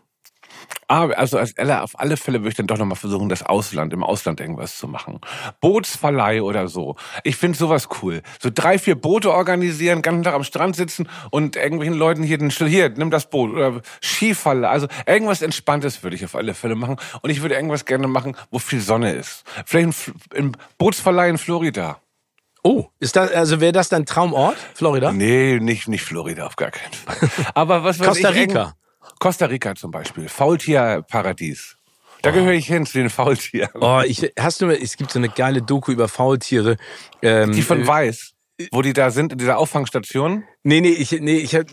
Ah, 0.88 1.08
also 1.08 1.40
als 1.40 1.54
Ella, 1.54 1.82
auf 1.82 2.00
alle 2.00 2.16
Fälle 2.16 2.42
würde 2.42 2.50
ich 2.50 2.56
dann 2.56 2.68
doch 2.68 2.78
nochmal 2.78 2.96
versuchen, 2.96 3.28
das 3.28 3.42
Ausland, 3.44 3.92
im 3.92 4.04
Ausland 4.04 4.40
irgendwas 4.40 4.78
zu 4.78 4.88
machen. 4.88 5.20
Bootsverleih 5.60 6.42
oder 6.42 6.68
so. 6.68 6.96
Ich 7.24 7.38
finde 7.38 7.58
sowas 7.58 7.90
cool. 8.02 8.22
So 8.40 8.52
drei, 8.54 8.78
vier 8.78 8.96
Boote 8.96 9.32
organisieren, 9.32 10.04
ganzen 10.04 10.24
Tag 10.24 10.36
am 10.36 10.44
Strand 10.44 10.76
sitzen 10.76 11.10
und 11.32 11.56
irgendwelchen 11.56 11.96
Leuten 11.96 12.22
hier, 12.22 12.38
den, 12.38 12.52
hier, 12.52 12.90
nimm 12.90 13.10
das 13.10 13.30
Boot. 13.30 13.52
Oder 13.52 13.82
Skifalle. 14.02 14.70
Also 14.70 14.88
irgendwas 15.08 15.42
Entspanntes 15.42 16.04
würde 16.04 16.16
ich 16.16 16.24
auf 16.24 16.36
alle 16.36 16.54
Fälle 16.54 16.76
machen. 16.76 16.98
Und 17.22 17.30
ich 17.32 17.42
würde 17.42 17.56
irgendwas 17.56 17.86
gerne 17.86 18.08
machen, 18.08 18.38
wo 18.52 18.60
viel 18.60 18.82
Sonne 18.82 19.14
ist. 19.14 19.44
Vielleicht 19.66 20.12
ein, 20.36 20.52
Bootsverleih 20.78 21.30
in 21.30 21.38
Florida. 21.38 22.00
Oh, 22.64 22.86
ist 23.00 23.16
das, 23.16 23.32
also 23.32 23.60
wäre 23.60 23.72
das 23.72 23.90
dein 23.90 24.06
Traumort, 24.06 24.58
Florida? 24.74 25.12
Nee, 25.12 25.60
nicht, 25.60 25.88
nicht 25.88 26.04
Florida, 26.04 26.48
auf 26.48 26.56
gar 26.56 26.72
keinen 26.72 26.94
Fall. 26.94 27.30
Aber 27.54 27.84
was 27.84 28.00
weiß 28.00 28.08
Costa 28.08 28.30
Rica. 28.30 28.76
Costa 29.20 29.46
Rica 29.46 29.76
zum 29.76 29.92
Beispiel, 29.92 30.30
Faultierparadies. 30.30 31.78
Da 32.22 32.32
oh. 32.32 32.34
gehöre 32.34 32.54
ich 32.54 32.68
hin 32.68 32.86
zu 32.86 32.98
den 32.98 33.10
Faultieren. 33.10 33.70
Oh, 33.80 34.02
ich, 34.06 34.32
hast 34.40 34.62
du, 34.62 34.68
es 34.68 34.98
gibt 34.98 35.12
so 35.12 35.20
eine 35.20 35.30
geile 35.30 35.62
Doku 35.62 35.92
über 35.92 36.08
Faultiere. 36.08 36.78
Ähm, 37.22 37.52
die 37.52 37.62
von 37.62 37.82
äh, 37.82 37.88
Weiß. 37.88 38.36
Wo 38.72 38.82
die 38.82 38.94
da 38.94 39.12
sind, 39.12 39.34
in 39.34 39.38
dieser 39.38 39.58
Auffangstation? 39.58 40.46
Nee, 40.64 40.80
nee, 40.80 40.92
ich, 40.92 41.12
nee, 41.12 41.40
ich 41.40 41.56
hab, 41.56 41.66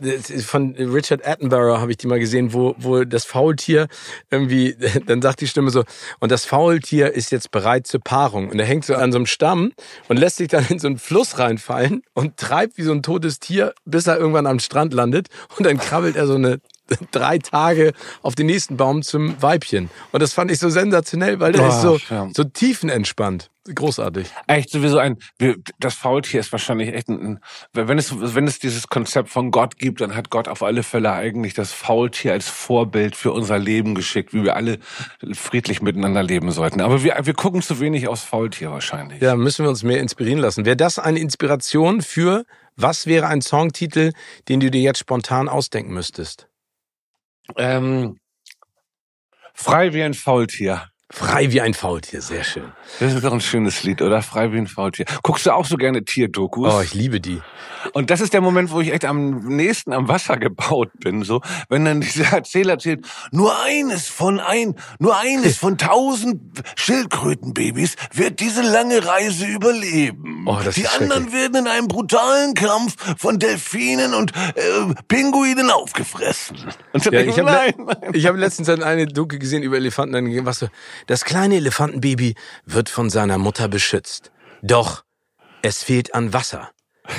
von 0.44 0.74
Richard 0.74 1.24
Attenborough 1.24 1.78
habe 1.78 1.92
ich 1.92 1.96
die 1.96 2.08
mal 2.08 2.18
gesehen, 2.18 2.52
wo, 2.52 2.74
wo 2.76 3.04
das 3.04 3.24
Faultier 3.24 3.86
irgendwie, 4.32 4.76
dann 5.06 5.22
sagt 5.22 5.42
die 5.42 5.46
Stimme 5.46 5.70
so, 5.70 5.84
und 6.18 6.32
das 6.32 6.44
Faultier 6.44 7.14
ist 7.14 7.30
jetzt 7.30 7.52
bereit 7.52 7.86
zur 7.86 8.00
Paarung. 8.00 8.50
Und 8.50 8.58
er 8.58 8.66
hängt 8.66 8.84
so 8.84 8.96
an 8.96 9.12
so 9.12 9.18
einem 9.18 9.26
Stamm 9.26 9.72
und 10.08 10.18
lässt 10.18 10.38
sich 10.38 10.48
dann 10.48 10.66
in 10.68 10.80
so 10.80 10.88
einen 10.88 10.98
Fluss 10.98 11.38
reinfallen 11.38 12.02
und 12.14 12.36
treibt 12.36 12.76
wie 12.78 12.82
so 12.82 12.90
ein 12.90 13.04
totes 13.04 13.38
Tier, 13.38 13.74
bis 13.84 14.08
er 14.08 14.18
irgendwann 14.18 14.48
am 14.48 14.58
Strand 14.58 14.92
landet. 14.92 15.28
Und 15.56 15.64
dann 15.64 15.78
krabbelt 15.78 16.16
er 16.16 16.26
so 16.26 16.34
eine 16.34 16.60
drei 17.10 17.38
Tage 17.38 17.92
auf 18.22 18.34
den 18.34 18.46
nächsten 18.46 18.76
Baum 18.76 19.02
zum 19.02 19.40
Weibchen. 19.40 19.90
Und 20.12 20.22
das 20.22 20.32
fand 20.32 20.50
ich 20.50 20.58
so 20.58 20.68
sensationell, 20.68 21.40
weil 21.40 21.52
der 21.52 21.64
oh, 21.64 21.68
ist 21.68 21.82
so, 21.82 21.98
ja. 22.10 22.28
so 22.34 22.44
tiefenentspannt. 22.44 23.50
Großartig. 23.72 24.28
Echt 24.48 24.70
sowieso 24.70 24.98
ein, 24.98 25.18
das 25.78 25.94
Faultier 25.94 26.40
ist 26.40 26.50
wahrscheinlich 26.50 26.92
echt 26.92 27.08
ein, 27.08 27.38
wenn 27.72 27.96
es, 27.96 28.12
wenn 28.34 28.48
es 28.48 28.58
dieses 28.58 28.88
Konzept 28.88 29.28
von 29.28 29.52
Gott 29.52 29.78
gibt, 29.78 30.00
dann 30.00 30.16
hat 30.16 30.30
Gott 30.30 30.48
auf 30.48 30.64
alle 30.64 30.82
Fälle 30.82 31.12
eigentlich 31.12 31.54
das 31.54 31.72
Faultier 31.72 32.32
als 32.32 32.48
Vorbild 32.48 33.14
für 33.14 33.30
unser 33.30 33.60
Leben 33.60 33.94
geschickt, 33.94 34.34
wie 34.34 34.42
wir 34.42 34.56
alle 34.56 34.78
friedlich 35.32 35.80
miteinander 35.80 36.24
leben 36.24 36.50
sollten. 36.50 36.80
Aber 36.80 37.04
wir, 37.04 37.16
wir 37.22 37.34
gucken 37.34 37.62
zu 37.62 37.78
wenig 37.78 38.08
aus 38.08 38.24
Faultier 38.24 38.72
wahrscheinlich. 38.72 39.22
Ja, 39.22 39.36
müssen 39.36 39.64
wir 39.64 39.70
uns 39.70 39.84
mehr 39.84 40.00
inspirieren 40.00 40.40
lassen. 40.40 40.64
Wäre 40.64 40.76
das 40.76 40.98
eine 40.98 41.20
Inspiration 41.20 42.02
für, 42.02 42.44
was 42.74 43.06
wäre 43.06 43.28
ein 43.28 43.42
Songtitel, 43.42 44.12
den 44.48 44.58
du 44.58 44.72
dir 44.72 44.80
jetzt 44.80 44.98
spontan 44.98 45.48
ausdenken 45.48 45.94
müsstest? 45.94 46.48
Ähm, 47.57 48.18
frei 49.55 49.92
wie 49.92 50.02
ein 50.02 50.14
Faultier. 50.14 50.91
Frei 51.14 51.53
wie 51.53 51.61
ein 51.61 51.75
Faultier, 51.75 52.22
sehr 52.22 52.42
schön. 52.42 52.72
Das 52.98 53.12
ist 53.12 53.22
doch 53.22 53.35
ein 53.35 53.42
schönes 53.42 53.83
Lied, 53.83 54.01
oder? 54.01 54.22
Frei 54.22 54.51
wie 54.51 54.57
ein 54.57 54.66
Faultier. 54.66 55.05
Guckst 55.22 55.44
du 55.44 55.51
auch 55.51 55.66
so 55.66 55.77
gerne 55.77 56.05
Tierdokus? 56.05 56.72
Oh, 56.72 56.81
ich 56.81 56.94
liebe 56.94 57.20
die. 57.20 57.42
Und 57.92 58.09
das 58.09 58.22
ist 58.22 58.33
der 58.33 58.40
Moment, 58.40 58.70
wo 58.70 58.81
ich 58.81 58.92
echt 58.92 59.05
am 59.05 59.40
nächsten 59.57 59.92
am 59.92 60.09
Wasser 60.09 60.38
gebaut 60.38 60.88
bin, 61.01 61.22
so. 61.22 61.42
Wenn 61.68 61.85
dann 61.85 62.01
dieser 62.01 62.33
Erzähler 62.33 62.75
erzählt, 62.75 63.07
nur 63.31 63.61
eines 63.62 64.09
von 64.09 64.40
ein, 64.40 64.75
nur 64.98 65.18
eines 65.18 65.59
von 65.59 65.77
tausend 65.77 66.40
Schildkrötenbabys 66.77 67.96
wird 68.14 68.40
diese 68.40 68.62
lange 68.62 69.07
Reise 69.07 69.44
überleben. 69.46 70.44
Oh, 70.46 70.59
das 70.64 70.77
die 70.77 70.83
ist 70.83 70.98
anderen 70.98 71.33
werden 71.33 71.57
in 71.57 71.66
einem 71.66 71.88
brutalen 71.88 72.55
Kampf 72.55 72.96
von 73.18 73.38
Delfinen 73.38 74.14
und 74.14 74.33
äh, 74.35 74.94
Pinguinen 75.09 75.70
aufgefressen. 75.70 76.57
Und 76.92 77.05
ja, 77.05 77.20
ich 77.20 77.38
habe 77.38 77.75
ich 78.14 78.27
hab 78.27 78.37
letztens 78.37 78.68
eine 78.70 79.07
Doku 79.07 79.38
gesehen 79.38 79.62
über 79.62 79.77
Elefanten, 79.77 80.12
dann 80.14 80.46
was 80.46 80.61
so, 80.61 80.68
das 81.06 81.24
kleine 81.24 81.56
Elefantenbaby 81.56 82.34
wird 82.64 82.88
von 82.88 83.10
seiner 83.10 83.38
Mutter 83.38 83.68
beschützt. 83.68 84.30
Doch 84.62 85.04
es 85.62 85.82
fehlt 85.82 86.14
an 86.14 86.32
Wasser. 86.32 86.70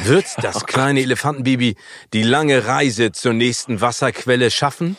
Wird 0.03 0.25
das 0.41 0.65
kleine 0.65 1.01
Elefantenbaby 1.01 1.75
die 2.13 2.23
lange 2.23 2.67
Reise 2.67 3.11
zur 3.11 3.33
nächsten 3.33 3.81
Wasserquelle 3.81 4.51
schaffen? 4.51 4.97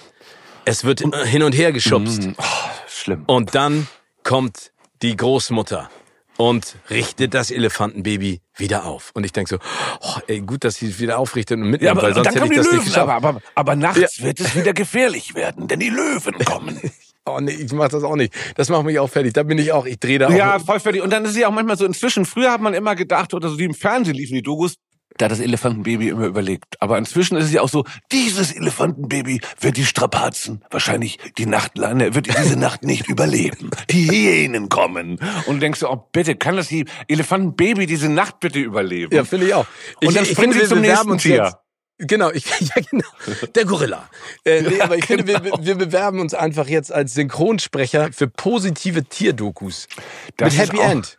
Es 0.64 0.84
wird 0.84 1.00
hin 1.00 1.42
und 1.42 1.52
her 1.52 1.72
geschubst. 1.72 2.22
Mm, 2.22 2.32
oh, 2.38 2.44
schlimm. 2.88 3.24
Und 3.26 3.54
dann 3.54 3.86
kommt 4.22 4.72
die 5.02 5.14
Großmutter 5.14 5.90
und 6.36 6.76
richtet 6.90 7.34
das 7.34 7.50
Elefantenbaby 7.50 8.40
wieder 8.56 8.84
auf. 8.84 9.10
Und 9.14 9.24
ich 9.24 9.32
denke 9.32 9.50
so, 9.50 9.58
oh, 10.00 10.20
ey, 10.26 10.40
gut, 10.40 10.64
dass 10.64 10.76
sie 10.76 10.88
es 10.88 10.98
wieder 10.98 11.18
aufrichtet 11.18 11.58
und 11.58 11.70
mitnimmt, 11.70 11.82
ja, 11.82 11.90
aber, 11.92 12.02
weil 12.02 12.14
sonst 12.14 12.34
hätte 12.34 12.46
ich 12.46 12.56
das 12.56 12.66
Löwen, 12.66 12.76
nicht 12.78 12.86
geschafft. 12.86 13.08
Aber, 13.08 13.28
aber, 13.28 13.40
aber 13.54 13.76
nachts 13.76 14.18
ja. 14.18 14.24
wird 14.24 14.40
es 14.40 14.54
wieder 14.54 14.72
gefährlich 14.72 15.34
werden, 15.34 15.68
denn 15.68 15.80
die 15.80 15.90
Löwen 15.90 16.38
kommen. 16.44 16.80
Oh 17.26 17.38
nee, 17.40 17.52
ich 17.52 17.72
mach 17.72 17.88
das 17.88 18.04
auch 18.04 18.16
nicht. 18.16 18.34
Das 18.54 18.68
macht 18.68 18.84
mich 18.84 18.98
auch 18.98 19.08
fertig. 19.08 19.32
Da 19.32 19.42
bin 19.42 19.58
ich 19.58 19.72
auch, 19.72 19.86
ich 19.86 19.98
drehe 19.98 20.18
da. 20.18 20.28
Ja, 20.30 20.58
voll 20.58 20.78
fertig. 20.78 21.02
Und 21.02 21.10
dann 21.10 21.24
ist 21.24 21.30
es 21.30 21.38
ja 21.38 21.48
auch 21.48 21.52
manchmal 21.52 21.78
so 21.78 21.86
inzwischen. 21.86 22.26
Früher 22.26 22.52
hat 22.52 22.60
man 22.60 22.74
immer 22.74 22.94
gedacht, 22.94 23.32
oder 23.32 23.48
so 23.48 23.58
wie 23.58 23.64
im 23.64 23.74
Fernsehen 23.74 24.14
liefen 24.14 24.34
die 24.34 24.42
Dogus, 24.42 24.74
da 25.16 25.26
hat 25.26 25.32
das 25.32 25.40
Elefantenbaby 25.40 26.08
immer 26.08 26.26
überlegt. 26.26 26.80
Aber 26.80 26.98
inzwischen 26.98 27.36
ist 27.36 27.44
es 27.44 27.52
ja 27.52 27.62
auch 27.62 27.68
so, 27.68 27.84
dieses 28.10 28.52
Elefantenbaby 28.52 29.40
wird 29.60 29.76
die 29.76 29.84
Strapazen, 29.84 30.64
wahrscheinlich 30.70 31.18
die 31.38 31.46
Nacht, 31.46 31.76
ne, 31.76 32.14
wird 32.14 32.26
diese 32.26 32.58
Nacht 32.58 32.82
nicht 32.82 33.08
überleben. 33.08 33.70
Die 33.90 34.10
Hyänen 34.10 34.68
kommen. 34.68 35.20
Und 35.46 35.56
du 35.56 35.60
denkst 35.60 35.80
du, 35.80 35.88
oh 35.88 36.08
bitte, 36.12 36.34
kann 36.34 36.56
das 36.56 36.68
die 36.68 36.84
Elefantenbaby 37.06 37.86
diese 37.86 38.08
Nacht 38.08 38.40
bitte 38.40 38.58
überleben? 38.58 39.14
Ja, 39.14 39.24
finde 39.24 39.46
ich 39.46 39.54
auch. 39.54 39.66
Ich, 40.00 40.08
und 40.08 40.16
dann 40.16 40.24
springen 40.24 40.52
sie 40.52 40.66
zum 40.66 40.80
nächsten 40.80 41.18
Tier. 41.18 41.44
Jetzt, 41.44 41.56
Genau, 41.98 42.30
ich, 42.30 42.44
ja 42.60 42.82
genau, 42.90 43.08
der 43.54 43.64
Gorilla. 43.64 44.08
Äh, 44.44 44.62
nee, 44.62 44.80
aber 44.80 44.96
ich 44.96 45.06
finde, 45.06 45.26
wir, 45.26 45.42
wir 45.42 45.74
bewerben 45.76 46.20
uns 46.20 46.34
einfach 46.34 46.66
jetzt 46.66 46.92
als 46.92 47.14
Synchronsprecher 47.14 48.12
für 48.12 48.28
positive 48.28 49.04
Tierdokus. 49.04 49.86
Das 50.36 50.56
mit 50.56 50.68
Happy 50.68 50.80
End. 50.80 51.18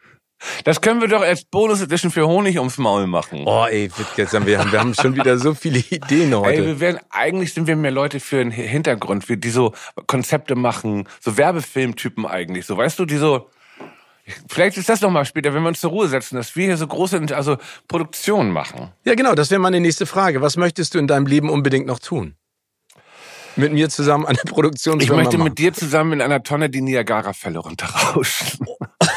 Das 0.64 0.82
können 0.82 1.02
wir 1.02 1.08
doch 1.08 1.22
als 1.22 1.46
Bonus 1.46 1.82
Edition 1.82 2.12
für 2.12 2.28
Honig 2.28 2.58
ums 2.58 2.78
Maul 2.78 3.08
machen. 3.08 3.44
Oh 3.46 3.66
ey, 3.66 3.90
Wittgestern, 3.98 4.46
wir 4.46 4.60
haben, 4.60 4.72
wir 4.72 4.80
haben 4.80 4.94
schon 4.94 5.16
wieder 5.16 5.38
so 5.38 5.54
viele 5.54 5.80
Ideen 5.80 6.34
Ey, 6.34 6.38
heute. 6.38 6.66
wir 6.66 6.80
werden, 6.80 7.00
eigentlich 7.10 7.54
sind 7.54 7.68
wir 7.68 7.76
mehr 7.76 7.92
Leute 7.92 8.20
für 8.20 8.38
den 8.38 8.52
Hintergrund, 8.52 9.26
die 9.28 9.50
so 9.50 9.74
Konzepte 10.08 10.56
machen, 10.56 11.08
so 11.22 11.38
Werbefilmtypen 11.38 12.26
eigentlich, 12.26 12.66
so, 12.66 12.78
weißt 12.78 13.00
du, 13.00 13.06
die 13.06 13.18
so, 13.18 13.50
vielleicht 14.48 14.78
ist 14.78 14.90
das 14.90 15.02
noch 15.02 15.12
mal 15.12 15.26
später, 15.26 15.54
wenn 15.54 15.62
wir 15.64 15.70
uns 15.70 15.80
zur 15.82 15.92
Ruhe 15.92 16.08
setzen, 16.08 16.36
dass 16.36 16.56
wir 16.56 16.66
hier 16.66 16.78
so 16.78 16.88
große, 16.88 17.22
also 17.36 17.58
Produktionen 17.88 18.52
machen. 18.52 18.92
Ja, 19.04 19.16
genau, 19.16 19.36
das 19.36 19.52
wäre 19.52 19.60
meine 19.62 19.80
nächste 19.80 20.06
Frage. 20.06 20.42
Was 20.42 20.58
möchtest 20.58 20.94
du 20.96 21.00
in 21.00 21.08
deinem 21.08 21.28
Leben 21.28 21.50
unbedingt 21.50 21.86
noch 21.88 22.00
tun? 22.00 22.36
Mit 23.58 23.72
mir 23.72 23.90
zusammen 23.90 24.26
eine 24.26 24.38
Produktion 24.38 25.00
Ich 25.00 25.10
möchte 25.10 25.38
mit 25.38 25.58
dir 25.58 25.72
zusammen 25.74 26.14
in 26.14 26.22
einer 26.22 26.44
Tonne 26.44 26.70
die 26.70 26.82
Niagara-Fälle 26.82 27.60
runterrauschen. 27.60 28.66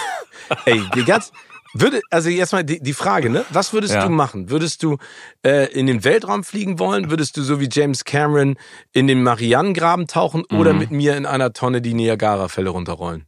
Ey, 0.64 0.80
die 0.94 1.04
ganz, 1.04 1.32
würde, 1.74 2.00
also 2.10 2.28
jetzt 2.30 2.52
mal 2.52 2.62
die, 2.64 2.80
die 2.80 2.92
Frage, 2.92 3.30
ne? 3.30 3.44
Was 3.50 3.72
würdest 3.72 3.94
Ja. 3.94 4.04
du 4.04 4.10
machen? 4.10 4.48
Würdest 4.48 4.82
du 4.84 4.96
äh, 5.44 5.66
in 5.72 5.86
den 5.86 6.04
Weltraum 6.04 6.44
fliegen 6.44 6.78
wollen? 6.78 7.10
Würdest 7.10 7.36
du 7.36 7.42
so 7.42 7.60
wie 7.60 7.68
James 7.70 8.04
Cameron 8.04 8.56
in 8.92 9.08
den 9.08 9.22
Marianengraben 9.24 10.06
tauchen 10.06 10.44
oder 10.52 10.72
Mhm. 10.72 10.78
mit 10.78 10.90
mir 10.92 11.16
in 11.16 11.26
einer 11.26 11.52
Tonne 11.52 11.82
die 11.82 11.94
Niagara-Fälle 11.94 12.70
runterrollen? 12.70 13.26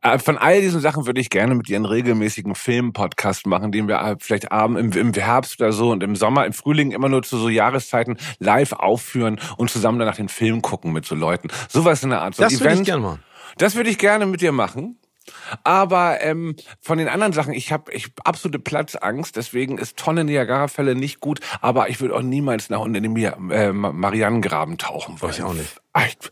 Äh, 0.00 0.18
Von 0.18 0.38
all 0.38 0.60
diesen 0.60 0.80
Sachen 0.80 1.06
würde 1.06 1.20
ich 1.20 1.30
gerne 1.30 1.54
mit 1.54 1.68
dir 1.68 1.76
einen 1.76 1.84
regelmäßigen 1.84 2.54
Film-Podcast 2.54 3.46
machen, 3.46 3.72
den 3.72 3.88
wir 3.88 4.16
vielleicht 4.20 4.52
abend 4.52 4.78
im, 4.78 4.92
im 4.92 5.12
Herbst 5.12 5.60
oder 5.60 5.72
so 5.72 5.90
und 5.90 6.02
im 6.02 6.16
Sommer, 6.16 6.46
im 6.46 6.52
Frühling 6.52 6.92
immer 6.92 7.08
nur 7.08 7.22
zu 7.22 7.36
so 7.38 7.48
Jahreszeiten 7.48 8.16
live 8.38 8.72
aufführen 8.72 9.40
und 9.56 9.70
zusammen 9.70 9.98
danach 9.98 10.16
den 10.16 10.28
Film 10.28 10.62
gucken 10.62 10.92
mit 10.92 11.04
so 11.04 11.14
Leuten. 11.14 11.48
Sowas 11.68 12.02
in 12.02 12.10
der 12.10 12.22
Art. 12.22 12.34
So 12.34 12.42
Das 12.42 12.60
würde 12.60 12.74
ich 12.74 12.84
gerne 12.84 13.02
machen. 13.02 13.22
Das 13.58 13.74
würde 13.74 13.90
ich 13.90 13.98
gerne 13.98 14.26
mit 14.26 14.40
dir 14.40 14.52
machen. 14.52 14.96
Aber 15.64 16.20
ähm, 16.20 16.56
von 16.80 16.98
den 16.98 17.08
anderen 17.08 17.32
Sachen, 17.32 17.52
ich 17.52 17.72
habe 17.72 17.92
ich 17.92 18.04
hab 18.06 18.28
absolute 18.28 18.58
Platzangst, 18.58 19.36
deswegen 19.36 19.78
ist 19.78 19.96
Tonne 19.96 20.24
Niagara-Fälle 20.24 20.94
nicht 20.94 21.20
gut, 21.20 21.40
aber 21.60 21.88
ich 21.90 22.00
würde 22.00 22.14
auch 22.16 22.22
niemals 22.22 22.70
nach 22.70 22.80
unten 22.80 22.94
in 22.96 23.02
den 23.04 23.12
Mir- 23.12 23.36
äh, 23.50 23.72
Ma- 23.72 23.92
Marianengraben 23.92 24.78
tauchen 24.78 25.20
wollen. 25.20 25.32
Ich 25.32 25.42
auch 25.42 25.54
nicht. 25.54 25.80
Echt. 25.94 26.30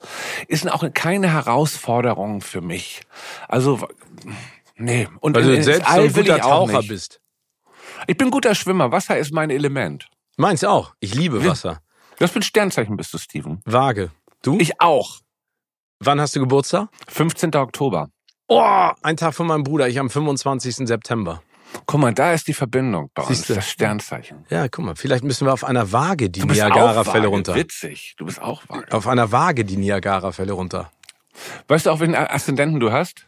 Ist 0.48 0.70
auch 0.70 0.84
keine 0.94 1.32
Herausforderung 1.32 2.40
für 2.40 2.60
mich. 2.60 3.02
Also, 3.48 3.78
nee. 4.76 5.08
Und 5.20 5.36
Weil 5.36 5.42
du 5.44 5.62
selbst 5.62 5.86
so 5.88 5.92
All 5.94 6.04
ein 6.04 6.12
guter 6.12 6.38
Taucher 6.40 6.82
bist. 6.82 7.20
Ich 8.06 8.16
bin 8.16 8.30
guter 8.30 8.54
Schwimmer, 8.54 8.90
Wasser 8.92 9.18
ist 9.18 9.32
mein 9.32 9.50
Element. 9.50 10.08
Meins 10.36 10.64
auch. 10.64 10.94
Ich 11.00 11.14
liebe 11.14 11.44
Wasser. 11.44 11.80
Das 12.18 12.32
bin 12.32 12.42
Sternzeichen 12.42 12.96
bist 12.96 13.12
du, 13.12 13.18
Steven. 13.18 13.60
Waage. 13.64 14.10
Du? 14.42 14.58
Ich 14.58 14.80
auch. 14.80 15.20
Wann 15.98 16.18
hast 16.20 16.34
du 16.34 16.40
Geburtstag? 16.40 16.88
15. 17.08 17.54
Oktober. 17.56 18.08
Oh, 18.52 18.90
ein 19.02 19.16
Tag 19.16 19.32
von 19.34 19.46
meinem 19.46 19.62
Bruder. 19.62 19.88
Ich 19.88 19.98
am 20.00 20.10
25. 20.10 20.74
September. 20.88 21.40
Guck 21.86 22.00
mal, 22.00 22.12
da 22.12 22.32
ist 22.32 22.48
die 22.48 22.52
Verbindung 22.52 23.10
bei 23.14 23.22
uns, 23.22 23.38
Siehste. 23.38 23.54
das 23.54 23.70
Sternzeichen. 23.70 24.44
Ja, 24.50 24.66
guck 24.68 24.84
mal, 24.84 24.96
vielleicht 24.96 25.22
müssen 25.22 25.46
wir 25.46 25.52
auf 25.52 25.62
einer 25.62 25.92
Waage 25.92 26.28
die 26.30 26.40
Du 26.40 26.46
Niagara-Fälle 26.48 27.28
runter. 27.28 27.54
Witzig, 27.54 28.14
du 28.18 28.24
bist 28.26 28.42
auch 28.42 28.62
vage. 28.68 28.90
Auf 28.92 29.06
einer 29.06 29.30
Waage 29.30 29.64
die 29.64 29.76
Niagara-Fälle 29.76 30.52
runter. 30.52 30.90
Weißt 31.68 31.86
du 31.86 31.90
auch, 31.90 32.00
welchen 32.00 32.16
Aszendenten 32.16 32.80
du 32.80 32.90
hast? 32.90 33.24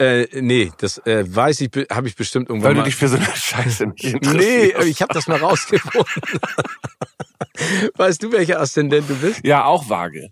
Äh, 0.00 0.26
nee, 0.42 0.72
das 0.78 0.98
äh, 1.06 1.24
weiß 1.26 1.60
ich, 1.60 1.70
habe 1.90 2.08
ich 2.08 2.16
bestimmt 2.16 2.48
irgendwann 2.48 2.70
Weil 2.70 2.74
du 2.74 2.80
mal. 2.80 2.84
dich 2.86 2.96
für 2.96 3.06
so 3.06 3.16
eine 3.18 3.24
Scheiße 3.24 3.86
nicht 3.86 4.02
nee, 4.04 4.10
interessierst. 4.10 4.88
ich 4.88 5.00
habe 5.00 5.14
das 5.14 5.28
mal 5.28 5.38
rausgefunden. 5.38 6.04
weißt 7.96 8.20
du, 8.20 8.32
welcher 8.32 8.60
Aszendent 8.60 9.08
du 9.08 9.14
bist? 9.14 9.40
Ja, 9.44 9.64
auch 9.64 9.88
vage. 9.88 10.28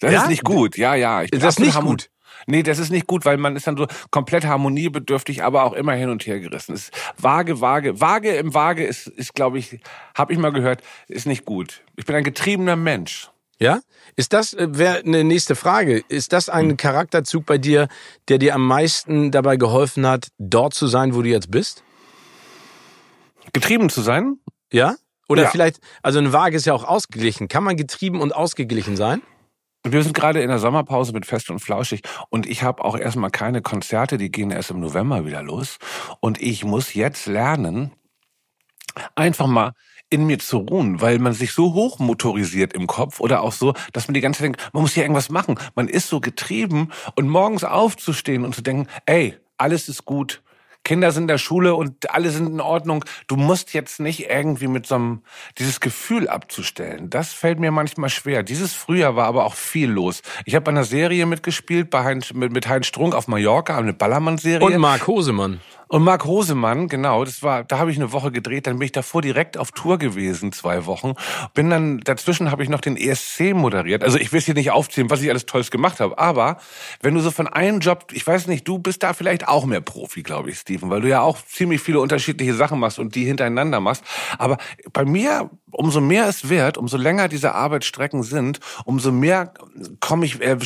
Das 0.00 0.10
Ja? 0.10 0.22
ist 0.22 0.28
nicht 0.30 0.42
gut. 0.42 0.78
Ja, 0.78 0.94
ja. 0.94 1.22
Ich 1.22 1.30
bin 1.30 1.38
Das 1.40 1.58
ist 1.58 1.60
nicht 1.60 1.78
gut. 1.78 2.08
Nee, 2.46 2.62
das 2.62 2.78
ist 2.78 2.90
nicht 2.90 3.06
gut, 3.06 3.24
weil 3.24 3.36
man 3.36 3.56
ist 3.56 3.66
dann 3.66 3.76
so 3.76 3.86
komplett 4.10 4.44
harmoniebedürftig, 4.46 5.42
aber 5.42 5.64
auch 5.64 5.72
immer 5.72 5.92
hin 5.94 6.08
und 6.10 6.26
her 6.26 6.40
gerissen. 6.40 6.74
Es 6.74 6.84
Ist 6.84 6.94
vage, 7.18 7.60
vage, 7.60 8.00
vage 8.00 8.30
im 8.36 8.54
Vage 8.54 8.84
ist, 8.84 9.06
ist 9.06 9.34
glaube 9.34 9.58
ich, 9.58 9.80
habe 10.16 10.32
ich 10.32 10.38
mal 10.38 10.52
gehört, 10.52 10.82
ist 11.08 11.26
nicht 11.26 11.44
gut. 11.44 11.82
Ich 11.96 12.04
bin 12.06 12.16
ein 12.16 12.24
getriebener 12.24 12.76
Mensch. 12.76 13.28
Ja? 13.58 13.80
Ist 14.16 14.32
das, 14.32 14.54
äh, 14.54 14.66
wäre 14.76 14.98
eine 14.98 15.22
nächste 15.22 15.54
Frage, 15.54 16.02
ist 16.08 16.32
das 16.32 16.48
ein 16.48 16.76
Charakterzug 16.76 17.46
bei 17.46 17.58
dir, 17.58 17.86
der 18.28 18.38
dir 18.38 18.54
am 18.56 18.66
meisten 18.66 19.30
dabei 19.30 19.56
geholfen 19.56 20.04
hat, 20.06 20.28
dort 20.38 20.74
zu 20.74 20.88
sein, 20.88 21.14
wo 21.14 21.22
du 21.22 21.28
jetzt 21.28 21.50
bist? 21.50 21.84
Getrieben 23.52 23.88
zu 23.88 24.00
sein? 24.02 24.38
Ja? 24.72 24.96
Oder 25.28 25.44
Ja. 25.44 25.50
vielleicht, 25.50 25.78
also 26.02 26.18
eine 26.18 26.32
Waage 26.32 26.56
ist 26.56 26.66
ja 26.66 26.74
auch 26.74 26.84
ausgeglichen. 26.84 27.48
Kann 27.48 27.64
man 27.64 27.76
getrieben 27.76 28.20
und 28.20 28.34
ausgeglichen 28.34 28.96
sein? 28.96 29.22
Wir 29.84 30.02
sind 30.04 30.14
gerade 30.14 30.40
in 30.40 30.48
der 30.48 30.60
Sommerpause 30.60 31.12
mit 31.12 31.26
Fest 31.26 31.50
und 31.50 31.58
Flauschig 31.58 32.02
und 32.30 32.46
ich 32.46 32.62
habe 32.62 32.84
auch 32.84 32.96
erstmal 32.96 33.30
keine 33.30 33.62
Konzerte, 33.62 34.16
die 34.16 34.30
gehen 34.30 34.52
erst 34.52 34.70
im 34.70 34.78
November 34.78 35.26
wieder 35.26 35.42
los. 35.42 35.78
Und 36.20 36.40
ich 36.40 36.64
muss 36.64 36.94
jetzt 36.94 37.26
lernen, 37.26 37.90
einfach 39.16 39.48
mal 39.48 39.72
in 40.08 40.26
mir 40.26 40.38
zu 40.38 40.58
ruhen, 40.58 41.00
weil 41.00 41.18
man 41.18 41.32
sich 41.32 41.52
so 41.52 41.74
hoch 41.74 41.98
motorisiert 41.98 42.74
im 42.74 42.86
Kopf 42.86 43.18
oder 43.18 43.42
auch 43.42 43.52
so, 43.52 43.74
dass 43.92 44.06
man 44.06 44.14
die 44.14 44.20
ganze 44.20 44.38
Zeit 44.38 44.44
denkt, 44.44 44.70
man 44.72 44.82
muss 44.82 44.92
hier 44.92 45.02
irgendwas 45.02 45.30
machen. 45.30 45.58
Man 45.74 45.88
ist 45.88 46.08
so 46.08 46.20
getrieben 46.20 46.90
und 47.16 47.28
morgens 47.28 47.64
aufzustehen 47.64 48.44
und 48.44 48.54
zu 48.54 48.62
denken, 48.62 48.88
ey, 49.06 49.36
alles 49.56 49.88
ist 49.88 50.04
gut. 50.04 50.42
Kinder 50.84 51.12
sind 51.12 51.24
in 51.24 51.28
der 51.28 51.38
Schule 51.38 51.74
und 51.74 52.10
alle 52.10 52.30
sind 52.30 52.48
in 52.48 52.60
Ordnung. 52.60 53.04
Du 53.26 53.36
musst 53.36 53.72
jetzt 53.74 54.00
nicht 54.00 54.28
irgendwie 54.28 54.66
mit 54.66 54.86
so 54.86 54.96
einem, 54.96 55.22
dieses 55.58 55.80
Gefühl 55.80 56.28
abzustellen. 56.28 57.10
Das 57.10 57.32
fällt 57.32 57.60
mir 57.60 57.70
manchmal 57.70 58.10
schwer. 58.10 58.42
Dieses 58.42 58.72
Frühjahr 58.74 59.16
war 59.16 59.26
aber 59.26 59.44
auch 59.44 59.54
viel 59.54 59.90
los. 59.90 60.22
Ich 60.44 60.54
habe 60.54 60.64
bei 60.64 60.70
einer 60.70 60.84
Serie 60.84 61.26
mitgespielt, 61.26 61.90
bei 61.90 62.04
Heinz, 62.04 62.32
mit, 62.32 62.52
mit 62.52 62.68
Heinz 62.68 62.86
Strunk 62.86 63.14
auf 63.14 63.28
Mallorca, 63.28 63.78
eine 63.78 63.92
Ballermann-Serie. 63.92 64.66
Und 64.66 64.76
Marc 64.78 65.06
Hosemann. 65.06 65.60
Und 65.92 66.04
Marc 66.04 66.24
Hosemann, 66.24 66.88
genau, 66.88 67.22
das 67.22 67.42
war, 67.42 67.64
da 67.64 67.78
habe 67.78 67.90
ich 67.90 67.98
eine 67.98 68.12
Woche 68.12 68.32
gedreht, 68.32 68.66
dann 68.66 68.78
bin 68.78 68.86
ich 68.86 68.92
davor 68.92 69.20
direkt 69.20 69.58
auf 69.58 69.72
Tour 69.72 69.98
gewesen, 69.98 70.50
zwei 70.50 70.86
Wochen. 70.86 71.12
Bin 71.52 71.68
dann, 71.68 71.98
dazwischen 71.98 72.50
habe 72.50 72.62
ich 72.62 72.70
noch 72.70 72.80
den 72.80 72.96
ESC 72.96 73.52
moderiert. 73.52 74.02
Also 74.02 74.16
ich 74.16 74.32
will 74.32 74.38
es 74.38 74.46
hier 74.46 74.54
nicht 74.54 74.70
aufzählen, 74.70 75.10
was 75.10 75.20
ich 75.20 75.28
alles 75.28 75.44
Tolles 75.44 75.70
gemacht 75.70 76.00
habe. 76.00 76.18
Aber 76.18 76.56
wenn 77.02 77.12
du 77.12 77.20
so 77.20 77.30
von 77.30 77.46
einem 77.46 77.80
Job, 77.80 78.06
ich 78.12 78.26
weiß 78.26 78.46
nicht, 78.46 78.66
du 78.66 78.78
bist 78.78 79.02
da 79.02 79.12
vielleicht 79.12 79.46
auch 79.48 79.66
mehr 79.66 79.82
Profi, 79.82 80.22
glaube 80.22 80.48
ich, 80.48 80.60
Steven, 80.72 80.90
weil 80.90 81.00
du 81.00 81.08
ja 81.08 81.20
auch 81.20 81.38
ziemlich 81.44 81.80
viele 81.80 82.00
unterschiedliche 82.00 82.54
Sachen 82.54 82.78
machst 82.80 82.98
und 82.98 83.14
die 83.14 83.24
hintereinander 83.24 83.80
machst. 83.80 84.04
Aber 84.38 84.58
bei 84.92 85.04
mir, 85.04 85.50
umso 85.70 86.00
mehr 86.00 86.28
es 86.28 86.48
wird, 86.48 86.78
umso 86.78 86.96
länger 86.96 87.28
diese 87.28 87.54
Arbeitsstrecken 87.54 88.22
sind, 88.22 88.60
umso 88.84 89.12
mehr 89.12 89.52
komme 90.00 90.24
ich, 90.26 90.40
äh, 90.40 90.56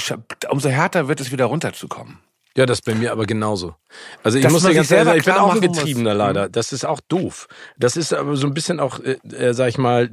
umso 0.49 0.69
härter 0.69 1.09
wird 1.09 1.21
es 1.21 1.33
wieder 1.33 1.47
runterzukommen. 1.47 2.19
Ja, 2.57 2.65
das 2.65 2.79
ist 2.79 2.87
bei 2.87 2.95
mir 2.95 3.13
aber 3.13 3.27
genauso. 3.27 3.75
Also 4.23 4.39
ich 4.39 4.45
Dass 4.45 4.53
muss 4.53 4.63
dir 4.63 4.73
ganz 4.73 4.91
ehrlich 4.91 5.07
sagen, 5.07 5.19
ich 5.19 5.25
bin 5.27 5.35
auch 5.35 5.53
ein 5.53 5.59
machen 5.59 5.69
muss. 5.69 5.79
Getriebener 5.79 6.15
leider. 6.15 6.49
Das 6.49 6.73
ist 6.73 6.87
auch 6.87 7.01
doof. 7.07 7.49
Das 7.79 7.97
ist 7.99 8.15
aber 8.15 8.35
so 8.37 8.47
ein 8.47 8.55
bisschen 8.55 8.81
auch, 8.81 8.99
äh, 9.01 9.19
äh, 9.35 9.53
sag 9.53 9.69
ich 9.69 9.77
mal, 9.77 10.11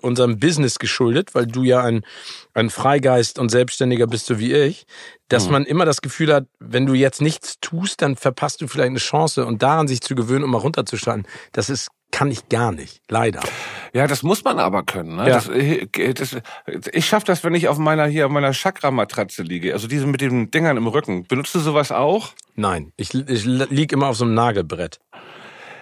unserem 0.00 0.38
Business 0.38 0.78
geschuldet, 0.78 1.34
weil 1.34 1.46
du 1.46 1.64
ja 1.64 1.82
ein, 1.82 2.04
ein 2.54 2.70
Freigeist 2.70 3.40
und 3.40 3.50
Selbstständiger 3.50 4.06
bist, 4.06 4.26
so 4.26 4.38
wie 4.38 4.52
ich, 4.52 4.86
dass 5.28 5.50
man 5.50 5.64
immer 5.64 5.84
das 5.84 6.00
Gefühl 6.00 6.32
hat, 6.32 6.46
wenn 6.60 6.86
du 6.86 6.94
jetzt 6.94 7.20
nichts 7.20 7.58
tust, 7.60 8.02
dann 8.02 8.14
verpasst 8.14 8.60
du 8.60 8.68
vielleicht 8.68 8.90
eine 8.90 8.98
Chance 8.98 9.44
und 9.44 9.62
daran 9.62 9.88
sich 9.88 10.00
zu 10.00 10.14
gewöhnen, 10.14 10.44
um 10.44 10.50
mal 10.50 10.58
runterzustarten, 10.58 11.26
das 11.52 11.70
ist, 11.70 11.88
kann 12.14 12.30
ich 12.30 12.48
gar 12.48 12.70
nicht. 12.70 13.02
Leider. 13.08 13.40
Ja, 13.92 14.06
das 14.06 14.22
muss 14.22 14.44
man 14.44 14.60
aber 14.60 14.84
können. 14.84 15.16
Ne? 15.16 15.28
Ja. 15.28 15.34
Das, 15.34 15.48
äh, 15.48 16.14
das, 16.14 16.36
ich 16.92 17.06
schaffe 17.06 17.26
das, 17.26 17.42
wenn 17.42 17.54
ich 17.54 17.66
auf 17.66 17.76
meiner 17.78 18.06
hier 18.06 18.26
auf 18.26 18.30
meiner 18.30 18.52
Chakra-Matratze 18.52 19.42
liege. 19.42 19.72
Also 19.72 19.88
diese 19.88 20.06
mit 20.06 20.20
den 20.20 20.48
Dingern 20.48 20.76
im 20.76 20.86
Rücken. 20.86 21.26
Benutzt 21.26 21.56
du 21.56 21.58
sowas 21.58 21.90
auch? 21.90 22.30
Nein, 22.54 22.92
ich, 22.96 23.12
ich 23.14 23.44
lieg 23.44 23.90
immer 23.90 24.06
auf 24.06 24.16
so 24.16 24.24
einem 24.24 24.34
Nagelbrett. 24.34 25.00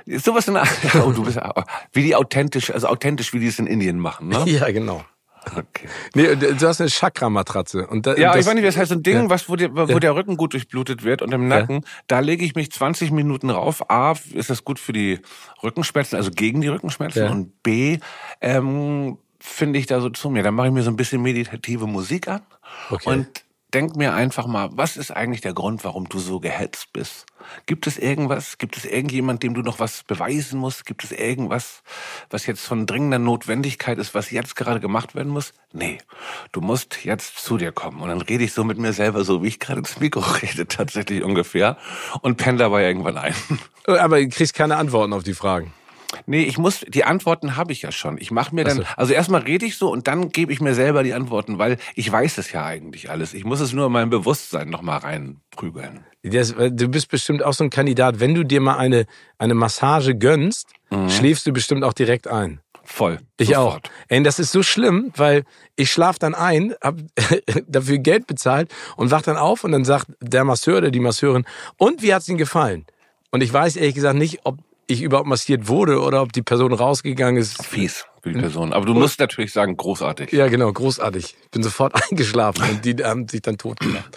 Sowas 0.07 0.49
in 0.49 0.55
der, 0.55 0.67
oh, 1.05 1.13
du 1.13 1.23
bist 1.23 1.39
wie 1.93 2.03
die 2.03 2.17
authentisch, 2.17 2.71
also 2.71 2.89
authentisch, 2.89 3.35
wie 3.35 3.39
die 3.39 3.49
es 3.49 3.59
in 3.59 3.67
Indien 3.67 3.99
machen. 3.99 4.29
Ne? 4.29 4.43
Ja, 4.47 4.71
genau. 4.71 5.05
Okay. 5.45 5.89
Nee, 6.15 6.37
du 6.37 6.67
hast 6.69 6.81
eine 6.81 6.89
Chakra-Matratze. 6.91 7.87
Und 7.89 8.07
da, 8.07 8.15
Ja, 8.17 8.33
das, 8.33 8.41
ich 8.43 8.47
weiß 8.47 8.55
nicht, 8.55 8.67
das 8.67 8.77
heißt 8.77 8.91
so 8.91 8.95
ein 8.95 9.03
Ding, 9.03 9.17
Ja. 9.25 9.31
was 9.31 9.49
wo, 9.49 9.57
der, 9.57 9.75
wo 9.75 9.85
Ja. 9.87 9.99
der 9.99 10.15
Rücken 10.15 10.37
gut 10.37 10.53
durchblutet 10.53 11.03
wird 11.03 11.21
und 11.23 11.33
im 11.33 11.49
Nacken, 11.49 11.85
da 12.07 12.21
lege 12.21 12.45
ich 12.45 12.55
mich 12.55 12.71
20 12.71 13.11
Minuten 13.11 13.51
rauf. 13.51 13.91
A, 13.91 14.15
ist 14.35 14.51
das 14.51 14.65
gut 14.65 14.79
für 14.79 14.93
die 14.93 15.19
Rückenschmerzen, 15.63 16.17
also 16.17 16.31
gegen 16.31 16.61
die 16.61 16.69
Rückenschmerzen 16.69 17.25
Ja. 17.25 17.31
und 17.31 17.63
B, 17.63 17.99
ähm, 18.41 19.19
finde 19.41 19.79
ich 19.81 19.87
da 19.87 20.01
so 20.01 20.11
zu 20.11 20.31
mir. 20.31 20.43
Dann 20.45 20.55
mache 20.55 20.69
ich 20.69 20.73
mir 20.73 20.83
so 20.83 20.91
ein 20.91 20.97
bisschen 20.97 21.21
meditative 21.23 21.87
Musik 21.87 22.29
an 22.29 22.43
Okay. 22.91 23.09
und 23.11 23.27
denk 23.75 23.97
mir 23.97 24.15
einfach 24.15 24.47
mal, 24.47 24.71
was 24.73 24.97
ist 24.97 25.11
eigentlich 25.11 25.41
der 25.41 25.55
Grund, 25.55 25.85
warum 25.85 26.09
du 26.09 26.19
so 26.19 26.41
gehetzt 26.41 26.93
bist? 26.93 27.27
Gibt 27.67 27.87
es 27.87 27.99
irgendwas? 27.99 28.59
Gibt 28.59 28.77
es 28.77 28.85
irgendjemand, 28.85 29.43
dem 29.43 29.55
du 29.55 29.63
noch 29.63 29.79
was 29.79 30.05
beweisen 30.05 30.59
musst? 30.59 30.87
Gibt 30.87 31.05
es 31.05 31.13
irgendwas, 31.13 31.83
was 32.31 32.47
jetzt 32.47 32.65
von 32.65 32.87
dringender 32.87 33.19
Notwendigkeit 33.19 33.99
ist, 33.99 34.15
was 34.15 34.31
jetzt 34.31 34.57
gerade 34.57 34.81
gemacht 34.81 35.15
werden 35.15 35.33
muss? 35.33 35.53
Nee, 35.73 35.99
du 36.53 36.61
musst 36.61 37.05
jetzt 37.05 37.39
zu 37.39 37.57
dir 37.57 37.73
kommen. 37.73 38.01
Und 38.01 38.09
dann 38.09 38.21
rede 38.21 38.45
ich 38.45 38.53
so 38.53 38.65
mit 38.65 38.79
mir 38.79 38.93
selber, 38.93 39.25
so 39.25 39.43
wie 39.43 39.49
ich 39.49 39.59
gerade 39.59 39.81
ins 39.81 39.99
Mikro 39.99 40.21
rede, 40.43 40.67
tatsächlich 40.67 41.23
ungefähr. 41.23 41.77
Und 42.21 42.37
penne 42.37 42.59
dabei 42.59 42.85
irgendwann 42.85 43.19
ein. 43.19 43.35
Aber 43.87 44.21
du 44.21 44.29
kriegst 44.29 44.55
keine 44.55 44.77
Antworten 44.77 45.13
auf 45.13 45.23
die 45.23 45.35
Fragen. 45.35 45.73
Nee, 46.27 46.43
ich 46.43 46.59
muss, 46.59 46.85
die 46.89 47.05
Antworten 47.05 47.57
habe 47.57 47.73
ich 47.73 47.83
ja 47.83 47.93
schon. 47.93 48.19
Ich 48.19 48.31
mache 48.31 48.55
mir 48.55 48.65
dann, 48.65 48.79
so. 48.79 48.85
also 48.97 49.13
erstmal 49.13 49.43
rede 49.43 49.67
ich 49.67 49.77
so 49.77 49.91
und 49.91 50.07
dann 50.07 50.31
gebe 50.31 50.53
ich 50.53 50.61
mir 50.61 50.75
selber 50.75 51.03
die 51.03 51.15
Antworten, 51.15 51.59
weil 51.59 51.79
ich 51.95 52.11
weiß 52.11 52.39
es 52.39 52.53
ja 52.53 52.65
eigentlich 52.65 53.11
alles. 53.11 53.35
Ich 53.35 53.45
muss 53.45 53.61
es 53.61 53.73
nur 53.73 53.87
in 53.87 53.93
mein 53.93 54.11
Bewusstsein 54.11 54.69
nochmal 54.69 54.99
reinprügeln. 54.99 56.05
Das, 56.23 56.55
du 56.55 56.89
bist 56.89 57.09
bestimmt 57.09 57.43
auch 57.43 57.53
so 57.53 57.65
ein 57.65 57.71
Kandidat, 57.71 58.21
wenn 58.21 58.35
du 58.35 58.45
dir 58.45 58.61
mal 58.61 58.77
eine, 58.77 59.07
eine 59.39 59.55
Massage 59.55 60.15
gönnst, 60.17 60.69
mhm. 60.91 61.09
schläfst 61.09 61.47
du 61.47 61.53
bestimmt 61.53 61.85
auch 61.85 61.93
direkt 61.93 62.29
ein. 62.29 62.61
Voll. 62.85 63.21
Ich 63.39 63.49
sofort. 63.49 63.87
auch. 63.87 63.91
Ey, 64.09 64.23
das 64.23 64.39
ist 64.39 64.53
so 64.53 64.63
schlimm, 64.63 65.13
weil 65.17 65.45
ich 65.77 65.91
schlaf 65.91 66.19
dann 66.19 66.35
ein, 66.35 66.75
hab 66.83 66.97
dafür 67.67 67.99
Geld 67.99 68.27
bezahlt 68.27 68.73
und 68.97 69.11
wach 69.11 69.23
dann 69.23 69.37
auf 69.37 69.65
und 69.65 69.73
dann 69.73 69.85
sagt 69.85 70.09
der 70.21 70.45
Masseur 70.45 70.79
oder 70.79 70.91
die 70.91 71.01
Masseurin, 71.01 71.45
und 71.77 72.03
wie 72.03 72.13
hat's 72.13 72.29
Ihnen 72.29 72.39
gefallen? 72.39 72.87
Und 73.31 73.43
ich 73.43 73.53
weiß 73.53 73.77
ehrlich 73.77 73.95
gesagt 73.95 74.19
nicht, 74.19 74.41
ob 74.45 74.59
ich 74.87 75.03
überhaupt 75.03 75.29
massiert 75.29 75.69
wurde 75.69 76.01
oder 76.01 76.23
ob 76.23 76.33
die 76.33 76.43
Person 76.43 76.73
rausgegangen 76.73 77.41
ist. 77.41 77.65
Fies 77.65 78.05
für 78.23 78.33
die 78.33 78.39
Person. 78.39 78.73
Aber 78.73 78.87
du 78.87 78.95
musst 78.95 79.19
natürlich 79.19 79.53
sagen, 79.53 79.77
großartig. 79.77 80.33
Ja, 80.33 80.49
genau, 80.49 80.73
großartig. 80.73 81.37
Ich 81.43 81.51
bin 81.51 81.63
sofort 81.63 81.95
eingeschlafen 82.11 82.69
und 82.71 82.85
die 82.85 83.03
haben 83.03 83.29
sich 83.29 83.43
dann 83.43 83.59
tot 83.59 83.81
gemacht. 83.81 84.17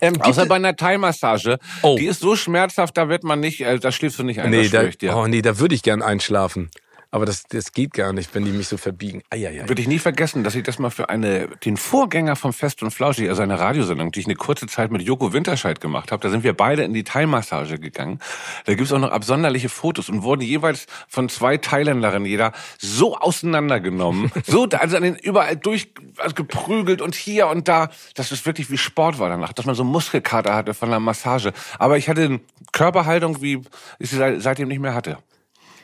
Ähm, 0.00 0.20
Außer 0.20 0.46
bei 0.46 0.56
einer 0.56 0.74
Thai-Massage. 0.74 1.58
Oh. 1.82 1.96
Die 1.98 2.06
ist 2.06 2.20
so 2.20 2.34
schmerzhaft, 2.34 2.96
da 2.96 3.08
wird 3.08 3.22
man 3.24 3.40
nicht, 3.40 3.60
äh, 3.60 3.78
da 3.78 3.92
schläfst 3.92 4.18
du 4.18 4.24
nicht 4.24 4.40
ein. 4.40 4.50
Nee, 4.50 4.68
da, 4.68 4.88
oh 5.14 5.26
nee, 5.26 5.42
da 5.42 5.58
würde 5.58 5.74
ich 5.74 5.82
gern 5.82 6.02
einschlafen. 6.02 6.70
Aber 7.10 7.24
das, 7.24 7.44
das 7.44 7.72
geht 7.72 7.92
gar 7.92 8.12
nicht, 8.12 8.34
wenn 8.34 8.44
die 8.44 8.50
mich 8.50 8.68
so 8.68 8.76
verbiegen. 8.76 9.22
Eieiei. 9.30 9.68
Würde 9.68 9.80
ich 9.80 9.88
nie 9.88 9.98
vergessen, 9.98 10.44
dass 10.44 10.54
ich 10.54 10.64
das 10.64 10.78
mal 10.78 10.90
für 10.90 11.08
eine, 11.08 11.48
den 11.64 11.76
Vorgänger 11.76 12.36
von 12.36 12.52
Fest 12.52 12.82
und 12.82 12.90
Flauschig, 12.90 13.28
also 13.28 13.42
eine 13.42 13.58
Radiosendung, 13.58 14.12
die 14.12 14.20
ich 14.20 14.26
eine 14.26 14.34
kurze 14.34 14.66
Zeit 14.66 14.90
mit 14.90 15.02
Joko 15.02 15.32
Winterscheid 15.32 15.80
gemacht 15.80 16.12
habe, 16.12 16.22
da 16.22 16.30
sind 16.30 16.42
wir 16.44 16.52
beide 16.52 16.82
in 16.82 16.92
die 16.92 17.04
Thai-Massage 17.04 17.78
gegangen. 17.78 18.18
Da 18.64 18.74
gibt's 18.74 18.92
auch 18.92 18.98
noch 18.98 19.10
absonderliche 19.10 19.68
Fotos 19.68 20.08
und 20.08 20.22
wurden 20.22 20.42
jeweils 20.42 20.86
von 21.08 21.28
zwei 21.28 21.56
Thailänderinnen 21.56 22.26
jeder 22.26 22.52
so 22.78 23.16
auseinandergenommen, 23.16 24.32
so, 24.46 24.64
also 24.64 24.96
an 24.96 25.02
den 25.02 25.16
überall 25.16 25.56
durchgeprügelt 25.56 27.00
und 27.00 27.14
hier 27.14 27.46
und 27.46 27.68
da, 27.68 27.88
dass 28.14 28.32
es 28.32 28.46
wirklich 28.46 28.70
wie 28.70 28.78
Sport 28.78 29.18
war 29.18 29.28
danach, 29.28 29.52
dass 29.52 29.66
man 29.66 29.74
so 29.74 29.84
Muskelkater 29.84 30.54
hatte 30.54 30.74
von 30.74 30.90
der 30.90 31.00
Massage. 31.00 31.52
Aber 31.78 31.96
ich 31.96 32.08
hatte 32.08 32.24
eine 32.24 32.40
Körperhaltung, 32.72 33.40
wie 33.42 33.62
ich 33.98 34.10
sie 34.10 34.40
seitdem 34.40 34.68
nicht 34.68 34.80
mehr 34.80 34.94
hatte. 34.94 35.18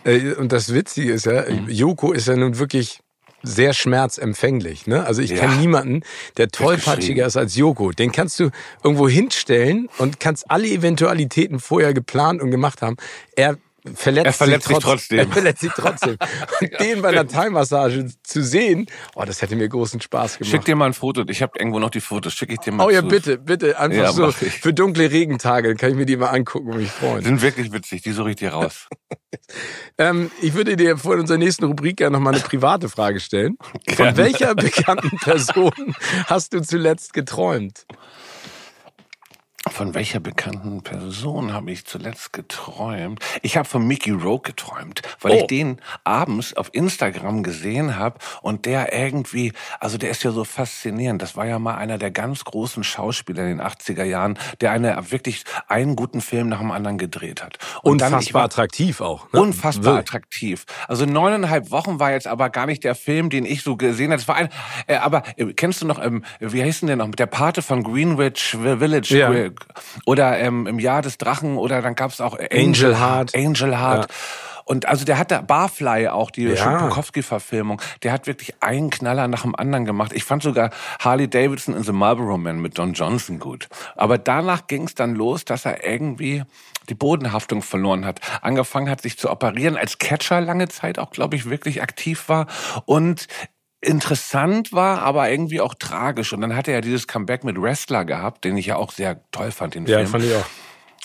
Äh, 0.05 0.35
und 0.35 0.53
das 0.53 0.73
Witzige 0.73 1.13
ist 1.13 1.27
ja, 1.27 1.45
mhm. 1.49 1.69
Joko 1.69 2.13
ist 2.13 2.29
ja 2.29 2.37
nun 2.37 2.59
wirklich 2.59 3.01
sehr 3.43 3.73
schmerzempfänglich. 3.73 4.87
Ne? 4.87 5.05
Also 5.05 5.21
ich 5.21 5.31
ja. 5.31 5.39
kenne 5.39 5.57
niemanden, 5.57 6.03
der 6.37 6.49
tollpatschiger 6.49 7.27
ist 7.27 7.37
als 7.37 7.57
Joko. 7.57 7.91
Den 7.91 8.13
kannst 8.13 8.39
du 8.41 8.51
irgendwo 8.83 9.09
hinstellen 9.09 9.89
und 9.99 10.21
kannst 10.21 10.51
alle 10.51 10.69
Eventualitäten 10.69 11.59
vorher 11.59 11.93
geplant 11.93 12.41
und 12.41 12.51
gemacht 12.51 12.83
haben. 12.83 12.97
Er 13.35 13.59
verletzt, 13.95 14.27
er 14.27 14.33
verletzt 14.33 14.69
sich, 14.69 14.77
trotz, 14.79 14.85
trotzdem. 14.85 15.19
Er 15.19 15.27
verletzt 15.27 15.61
sich 15.61 15.73
trotzdem. 15.73 16.17
Und 16.61 16.73
ja, 16.73 16.79
den 16.79 17.03
bei 17.03 17.09
einer 17.09 17.27
Thai-Massage 17.27 18.07
zu 18.23 18.43
sehen, 18.43 18.87
oh, 19.17 19.25
das 19.25 19.43
hätte 19.43 19.57
mir 19.57 19.69
großen 19.69 20.01
Spaß 20.01 20.39
gemacht. 20.39 20.51
Schick 20.51 20.65
dir 20.65 20.77
mal 20.77 20.87
ein 20.87 20.93
Foto. 20.93 21.25
Ich 21.29 21.43
habe 21.43 21.59
irgendwo 21.59 21.81
noch 21.81 21.91
die 21.91 22.01
Fotos. 22.01 22.33
Schick 22.33 22.53
ich 22.53 22.59
dir 22.59 22.73
mal. 22.73 22.87
Oh 22.87 22.91
ja, 22.91 23.01
zu. 23.01 23.09
bitte, 23.09 23.39
bitte. 23.39 23.79
Einfach 23.79 23.97
ja, 23.97 24.13
so 24.13 24.31
für 24.31 24.73
dunkle 24.73 25.11
Regentage 25.11 25.75
kann 25.75 25.91
ich 25.91 25.97
mir 25.97 26.07
die 26.07 26.17
mal 26.17 26.29
angucken 26.29 26.71
und 26.71 26.79
mich 26.79 26.91
freuen. 26.91 27.25
Sind 27.25 27.43
wirklich 27.43 27.73
witzig. 27.73 28.03
Die 28.03 28.13
suche 28.13 28.31
ich 28.31 28.37
dir 28.37 28.51
raus. 28.51 28.89
ähm, 29.99 30.31
ich 30.41 30.55
würde 30.55 30.77
dir 30.77 30.97
vor 30.97 31.17
unserer 31.17 31.39
nächsten 31.39 31.65
Rubrik 31.65 31.99
gerne 31.99 32.17
noch 32.17 32.23
mal 32.23 32.35
eine 32.35 32.43
private 32.43 32.89
Frage 32.89 33.21
stellen. 33.21 33.57
Von 33.95 34.17
welcher 34.17 34.55
bekannten 34.55 35.17
Person 35.19 35.95
hast 36.27 36.55
du 36.55 36.63
zuletzt 36.63 37.13
geträumt? 37.13 37.87
Von 39.71 39.95
welcher 39.95 40.19
bekannten 40.19 40.83
Person 40.83 41.53
habe 41.53 41.71
ich 41.71 41.85
zuletzt 41.85 42.33
geträumt? 42.33 43.21
Ich 43.43 43.57
habe 43.57 43.69
von 43.69 43.87
Mickey 43.87 44.11
Rogue 44.11 44.43
geträumt, 44.43 45.03
weil 45.21 45.33
oh. 45.33 45.35
ich 45.37 45.47
den 45.47 45.81
abends 46.03 46.55
auf 46.55 46.71
Instagram 46.73 47.45
gesehen 47.45 47.97
habe 47.97 48.19
und 48.43 48.67
der 48.67 48.93
irgendwie, 48.93 49.53
also 49.79 49.99
der 49.99 50.11
ist 50.11 50.25
ja 50.25 50.33
so 50.33 50.43
faszinierend. 50.43 51.23
Das 51.23 51.37
war 51.37 51.47
ja 51.47 51.61
mal 51.61 51.77
einer 51.77 51.97
der 51.97 52.11
ganz 52.11 52.43
großen 52.43 52.83
Schauspieler 52.83 53.45
in 53.45 53.59
den 53.59 53.61
80er 53.61 54.03
Jahren, 54.03 54.37
der 54.61 54.73
eine 54.73 55.13
wirklich 55.13 55.45
einen 55.69 55.95
guten 55.95 56.23
Film 56.23 56.49
nach 56.49 56.59
dem 56.59 56.73
anderen 56.73 56.99
gedreht 56.99 57.45
hat. 57.45 57.59
Und 57.83 58.03
unfassbar 58.03 58.41
war, 58.41 58.45
attraktiv 58.47 59.01
auch. 59.01 59.33
Ne? 59.33 59.41
Unfassbar 59.41 59.95
Will. 59.95 60.01
attraktiv. 60.01 60.65
Also 60.89 61.07
neuneinhalb 61.07 61.71
Wochen 61.71 62.01
war 62.01 62.11
jetzt 62.11 62.27
aber 62.27 62.51
gar 62.51 62.67
nicht 62.67 62.83
der 62.83 62.97
Film, 62.97 63.31
den 63.31 63.45
ich 63.45 63.63
so 63.63 63.77
gesehen 63.77 64.11
habe. 64.11 64.17
Das 64.19 64.27
war 64.27 64.35
ein, 64.35 64.49
äh, 64.89 64.97
aber 64.97 65.23
äh, 65.37 65.53
kennst 65.53 65.83
du 65.83 65.87
noch, 65.87 66.03
ähm, 66.05 66.25
wie 66.41 66.65
heißt 66.65 66.83
denn 66.83 66.89
der 66.89 66.97
noch, 66.97 67.07
mit 67.07 67.21
der 67.21 67.27
Pate 67.27 67.63
von 67.63 67.85
Greenwich 67.85 68.57
Village? 68.61 69.17
Ja. 69.17 69.52
Oder 70.07 70.39
ähm, 70.39 70.67
im 70.67 70.79
Jahr 70.79 71.03
des 71.03 71.19
Drachen 71.19 71.57
oder 71.57 71.83
dann 71.83 71.95
gab 71.95 72.11
es 72.11 72.21
auch 72.21 72.39
Angel, 72.39 72.99
Heart. 72.99 73.35
Angel 73.35 73.79
Heart. 73.79 74.11
Ja. 74.11 74.17
Und 74.65 74.87
also 74.87 75.05
der 75.05 75.19
hat 75.19 75.31
da 75.31 75.41
Barfly 75.41 76.09
auch, 76.09 76.31
die 76.31 76.45
ja. 76.45 76.87
Bukowski-Verfilmung, 76.87 77.81
der 78.03 78.13
hat 78.13 78.27
wirklich 78.27 78.55
einen 78.61 78.91
Knaller 78.91 79.29
nach 79.29 79.43
dem 79.43 79.55
anderen 79.55 79.85
gemacht. 79.85 80.13
Ich 80.15 80.25
fand 80.25 80.43
sogar 80.43 80.71
Harley 81.01 81.29
Davidson 81.29 81.75
in 81.75 81.83
The 81.83 81.93
Marlboro 81.93 82.39
Man 82.39 82.61
mit 82.61 82.79
Don 82.79 82.93
Johnson 82.93 83.39
gut. 83.39 83.69
Aber 83.97 84.19
danach 84.19 84.67
ging 84.69 84.85
es 84.85 84.95
dann 84.95 85.15
los, 85.15 85.45
dass 85.45 85.65
er 85.65 85.85
irgendwie 85.85 86.45
die 86.89 86.95
Bodenhaftung 86.95 87.63
verloren 87.63 88.05
hat. 88.05 88.21
Angefangen 88.41 88.91
hat, 88.91 89.03
sich 89.03 89.19
zu 89.19 89.31
operieren, 89.31 89.77
als 89.77 89.99
Catcher 89.99 90.41
lange 90.41 90.69
Zeit 90.69 90.99
auch, 90.99 91.11
glaube 91.11 91.37
ich, 91.37 91.49
wirklich 91.49 91.83
aktiv 91.83 92.29
war. 92.29 92.47
Und 92.87 93.29
interessant 93.83 94.73
war, 94.73 95.03
aber 95.03 95.29
irgendwie 95.31 95.61
auch 95.61 95.75
tragisch. 95.75 96.33
Und 96.33 96.41
dann 96.41 96.57
hat 96.57 96.69
er 96.69 96.75
ja 96.75 96.81
dieses 96.81 97.07
Comeback 97.07 97.45
mit 97.45 97.61
Wrestler 97.61 98.05
gehabt, 98.05 98.45
den 98.45 98.57
ich 98.57 98.67
ja 98.67 98.77
auch 98.77 98.93
sehr 98.93 99.21
toll 99.33 99.51
fand, 99.51 99.75
den 99.75 99.87
ja, 99.87 99.99
Film. 99.99 100.07
Ja, 100.07 100.11
fand 100.11 100.25
ich 100.25 100.35
auch. 100.35 100.47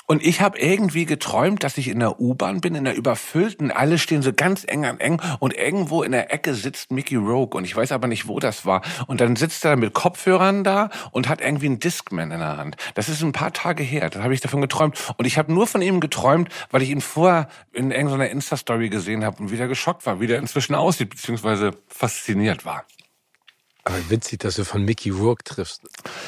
Und 0.10 0.26
ich 0.26 0.40
habe 0.40 0.58
irgendwie 0.58 1.06
geträumt, 1.06 1.64
dass 1.64 1.78
ich 1.78 1.90
in 1.90 2.00
der 2.00 2.20
U-Bahn 2.22 2.62
bin, 2.62 2.76
in 2.76 2.86
der 2.86 2.96
überfüllten, 2.96 3.72
alle 3.72 3.98
stehen 3.98 4.22
so 4.22 4.32
ganz 4.32 4.64
eng 4.66 4.86
an 4.86 5.02
eng 5.02 5.22
und 5.40 5.54
irgendwo 5.54 6.02
in 6.02 6.14
der 6.14 6.34
Ecke 6.34 6.54
sitzt 6.54 6.92
Mickey 6.92 7.18
Rogue 7.18 7.58
und 7.58 7.66
ich 7.66 7.76
weiß 7.76 7.92
aber 7.92 8.08
nicht, 8.08 8.26
wo 8.26 8.40
das 8.40 8.66
war. 8.66 8.82
Und 9.08 9.20
dann 9.20 9.36
sitzt 9.36 9.66
er 9.66 9.76
mit 9.76 9.94
Kopfhörern 9.94 10.64
da 10.64 10.90
und 11.12 11.28
hat 11.28 11.42
irgendwie 11.42 11.66
einen 11.66 11.80
Discman 11.80 12.32
in 12.32 12.40
der 12.40 12.56
Hand. 12.56 12.78
Das 12.96 13.10
ist 13.10 13.22
ein 13.22 13.34
paar 13.34 13.52
Tage 13.52 13.84
her, 13.84 14.10
da 14.10 14.24
habe 14.24 14.34
ich 14.34 14.40
davon 14.40 14.62
geträumt. 14.62 14.98
Und 15.18 15.26
ich 15.26 15.38
habe 15.38 15.54
nur 15.54 15.68
von 15.68 15.82
ihm 15.82 16.00
geträumt, 16.00 16.48
weil 16.72 16.82
ich 16.82 16.90
ihn 16.90 17.02
vorher 17.02 17.50
in 17.74 17.92
irgendeiner 17.92 18.30
Insta-Story 18.30 18.88
gesehen 18.88 19.26
habe 19.26 19.44
und 19.44 19.52
wieder 19.52 19.68
geschockt 19.68 20.06
war, 20.06 20.22
wie 20.22 20.28
der 20.28 20.40
inzwischen 20.40 20.74
aussieht, 20.74 21.10
beziehungsweise 21.10 21.72
fasziniert 21.90 22.64
war. 22.64 22.86
Aber 23.88 24.10
witzig, 24.10 24.40
dass 24.40 24.56
du 24.56 24.66
von 24.66 24.84
Mickey 24.84 25.12
Rourke 25.12 25.46
triffst. 25.46 25.82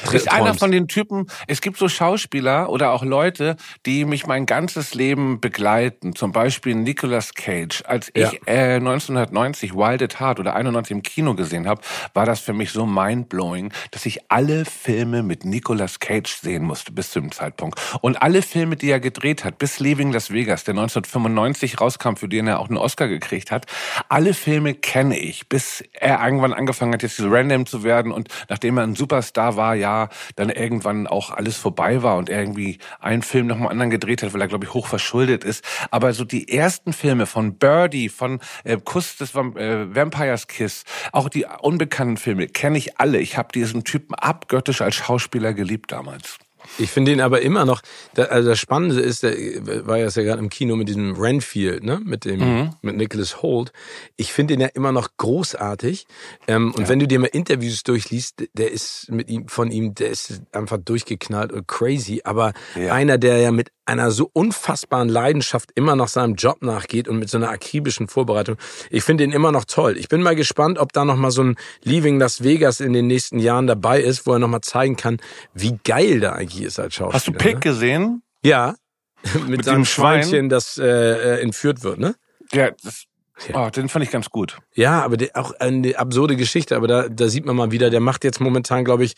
Tri 0.06 0.16
ist 0.16 0.32
einer 0.32 0.54
von 0.54 0.72
den 0.72 0.88
Typen, 0.88 1.26
es 1.46 1.60
gibt 1.60 1.76
so 1.76 1.90
Schauspieler 1.90 2.70
oder 2.70 2.90
auch 2.92 3.04
Leute, 3.04 3.56
die 3.84 4.06
mich 4.06 4.26
mein 4.26 4.46
ganzes 4.46 4.94
Leben 4.94 5.40
begleiten. 5.40 6.14
Zum 6.14 6.32
Beispiel 6.32 6.74
Nicolas 6.74 7.34
Cage. 7.34 7.82
Als 7.86 8.10
ja. 8.16 8.32
ich 8.32 8.40
äh, 8.46 8.76
1990 8.76 9.74
Wild 9.74 10.02
at 10.02 10.20
Heart 10.20 10.40
oder 10.40 10.54
91 10.54 10.90
im 10.90 11.02
Kino 11.02 11.34
gesehen 11.34 11.68
habe, 11.68 11.82
war 12.14 12.24
das 12.24 12.40
für 12.40 12.54
mich 12.54 12.72
so 12.72 12.86
mindblowing, 12.86 13.74
dass 13.90 14.06
ich 14.06 14.30
alle 14.30 14.64
Filme 14.64 15.22
mit 15.22 15.44
Nicolas 15.44 16.00
Cage 16.00 16.34
sehen 16.34 16.64
musste 16.64 16.92
bis 16.92 17.10
zu 17.10 17.20
dem 17.20 17.30
Zeitpunkt. 17.30 17.78
Und 18.00 18.22
alle 18.22 18.40
Filme, 18.40 18.76
die 18.76 18.90
er 18.90 19.00
gedreht 19.00 19.44
hat, 19.44 19.58
bis 19.58 19.80
Leaving 19.80 20.12
Las 20.12 20.30
Vegas, 20.30 20.64
der 20.64 20.72
1995 20.72 21.78
rauskam, 21.78 22.14
für 22.14 22.28
den 22.28 22.46
er 22.46 22.58
auch 22.58 22.68
einen 22.68 22.78
Oscar 22.78 23.06
gekriegt 23.06 23.50
hat, 23.50 23.66
alle 24.08 24.32
Filme 24.32 24.72
kenne 24.72 25.18
ich, 25.18 25.46
bis 25.50 25.84
er 25.92 26.24
irgendwann 26.24 26.54
angefangen 26.54 26.94
hat, 26.94 27.02
jetzt 27.02 27.18
diese 27.18 27.30
Random 27.30 27.49
Eminem 27.50 27.66
zu 27.66 27.82
werden 27.82 28.12
und 28.12 28.28
nachdem 28.48 28.78
er 28.78 28.84
ein 28.84 28.94
Superstar 28.94 29.56
war, 29.56 29.74
ja, 29.74 30.08
dann 30.36 30.50
irgendwann 30.50 31.06
auch 31.06 31.30
alles 31.30 31.56
vorbei 31.56 32.02
war 32.02 32.16
und 32.16 32.28
irgendwie 32.28 32.78
einen 33.00 33.22
Film 33.22 33.48
nach 33.48 33.56
dem 33.56 33.66
anderen 33.66 33.90
gedreht 33.90 34.22
hat, 34.22 34.32
weil 34.32 34.40
er, 34.40 34.48
glaube 34.48 34.64
ich, 34.64 34.74
hoch 34.74 34.86
verschuldet 34.86 35.44
ist. 35.44 35.64
Aber 35.90 36.12
so 36.12 36.24
die 36.24 36.48
ersten 36.48 36.92
Filme 36.92 37.26
von 37.26 37.56
Birdie, 37.58 38.08
von 38.08 38.40
äh, 38.64 38.78
Kuss 38.82 39.16
des 39.16 39.34
Vamp 39.34 39.58
äh, 39.58 39.94
Vampires 39.94 40.46
Kiss, 40.46 40.84
auch 41.12 41.28
die 41.28 41.46
unbekannten 41.60 42.16
Filme 42.16 42.46
kenne 42.46 42.78
ich 42.78 42.98
alle. 42.98 43.18
Ich 43.18 43.36
habe 43.36 43.52
diesen 43.52 43.84
Typen 43.84 44.14
abgöttisch 44.14 44.80
als 44.80 44.94
Schauspieler 44.94 45.54
geliebt 45.54 45.92
damals. 45.92 46.38
Ich 46.78 46.90
finde 46.90 47.12
ihn 47.12 47.20
aber 47.20 47.42
immer 47.42 47.64
noch, 47.64 47.82
also 48.16 48.50
das 48.50 48.58
Spannende 48.58 49.00
ist, 49.00 49.22
der 49.22 49.86
war 49.86 49.98
ja 49.98 50.08
gerade 50.08 50.38
im 50.38 50.48
Kino 50.48 50.76
mit 50.76 50.88
diesem 50.88 51.14
Renfield, 51.14 51.84
ne, 51.84 52.00
mit 52.04 52.24
dem, 52.24 52.40
mhm. 52.40 52.70
mit 52.82 52.96
Nicholas 52.96 53.42
Holt. 53.42 53.72
Ich 54.16 54.32
finde 54.32 54.54
ihn 54.54 54.60
ja 54.60 54.68
immer 54.68 54.92
noch 54.92 55.08
großartig. 55.16 56.06
Ähm, 56.46 56.72
und 56.72 56.82
ja. 56.82 56.88
wenn 56.88 56.98
du 56.98 57.06
dir 57.06 57.18
mal 57.18 57.26
Interviews 57.26 57.82
durchliest, 57.82 58.48
der 58.54 58.70
ist 58.70 59.10
mit 59.10 59.28
ihm, 59.28 59.48
von 59.48 59.70
ihm, 59.70 59.94
der 59.94 60.10
ist 60.10 60.42
einfach 60.52 60.78
durchgeknallt 60.78 61.52
und 61.52 61.68
crazy. 61.68 62.22
Aber 62.24 62.52
ja. 62.74 62.92
einer, 62.92 63.18
der 63.18 63.38
ja 63.38 63.50
mit 63.50 63.70
einer 63.90 64.12
so 64.12 64.30
unfassbaren 64.32 65.08
Leidenschaft 65.08 65.70
immer 65.74 65.96
noch 65.96 66.06
seinem 66.06 66.36
Job 66.36 66.62
nachgeht 66.62 67.08
und 67.08 67.18
mit 67.18 67.28
so 67.28 67.38
einer 67.38 67.50
akribischen 67.50 68.06
Vorbereitung. 68.06 68.56
Ich 68.88 69.02
finde 69.02 69.24
ihn 69.24 69.32
immer 69.32 69.50
noch 69.50 69.64
toll. 69.64 69.96
Ich 69.98 70.08
bin 70.08 70.22
mal 70.22 70.36
gespannt, 70.36 70.78
ob 70.78 70.92
da 70.92 71.04
noch 71.04 71.16
mal 71.16 71.32
so 71.32 71.42
ein 71.42 71.56
Leaving 71.82 72.20
Las 72.20 72.44
Vegas 72.44 72.78
in 72.78 72.92
den 72.92 73.08
nächsten 73.08 73.40
Jahren 73.40 73.66
dabei 73.66 74.00
ist, 74.00 74.26
wo 74.26 74.32
er 74.32 74.38
noch 74.38 74.48
mal 74.48 74.62
zeigen 74.62 74.94
kann, 74.96 75.18
wie 75.54 75.76
geil 75.82 76.20
da 76.20 76.32
eigentlich 76.32 76.59
ist 76.64 76.78
als 76.78 76.94
Schauspieler. 76.94 77.14
Hast 77.14 77.28
du 77.28 77.32
Pick 77.32 77.54
ne? 77.54 77.60
gesehen? 77.60 78.22
Ja. 78.42 78.74
mit, 79.34 79.48
mit 79.48 79.64
seinem 79.64 79.84
Schweinchen, 79.84 80.48
das 80.48 80.78
äh, 80.78 81.40
entführt 81.40 81.82
wird, 81.82 81.98
ne? 81.98 82.14
Ja, 82.52 82.70
das 82.82 83.04
ja. 83.48 83.66
Oh, 83.66 83.70
den 83.70 83.88
fand 83.88 84.04
ich 84.04 84.10
ganz 84.10 84.30
gut. 84.30 84.58
Ja, 84.74 85.02
aber 85.02 85.16
der, 85.16 85.30
auch 85.34 85.52
eine 85.60 85.98
absurde 85.98 86.36
Geschichte. 86.36 86.76
Aber 86.76 86.86
da, 86.86 87.08
da 87.08 87.28
sieht 87.28 87.46
man 87.46 87.56
mal 87.56 87.70
wieder, 87.70 87.90
der 87.90 88.00
macht 88.00 88.24
jetzt 88.24 88.40
momentan, 88.40 88.84
glaube 88.84 89.04
ich, 89.04 89.14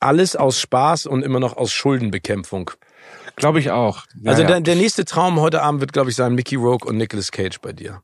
alles 0.00 0.36
aus 0.36 0.60
Spaß 0.60 1.06
und 1.06 1.22
immer 1.22 1.40
noch 1.40 1.56
aus 1.56 1.72
Schuldenbekämpfung. 1.72 2.72
Glaube 3.36 3.60
ich 3.60 3.70
auch. 3.70 4.04
Ja, 4.20 4.32
also 4.32 4.44
der, 4.44 4.60
der 4.60 4.74
nächste 4.74 5.04
Traum 5.04 5.40
heute 5.40 5.62
Abend 5.62 5.80
wird, 5.80 5.92
glaube 5.92 6.10
ich, 6.10 6.16
sein 6.16 6.34
Mickey 6.34 6.56
Rogue 6.56 6.88
und 6.88 6.96
Nicolas 6.96 7.30
Cage 7.30 7.60
bei 7.60 7.72
dir. 7.72 8.02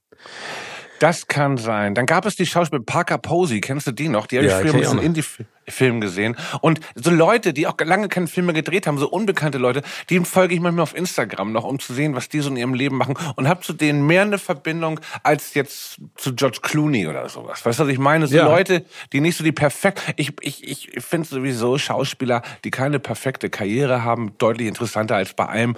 Das 1.01 1.27
kann 1.27 1.59
sein. 1.59 1.95
Dann 1.95 2.07
gab 2.07 2.25
es 2.27 2.37
die 2.37 2.47
Schauspieler 2.47 2.83
Parker 2.83 3.19
Posey, 3.19 3.61
kennst 3.61 3.87
du 3.87 3.93
die 3.93 4.09
noch? 4.09 4.27
Die 4.27 4.39
habe 4.39 4.49
ja, 4.49 4.61
ich 4.61 4.67
früher 4.67 4.75
ein 4.75 4.81
bisschen 4.81 4.99
Indie 4.99 5.25
Film 5.71 6.01
gesehen. 6.01 6.37
Und 6.61 6.81
so 6.95 7.11
Leute, 7.11 7.53
die 7.53 7.67
auch 7.67 7.75
lange 7.79 8.09
keine 8.09 8.27
Filme 8.27 8.53
gedreht 8.53 8.87
haben, 8.87 8.99
so 8.99 9.09
unbekannte 9.09 9.59
Leute, 9.59 9.83
die 10.11 10.21
folge 10.21 10.55
ich 10.55 10.61
manchmal 10.61 10.83
auf 10.83 10.97
Instagram 10.97 11.53
noch, 11.53 11.65
um 11.65 11.79
zu 11.79 11.95
sehen, 11.95 12.15
was 12.15 12.29
die 12.29 12.41
so 12.41 12.51
in 12.51 12.57
ihrem 12.57 12.75
Leben 12.75 12.97
machen. 12.97 13.15
Und 13.37 13.49
habe 13.49 13.61
zu 13.61 13.73
denen 13.73 14.07
mehr 14.07 14.23
eine 14.23 14.39
Verbindung 14.39 15.01
als 15.23 15.55
jetzt 15.55 15.99
zu 16.17 16.35
George 16.35 16.59
Clooney 16.63 17.07
oder 17.07 17.29
sowas. 17.29 17.65
Weißt 17.65 17.79
du, 17.79 17.85
was 17.85 17.93
ich 17.93 17.99
meine? 17.99 18.27
So 18.27 18.37
ja. 18.37 18.47
Leute, 18.47 18.85
die 19.13 19.21
nicht 19.21 19.37
so 19.37 19.45
die 19.45 19.53
perfekt. 19.53 20.03
Ich, 20.17 20.33
ich, 20.41 20.65
ich 20.65 20.91
finde 21.05 21.29
sowieso 21.29 21.79
Schauspieler, 21.79 22.43
die 22.65 22.71
keine 22.71 22.99
perfekte 22.99 23.51
Karriere 23.51 24.05
haben, 24.05 24.33
deutlich 24.39 24.69
interessanter 24.69 25.17
als 25.17 25.35
bei 25.35 25.49
einem. 25.49 25.77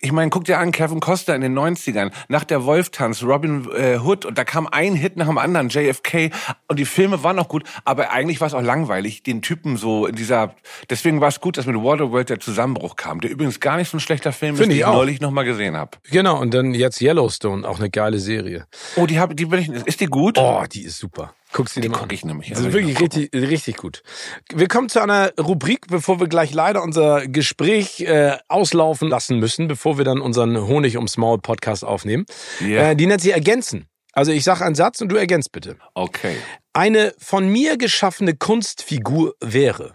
Ich 0.00 0.12
meine, 0.12 0.30
guck 0.30 0.44
dir 0.44 0.58
an, 0.58 0.72
Kevin 0.72 1.00
Costner 1.00 1.34
in 1.34 1.40
den 1.40 1.58
90ern, 1.58 2.10
nach 2.28 2.44
der 2.44 2.64
Wolftanz, 2.64 3.22
Robin 3.22 3.68
äh, 3.74 3.98
Hood, 3.98 4.24
und 4.24 4.38
da 4.38 4.44
kam 4.44 4.66
ein 4.66 4.94
Hit 4.94 5.16
nach 5.16 5.26
dem 5.26 5.38
anderen, 5.38 5.68
JFK, 5.68 6.30
und 6.68 6.78
die 6.78 6.84
Filme 6.84 7.22
waren 7.22 7.38
auch 7.38 7.48
gut, 7.48 7.64
aber 7.84 8.10
eigentlich 8.10 8.40
war 8.40 8.46
es 8.46 8.54
auch 8.54 8.62
langweilig 8.62 9.19
den 9.26 9.42
Typen 9.42 9.76
so 9.76 10.06
in 10.06 10.14
dieser. 10.14 10.54
Deswegen 10.88 11.20
war 11.20 11.28
es 11.28 11.40
gut, 11.40 11.56
dass 11.56 11.66
mit 11.66 11.76
Waterworld 11.76 12.30
der 12.30 12.40
Zusammenbruch 12.40 12.96
kam, 12.96 13.20
der 13.20 13.30
übrigens 13.30 13.60
gar 13.60 13.76
nicht 13.76 13.90
so 13.90 13.96
ein 13.96 14.00
schlechter 14.00 14.32
Film 14.32 14.56
Find 14.56 14.72
ist, 14.72 14.76
den 14.76 14.76
ich, 14.76 14.86
ich 14.86 14.92
neulich 14.92 15.20
noch 15.20 15.30
mal 15.30 15.44
gesehen 15.44 15.76
habe. 15.76 15.98
Genau, 16.10 16.40
und 16.40 16.54
dann 16.54 16.74
jetzt 16.74 17.00
Yellowstone, 17.00 17.68
auch 17.68 17.78
eine 17.78 17.90
geile 17.90 18.18
Serie. 18.18 18.66
Oh, 18.96 19.06
die 19.06 19.18
habe, 19.18 19.34
die 19.34 19.46
bin 19.46 19.60
ich. 19.60 19.68
Ist 19.68 20.00
die 20.00 20.06
gut? 20.06 20.38
Oh, 20.38 20.64
die 20.70 20.82
ist 20.82 20.98
super. 20.98 21.34
Guckst 21.52 21.76
du 21.76 21.80
die 21.80 21.88
mal 21.88 21.98
guck 21.98 22.12
ich 22.12 22.24
nämlich. 22.24 22.50
Das 22.50 22.60
ist 22.60 22.72
wirklich 22.72 23.00
richtig, 23.00 23.30
richtig 23.34 23.76
gut. 23.76 24.02
Wir 24.54 24.68
kommen 24.68 24.88
zu 24.88 25.02
einer 25.02 25.32
Rubrik, 25.36 25.88
bevor 25.88 26.20
wir 26.20 26.28
gleich 26.28 26.54
leider 26.54 26.82
unser 26.82 27.26
Gespräch 27.26 28.00
äh, 28.02 28.36
auslaufen 28.48 29.08
lassen 29.08 29.38
müssen, 29.38 29.66
bevor 29.66 29.98
wir 29.98 30.04
dann 30.04 30.20
unseren 30.20 30.56
Honig 30.68 30.96
ums 30.96 31.16
Maul 31.16 31.38
Podcast 31.38 31.84
aufnehmen. 31.84 32.24
Yeah. 32.60 32.90
Äh, 32.90 32.96
die 32.96 33.06
nennt 33.06 33.20
sie 33.20 33.32
Ergänzen. 33.32 33.86
Also 34.12 34.32
ich 34.32 34.44
sage 34.44 34.64
einen 34.64 34.74
Satz 34.74 35.00
und 35.00 35.08
du 35.08 35.16
ergänzt 35.16 35.52
bitte. 35.52 35.76
Okay. 35.94 36.36
Eine 36.72 37.14
von 37.18 37.48
mir 37.48 37.76
geschaffene 37.76 38.36
Kunstfigur 38.36 39.34
wäre. 39.40 39.94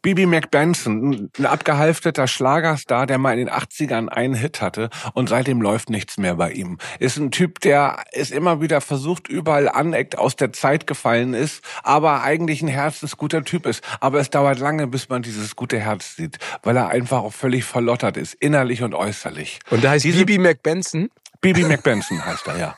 Bibi 0.00 0.26
McBenson, 0.26 1.32
ein 1.36 1.46
abgehalfterter 1.46 2.28
Schlagerstar, 2.28 3.08
der 3.08 3.18
mal 3.18 3.32
in 3.32 3.46
den 3.46 3.50
80ern 3.50 4.06
einen 4.06 4.34
Hit 4.34 4.60
hatte 4.60 4.90
und 5.14 5.28
seitdem 5.28 5.60
läuft 5.60 5.90
nichts 5.90 6.18
mehr 6.18 6.36
bei 6.36 6.52
ihm. 6.52 6.78
Ist 7.00 7.16
ein 7.16 7.32
Typ, 7.32 7.58
der 7.60 8.04
es 8.12 8.30
immer 8.30 8.60
wieder 8.60 8.80
versucht, 8.80 9.26
überall 9.26 9.68
aneckt, 9.68 10.16
aus 10.16 10.36
der 10.36 10.52
Zeit 10.52 10.86
gefallen 10.86 11.34
ist, 11.34 11.64
aber 11.82 12.22
eigentlich 12.22 12.62
ein 12.62 12.68
herzensguter 12.68 13.42
Typ 13.42 13.66
ist. 13.66 13.82
Aber 13.98 14.20
es 14.20 14.30
dauert 14.30 14.60
lange, 14.60 14.86
bis 14.86 15.08
man 15.08 15.22
dieses 15.22 15.56
gute 15.56 15.80
Herz 15.80 16.14
sieht, 16.14 16.38
weil 16.62 16.76
er 16.76 16.90
einfach 16.90 17.18
auch 17.18 17.32
völlig 17.32 17.64
verlottert 17.64 18.16
ist, 18.16 18.34
innerlich 18.34 18.84
und 18.84 18.94
äußerlich. 18.94 19.58
Und 19.70 19.82
da 19.82 19.90
heißt 19.90 20.04
Diese 20.04 20.18
Bibi 20.18 20.38
McBenson? 20.38 21.08
Bibi 21.40 21.64
McBenson 21.64 22.24
heißt 22.24 22.46
er, 22.46 22.56
ja. 22.56 22.76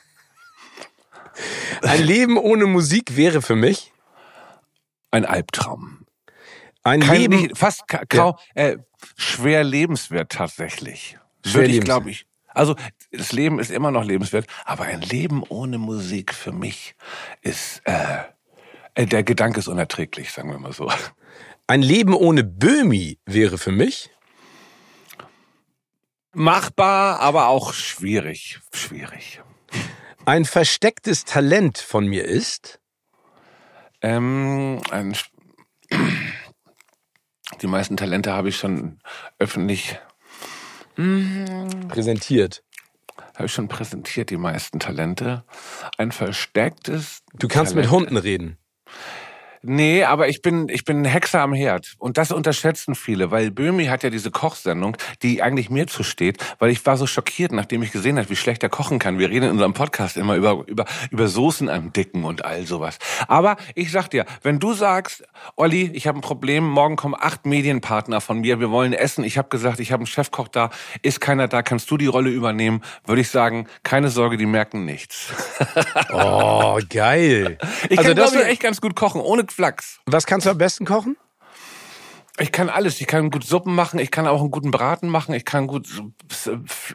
Ein 1.81 2.03
Leben 2.03 2.37
ohne 2.37 2.65
Musik 2.65 3.15
wäre 3.15 3.41
für 3.41 3.55
mich 3.55 3.91
ein 5.11 5.25
Albtraum. 5.25 6.05
Ein 6.83 7.01
Kein, 7.01 7.21
Leben 7.21 7.41
nicht, 7.41 7.57
fast 7.57 7.83
kaum 7.87 8.35
ja. 8.55 8.63
äh, 8.63 8.77
schwer 9.15 9.63
lebenswert 9.63 10.31
tatsächlich. 10.31 11.17
Schwer 11.45 11.61
Würde 11.61 11.73
ich, 11.73 11.81
glaube 11.81 12.09
ich. 12.11 12.25
Also 12.47 12.75
das 13.11 13.31
Leben 13.31 13.59
ist 13.59 13.71
immer 13.71 13.91
noch 13.91 14.03
lebenswert, 14.03 14.47
aber 14.65 14.83
ein 14.85 15.01
Leben 15.01 15.43
ohne 15.47 15.77
Musik 15.77 16.33
für 16.33 16.51
mich 16.51 16.95
ist 17.41 17.81
äh, 17.85 18.23
äh, 18.99 19.05
der 19.05 19.23
Gedanke 19.23 19.59
ist 19.59 19.67
unerträglich, 19.67 20.31
sagen 20.31 20.51
wir 20.51 20.59
mal 20.59 20.73
so. 20.73 20.91
Ein 21.67 21.81
Leben 21.81 22.13
ohne 22.13 22.43
Böhmi 22.43 23.19
wäre 23.25 23.57
für 23.57 23.71
mich 23.71 24.09
machbar, 26.33 27.19
aber 27.19 27.47
auch 27.47 27.73
schwierig, 27.73 28.59
schwierig. 28.73 29.41
Ein 30.29 30.45
verstecktes 30.45 31.25
Talent 31.25 31.79
von 31.79 32.05
mir 32.05 32.23
ist? 32.23 32.79
Ähm, 34.03 34.79
ein, 34.91 35.17
die 37.63 37.65
meisten 37.65 37.97
Talente 37.97 38.31
habe 38.31 38.49
ich 38.49 38.57
schon 38.57 38.99
öffentlich 39.39 39.97
präsentiert. 41.87 42.63
Habe 43.33 43.47
ich 43.47 43.53
schon 43.53 43.69
präsentiert, 43.69 44.29
die 44.29 44.37
meisten 44.37 44.79
Talente. 44.79 45.45
Ein 45.97 46.11
verstecktes. 46.11 47.23
Du 47.33 47.47
kannst 47.47 47.71
Talent. 47.71 47.87
mit 47.87 47.99
Hunden 47.99 48.17
reden. 48.17 48.59
Nee, 49.61 50.03
aber 50.03 50.29
ich 50.29 50.41
bin, 50.41 50.69
ich 50.69 50.85
bin 50.85 51.01
ein 51.01 51.05
Hexer 51.05 51.41
am 51.41 51.53
Herd. 51.53 51.95
Und 51.97 52.17
das 52.17 52.31
unterschätzen 52.31 52.95
viele, 52.95 53.31
weil 53.31 53.51
Böhmi 53.51 53.85
hat 53.85 54.03
ja 54.03 54.09
diese 54.09 54.31
Kochsendung, 54.31 54.95
die 55.21 55.41
eigentlich 55.41 55.69
mir 55.69 55.87
zusteht, 55.87 56.37
weil 56.59 56.71
ich 56.71 56.85
war 56.85 56.95
so 56.95 57.07
schockiert, 57.07 57.51
nachdem 57.51 57.83
ich 57.83 57.91
gesehen 57.91 58.17
habe, 58.17 58.29
wie 58.29 58.35
schlecht 58.35 58.63
er 58.63 58.69
kochen 58.69 58.99
kann. 58.99 59.19
Wir 59.19 59.29
reden 59.29 59.45
in 59.45 59.51
unserem 59.51 59.73
Podcast 59.73 60.15
immer 60.15 60.35
über, 60.35 60.63
über, 60.67 60.85
über 61.11 61.27
Soßen 61.27 61.67
am 61.69 61.91
Dicken 61.91 62.23
und 62.23 62.45
all 62.45 62.65
sowas. 62.65 62.99
Aber 63.27 63.57
ich 63.75 63.91
sag 63.91 64.09
dir, 64.09 64.25
wenn 64.43 64.59
du 64.59 64.73
sagst, 64.73 65.23
Olli, 65.57 65.91
ich 65.93 66.07
habe 66.07 66.19
ein 66.19 66.21
Problem, 66.21 66.63
morgen 66.65 66.95
kommen 66.95 67.15
acht 67.19 67.45
Medienpartner 67.45 68.21
von 68.21 68.39
mir, 68.39 68.59
wir 68.59 68.71
wollen 68.71 68.93
essen, 68.93 69.23
ich 69.25 69.37
habe 69.37 69.49
gesagt, 69.49 69.79
ich 69.79 69.91
habe 69.91 70.01
einen 70.01 70.07
Chefkoch 70.07 70.47
da, 70.47 70.69
ist 71.01 71.19
keiner 71.19 71.47
da, 71.47 71.61
kannst 71.61 71.91
du 71.91 71.97
die 71.97 72.07
Rolle 72.07 72.29
übernehmen, 72.29 72.81
würde 73.05 73.21
ich 73.21 73.29
sagen, 73.29 73.67
keine 73.83 74.09
Sorge, 74.09 74.37
die 74.37 74.45
merken 74.45 74.85
nichts. 74.85 75.33
Oh, 76.13 76.79
geil. 76.89 77.57
Ich 77.89 77.97
also 77.97 78.09
kann, 78.09 78.17
das 78.17 78.31
glaube 78.31 78.45
ich, 78.45 78.51
echt 78.51 78.61
ganz 78.61 78.81
gut 78.81 78.95
kochen, 78.95 79.21
ohne 79.21 79.45
Flachs. 79.51 79.99
Was 80.05 80.25
kannst 80.25 80.45
du 80.45 80.51
am 80.51 80.57
besten 80.57 80.85
kochen? 80.85 81.17
Ich 82.39 82.51
kann 82.51 82.69
alles. 82.69 83.01
Ich 83.01 83.07
kann 83.07 83.31
gut 83.31 83.43
Suppen 83.43 83.75
machen. 83.75 83.99
Ich 83.99 84.11
kann 84.11 84.25
auch 84.25 84.39
einen 84.39 84.51
guten 84.51 84.71
Braten 84.71 85.09
machen. 85.09 85.33
Ich 85.35 85.43
kann 85.43 85.67
gut 85.67 85.87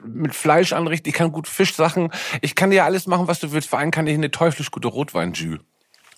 mit 0.05 0.35
Fleisch 0.35 0.73
anrichten. 0.73 1.11
Ich 1.11 1.15
kann 1.15 1.33
gut 1.33 1.47
Fischsachen. 1.47 2.11
Ich 2.41 2.55
kann 2.55 2.71
dir 2.71 2.85
alles 2.85 3.07
machen, 3.07 3.29
was 3.29 3.41
du 3.41 3.53
willst. 3.53 3.69
Vor 3.69 3.79
allem 3.79 3.91
kann 3.91 4.07
ich 4.07 4.15
eine 4.15 4.31
teuflisch 4.31 4.71
gute 4.71 4.89
Rotweinjus. 4.89 5.61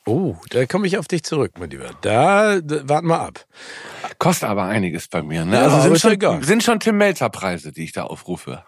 Oh, 0.09 0.37
da 0.51 0.65
komme 0.67 0.87
ich 0.87 0.99
auf 0.99 1.09
dich 1.09 1.25
zurück, 1.25 1.55
mein 1.59 1.71
Lieber. 1.71 1.91
Da, 2.01 2.61
da 2.61 2.89
warten 2.89 3.09
wir 3.09 3.19
ab. 3.19 3.45
Kostet 4.21 4.49
aber 4.49 4.63
einiges 4.63 5.09
bei 5.09 5.21
mir. 5.23 5.45
Ne? 5.45 5.57
Ja, 5.57 5.63
also 5.63 5.83
sind 5.83 6.01
schon, 6.01 6.13
egal. 6.13 6.45
sind 6.45 6.63
schon 6.63 6.79
Tim 6.79 6.97
Melzer 6.97 7.29
Preise, 7.29 7.73
die 7.73 7.83
ich 7.83 7.93
da 7.93 8.05
aufrufe. 8.05 8.65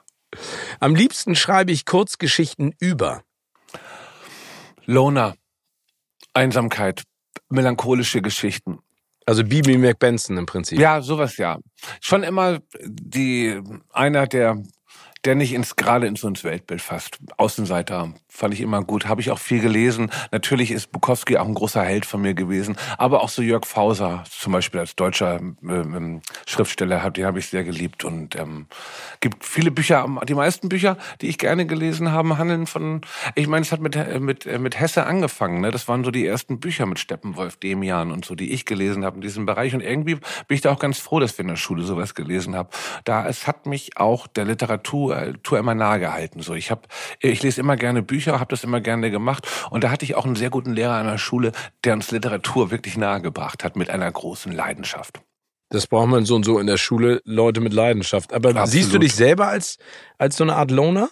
Am 0.81 0.97
liebsten 0.97 1.37
schreibe 1.37 1.71
ich 1.71 1.87
Kurzgeschichten 1.87 2.75
über. 2.81 3.23
Loner. 4.85 5.37
Einsamkeit 6.35 7.05
melancholische 7.49 8.23
Geschichten. 8.23 8.79
Also 9.27 9.45
Bibi 9.45 9.77
McBenson 9.77 10.39
im 10.39 10.47
Prinzip. 10.47 10.79
Ja, 10.79 11.03
sowas 11.03 11.37
ja. 11.37 11.59
Schon 12.01 12.23
immer 12.23 12.61
die 12.83 13.61
einer 13.93 14.27
der 14.27 14.63
der 15.25 15.35
nicht 15.35 15.53
ins 15.53 15.77
gerade 15.77 16.07
ins 16.07 16.25
uns 16.25 16.45
Weltbild 16.45 16.81
fasst. 16.81 17.19
Außenseiter 17.37 18.15
fand 18.39 18.55
ich 18.55 18.61
immer 18.61 18.83
gut. 18.83 19.07
Habe 19.07 19.21
ich 19.21 19.31
auch 19.31 19.39
viel 19.39 19.61
gelesen. 19.61 20.11
Natürlich 20.31 20.71
ist 20.71 20.93
Bukowski 20.93 21.37
auch 21.37 21.47
ein 21.47 21.55
großer 21.55 21.83
Held 21.83 22.07
von 22.07 22.23
mir 22.23 22.35
gewesen. 22.35 22.77
Aber 22.97 23.23
auch 23.23 23.29
so 23.29 23.43
Jörg 23.43 23.67
Fauser 23.67 24.25
zum 24.31 24.53
Beispiel 24.53 24.81
als 24.81 24.97
deutscher 24.97 25.41
ähm, 25.41 26.21
Schriftsteller, 26.47 27.11
den 27.11 27.27
habe 27.27 27.39
ich 27.39 27.49
sehr 27.49 27.65
geliebt. 27.65 28.05
Und 28.05 28.37
ähm, 28.37 28.67
gibt 29.21 29.45
viele 29.45 29.71
Bücher, 29.71 30.07
die 30.29 30.35
meisten 30.35 30.69
Bücher, 30.69 30.97
die 31.21 31.29
ich 31.29 31.39
gerne 31.39 31.67
gelesen 31.67 32.13
habe, 32.13 32.39
handeln 32.39 32.67
von, 32.67 33.01
ich 33.35 33.49
meine, 33.49 33.63
es 33.63 33.73
hat 33.73 33.81
mit, 33.81 33.97
äh, 33.97 34.21
mit, 34.21 34.47
äh, 34.47 34.59
mit 34.59 34.79
Hesse 34.79 35.07
angefangen. 35.07 35.61
Ne? 35.61 35.71
Das 35.71 35.89
waren 35.89 36.05
so 36.05 36.11
die 36.11 36.27
ersten 36.27 36.61
Bücher 36.61 36.87
mit 36.87 36.99
Steppenwolf, 36.99 37.57
Demian 37.57 38.13
und 38.13 38.25
so, 38.25 38.35
die 38.35 38.53
ich 38.53 38.65
gelesen 38.65 39.05
habe 39.05 39.17
in 39.17 39.23
diesem 39.23 39.47
Bereich. 39.47 39.75
Und 39.75 39.81
irgendwie 39.81 40.15
bin 40.15 40.55
ich 40.55 40.61
da 40.61 40.73
auch 40.73 40.79
ganz 40.79 40.99
froh, 40.99 41.19
dass 41.19 41.37
wir 41.37 41.43
in 41.43 41.49
der 41.49 41.57
Schule 41.57 41.83
sowas 41.83 42.15
gelesen 42.15 42.55
haben. 42.55 42.69
Da 43.05 43.27
es 43.27 43.47
hat 43.47 43.67
mich 43.67 43.97
auch 43.97 44.27
der 44.27 44.45
Literatur, 44.45 45.17
Literatur 45.17 45.59
immer 45.59 45.75
nahe 45.75 45.99
gehalten. 45.99 46.43
So, 46.43 46.55
ich 46.55 46.71
habe, 46.71 46.83
ich 47.21 47.43
lese 47.43 47.61
immer 47.61 47.77
gerne 47.77 48.03
Bücher 48.03 48.28
Bücher, 48.29 48.41
habe 48.41 48.51
das 48.51 48.65
immer 48.65 48.81
gerne 48.81 49.11
gemacht. 49.11 49.47
Und 49.71 49.85
da 49.85 49.91
hatte 49.91 50.05
ich 50.05 50.15
auch 50.15 50.25
einen 50.25 50.37
sehr 50.37 50.51
guten 50.51 50.73
Lehrer 50.73 50.95
an 50.95 51.07
der 51.07 51.19
Schule, 51.19 51.53
der 51.85 51.95
uns 51.95 52.11
Literatur 52.11 52.71
wirklich 52.71 52.97
nahegebracht 52.97 53.65
hat 53.65 53.77
mit 53.77 53.91
einer 53.91 54.11
großen 54.11 54.53
Leidenschaft. 54.53 55.21
Das 55.71 55.87
braucht 55.87 56.09
man 56.09 56.25
so 56.25 56.35
und 56.37 56.45
so 56.45 56.59
in 56.59 56.67
der 56.67 56.79
Schule, 56.79 57.21
Leute 57.25 57.61
mit 57.61 57.73
Leidenschaft. 57.73 58.33
Aber 58.33 58.51
Absolut. 58.51 58.71
siehst 58.71 58.95
du 58.95 58.99
dich 58.99 59.15
selber 59.15 59.49
als, 59.49 59.79
als 60.17 60.37
so 60.37 60.45
eine 60.45 60.57
Art 60.57 60.71
Loner? 60.71 61.11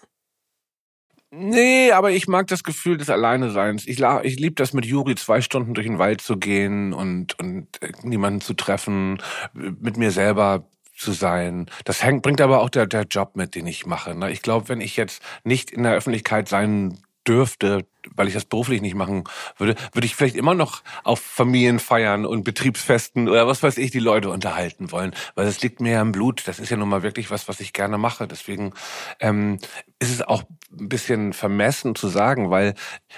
Nee, 1.31 1.91
aber 1.91 2.13
ich 2.13 2.29
mag 2.29 2.47
das 2.47 2.63
Gefühl 2.63 2.97
des 2.97 3.11
Alleineseins. 3.11 3.87
Ich, 3.87 4.01
ich 4.01 4.39
liebe 4.39 4.55
das 4.55 4.73
mit 4.73 4.87
Juri 4.87 5.17
zwei 5.17 5.43
Stunden 5.43 5.75
durch 5.75 5.87
den 5.87 5.99
Wald 5.99 6.23
zu 6.23 6.39
gehen 6.39 6.95
und, 6.95 7.39
und 7.39 7.67
äh, 7.83 7.93
niemanden 8.03 8.41
zu 8.41 8.55
treffen, 8.55 9.19
mit 9.53 9.99
mir 9.99 10.13
selber 10.13 10.65
zu 10.97 11.13
sein. 11.13 11.67
Das 11.85 12.03
hängt, 12.03 12.23
bringt 12.23 12.41
aber 12.41 12.63
auch 12.63 12.71
der, 12.71 12.87
der 12.87 13.03
Job 13.03 13.37
mit, 13.37 13.55
den 13.55 13.67
ich 13.67 13.85
mache. 13.85 14.15
Ne? 14.15 14.31
Ich 14.31 14.41
glaube, 14.41 14.71
wenn 14.71 14.81
ich 14.81 14.97
jetzt 14.97 15.21
nicht 15.45 15.71
in 15.71 15.83
der 15.83 15.93
Öffentlichkeit 15.93 16.49
sein 16.49 16.97
dürfte, 17.27 17.87
weil 18.15 18.29
ich 18.29 18.35
das 18.35 18.45
beruflich 18.45 18.81
nicht 18.81 18.95
machen 18.95 19.25
würde, 19.57 19.75
würde 19.93 20.07
ich 20.07 20.15
vielleicht 20.15 20.37
immer 20.37 20.55
noch 20.55 20.83
auf 21.05 21.21
Familienfeiern 21.21 22.25
und 22.25 22.45
Betriebsfesten 22.45 23.29
oder 23.29 23.47
was 23.47 23.63
weiß 23.63 23.79
ich 23.79 23.91
die 23.91 23.99
Leute 23.99 24.31
unterhalten 24.31 24.93
wollen, 24.93 25.15
weil 25.35 25.47
es 25.47 25.61
liegt 25.63 25.81
mir 25.81 25.93
ja 25.93 26.03
im 26.03 26.13
Blut. 26.13 26.43
Das 26.47 26.59
ist 26.59 26.71
ja 26.71 26.77
nun 26.77 26.89
mal 26.89 27.03
wirklich 27.03 27.31
was, 27.31 27.49
was 27.49 27.61
ich 27.61 27.73
gerne 27.73 27.99
mache. 27.99 28.27
Deswegen 28.27 28.73
ähm, 29.21 29.59
ist 29.99 30.11
es 30.11 30.23
auch 30.23 30.43
ein 30.79 30.89
bisschen 30.89 31.33
vermessen 31.33 31.95
zu 31.95 32.09
sagen, 32.09 32.51
weil 32.51 32.75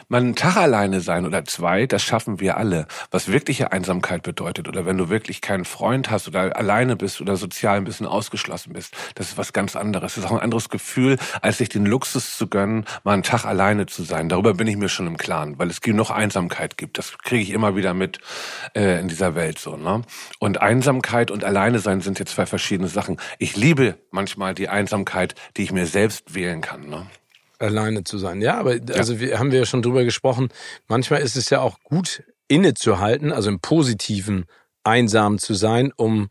man 0.09 0.23
einen 0.23 0.35
Tag 0.37 0.57
alleine 0.57 1.01
sein 1.01 1.27
oder 1.27 1.45
zwei, 1.45 1.87
das 1.87 2.03
schaffen 2.03 2.39
wir 2.39 2.57
alle. 2.57 2.87
Was 3.11 3.29
wirkliche 3.29 3.73
Einsamkeit 3.73 4.23
bedeutet 4.23 4.69
oder 4.69 4.87
wenn 4.87 4.97
du 4.97 5.09
wirklich 5.09 5.41
keinen 5.41 5.65
Freund 5.65 6.11
hast 6.11 6.29
oder 6.29 6.57
alleine 6.57 6.95
bist 6.95 7.21
oder 7.21 7.37
sozial 7.37 7.79
ein 7.79 7.85
bisschen 7.85 8.07
ausgeschlossen 8.07 8.75
bist, 8.75 8.95
das 9.17 9.31
ist 9.31 9.39
was 9.39 9.53
ganz 9.53 9.75
anderes. 9.75 10.15
Das 10.15 10.25
ist 10.25 10.31
auch 10.31 10.37
ein 10.37 10.43
anderes 10.43 10.69
Gefühl, 10.69 11.19
als 11.43 11.59
sich 11.59 11.69
den 11.69 11.85
Luxus 11.85 12.37
zu 12.37 12.47
gönnen, 12.47 12.85
mal 13.03 13.15
einen 13.15 13.25
Tag 13.25 13.45
alleine 13.45 13.87
zu 13.87 14.05
sein. 14.05 14.29
Darüber 14.29 14.55
bin 14.55 14.69
ich 14.69 14.77
mir 14.77 14.89
schon 14.89 15.09
im 15.09 15.17
Klaren, 15.17 15.59
weil 15.59 15.71
es 15.71 15.81
genug 15.81 16.11
Einsamkeit 16.11 16.77
gibt. 16.77 16.99
Das 16.99 17.19
kriege 17.19 17.43
ich 17.43 17.51
immer 17.51 17.75
wieder 17.75 17.93
mit 17.93 18.21
äh, 18.75 19.01
in 19.01 19.09
dieser 19.09 19.35
Welt 19.35 19.59
so. 19.59 19.77
Ne? 19.77 20.03
Und 20.39 20.61
Einsamkeit 20.61 21.33
und 21.33 21.43
Alleine 21.43 21.81
sein 21.81 22.03
sind 22.03 22.21
jetzt 22.21 22.35
zwei 22.35 22.47
verschiedene 22.47 22.89
Sachen. 22.89 23.17
Ich 23.39 23.57
liebe 23.57 23.99
manchmal 24.13 24.55
die 24.55 24.69
Einsamkeit, 24.69 25.35
die 25.57 25.65
ich 25.65 25.73
mir 25.73 25.87
selbst 25.87 26.35
wählen 26.35 26.61
kann. 26.61 26.68
Ne? 26.77 27.07
Alleine 27.59 28.05
zu 28.05 28.19
sein. 28.19 28.41
Ja, 28.41 28.59
aber 28.59 28.77
also 28.95 29.21
wir 29.21 29.39
haben 29.39 29.51
wir 29.51 29.61
ja 29.61 29.67
schon 29.67 29.83
drüber 29.83 30.05
gesprochen. 30.05 30.49
Manchmal 30.87 31.23
ist 31.23 31.37
es 31.37 31.51
ja 31.51 31.61
auch 31.61 31.79
gut, 31.83 32.23
innezuhalten, 32.49 33.33
also 33.33 33.51
im 33.51 33.61
Positiven 33.61 34.47
einsam 34.85 35.39
zu 35.39 35.55
sein, 35.55 35.93
um 35.97 36.29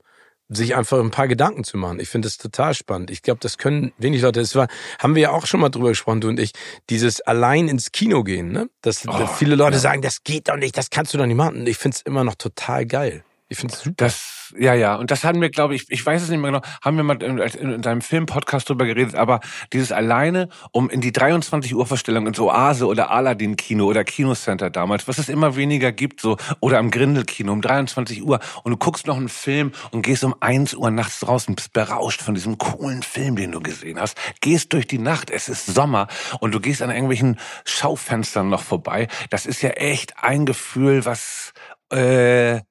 sich 0.49 0.75
einfach 0.75 0.99
ein 0.99 1.11
paar 1.11 1.27
Gedanken 1.27 1.63
zu 1.63 1.77
machen. 1.77 1.99
Ich 1.99 2.09
finde 2.09 2.27
das 2.27 2.38
total 2.38 2.73
spannend. 2.73 3.11
Ich 3.11 3.21
glaube, 3.21 3.39
das 3.41 3.57
können 3.57 3.91
wenig 3.97 4.21
Leute. 4.21 4.39
Das 4.39 4.55
war, 4.55 4.67
haben 4.99 5.15
wir 5.15 5.23
ja 5.23 5.31
auch 5.31 5.45
schon 5.45 5.59
mal 5.59 5.69
drüber 5.69 5.89
gesprochen, 5.89 6.21
du 6.21 6.29
und 6.29 6.39
ich, 6.39 6.53
dieses 6.89 7.19
allein 7.21 7.67
ins 7.67 7.91
Kino 7.91 8.23
gehen, 8.23 8.51
ne? 8.51 8.69
Dass 8.81 9.05
oh, 9.07 9.27
viele 9.27 9.55
Leute 9.55 9.75
ja. 9.75 9.81
sagen, 9.81 10.01
das 10.01 10.23
geht 10.23 10.47
doch 10.47 10.55
nicht, 10.55 10.77
das 10.77 10.89
kannst 10.89 11.13
du 11.13 11.17
doch 11.17 11.25
nicht 11.25 11.35
machen. 11.35 11.67
Ich 11.67 11.77
finde 11.77 11.95
es 11.95 12.01
immer 12.01 12.23
noch 12.23 12.35
total 12.35 12.85
geil. 12.85 13.23
Ich 13.48 13.58
finde 13.58 13.74
es 13.74 13.82
super. 13.82 13.95
Das 13.98 14.38
ja, 14.58 14.74
ja. 14.74 14.95
Und 14.95 15.12
das 15.12 15.24
hatten 15.24 15.41
wir, 15.41 15.50
glaube 15.50 15.76
ich, 15.76 15.86
ich 15.89 16.06
weiß 16.06 16.22
es 16.22 16.30
nicht 16.30 16.39
mehr 16.39 16.52
genau, 16.52 16.64
haben 16.82 16.98
wir 16.98 17.04
mal 17.04 17.22
in, 17.22 17.38
in 17.38 17.82
deinem 17.82 18.02
Film-Podcast 18.02 18.70
drüber 18.70 18.86
geredet, 18.86 19.16
aber 19.16 19.39
dieses 19.74 19.91
alleine, 19.91 20.50
um 20.72 20.89
in 20.89 21.02
die 21.02 21.12
23 21.12 21.76
Uhr 21.76 21.86
Verstellung 21.86 22.28
ins 22.28 22.39
Oase 22.39 22.88
oder 22.88 23.12
Aladdin-Kino 23.12 23.86
oder 23.86 24.04
Kinocenter 24.04 24.70
damals, 24.70 25.08
was 25.08 25.18
es 25.18 25.30
immer 25.30 25.56
weniger 25.56 25.91
gibt, 25.91 26.22
so, 26.22 26.38
oder 26.60 26.80
am 26.80 26.91
Grindel-Kino 26.91 27.52
um 27.52 27.62
23 27.62 28.24
Uhr 28.24 28.39
und 28.64 28.72
du 28.72 28.78
guckst 28.78 29.08
noch 29.08 29.18
einen 29.18 29.30
Film 29.30 29.72
und 29.91 30.02
gehst 30.02 30.24
um 30.24 30.36
1 30.39 30.76
Uhr 30.76 30.91
nachts 30.91 31.20
draußen, 31.20 31.56
bist 31.56 31.74
berauscht 31.74 32.22
von 32.22 32.36
diesem 32.36 32.58
coolen 32.58 33.04
Film, 33.04 33.36
den 33.36 33.52
du 33.52 33.60
gesehen 33.60 34.00
hast, 34.00 34.18
gehst 34.41 34.74
durch 34.74 34.88
die 34.88 35.00
Nacht, 35.00 35.30
es 35.30 35.50
ist 35.50 35.66
Sommer 35.66 36.08
und 36.39 36.54
du 36.54 36.60
gehst 36.60 36.82
an 36.82 36.89
irgendwelchen 36.89 37.38
Schaufenstern 37.66 38.50
noch 38.50 38.62
vorbei. 38.62 39.08
Das 39.30 39.45
ist 39.45 39.62
ja 39.62 39.72
echt 39.72 40.24
ein 40.24 40.45
Gefühl, 40.45 41.06
was, 41.06 41.54
äh, 41.91 42.62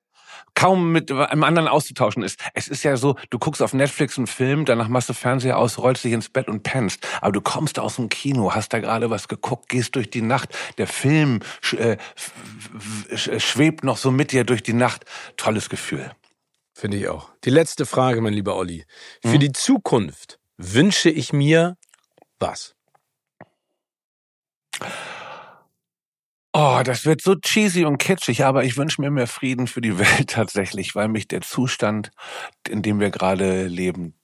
kaum 0.56 0.90
mit 0.90 1.12
einem 1.12 1.44
anderen 1.44 1.68
auszutauschen 1.68 2.24
ist. 2.24 2.40
Es 2.54 2.66
ist 2.66 2.82
ja 2.82 2.96
so, 2.96 3.14
du 3.30 3.38
guckst 3.38 3.62
auf 3.62 3.74
Netflix 3.74 4.18
einen 4.18 4.26
Film, 4.26 4.64
danach 4.64 4.88
machst 4.88 5.08
du 5.08 5.12
Fernseher 5.12 5.58
aus, 5.58 5.78
rollst 5.78 6.02
dich 6.02 6.12
ins 6.12 6.28
Bett 6.28 6.48
und 6.48 6.64
pennst. 6.64 7.06
Aber 7.20 7.30
du 7.30 7.40
kommst 7.40 7.78
aus 7.78 7.96
dem 7.96 8.08
Kino, 8.08 8.52
hast 8.54 8.72
da 8.72 8.80
gerade 8.80 9.10
was 9.10 9.28
geguckt, 9.28 9.68
gehst 9.68 9.94
durch 9.94 10.10
die 10.10 10.22
Nacht. 10.22 10.56
Der 10.78 10.88
Film 10.88 11.40
äh, 11.78 11.98
schwebt 13.14 13.84
noch 13.84 13.98
so 13.98 14.10
mit 14.10 14.32
dir 14.32 14.42
durch 14.44 14.64
die 14.64 14.72
Nacht. 14.72 15.04
Tolles 15.36 15.68
Gefühl. 15.68 16.10
Finde 16.72 16.96
ich 16.96 17.08
auch. 17.08 17.30
Die 17.44 17.50
letzte 17.50 17.86
Frage, 17.86 18.20
mein 18.20 18.32
lieber 18.32 18.56
Olli. 18.56 18.84
Für 19.22 19.34
hm? 19.34 19.40
die 19.40 19.52
Zukunft 19.52 20.38
wünsche 20.56 21.10
ich 21.10 21.32
mir 21.32 21.76
was? 22.38 22.74
Oh, 26.58 26.80
das 26.82 27.04
wird 27.04 27.20
so 27.20 27.34
cheesy 27.34 27.84
und 27.84 27.98
kitschig, 27.98 28.42
aber 28.46 28.64
ich 28.64 28.78
wünsche 28.78 29.02
mir 29.02 29.10
mehr 29.10 29.26
Frieden 29.26 29.66
für 29.66 29.82
die 29.82 29.98
Welt 29.98 30.30
tatsächlich, 30.30 30.94
weil 30.94 31.08
mich 31.08 31.28
der 31.28 31.42
Zustand, 31.42 32.10
in 32.66 32.80
dem 32.80 32.98
wir 32.98 33.10
gerade 33.10 33.66
leben, 33.66 34.14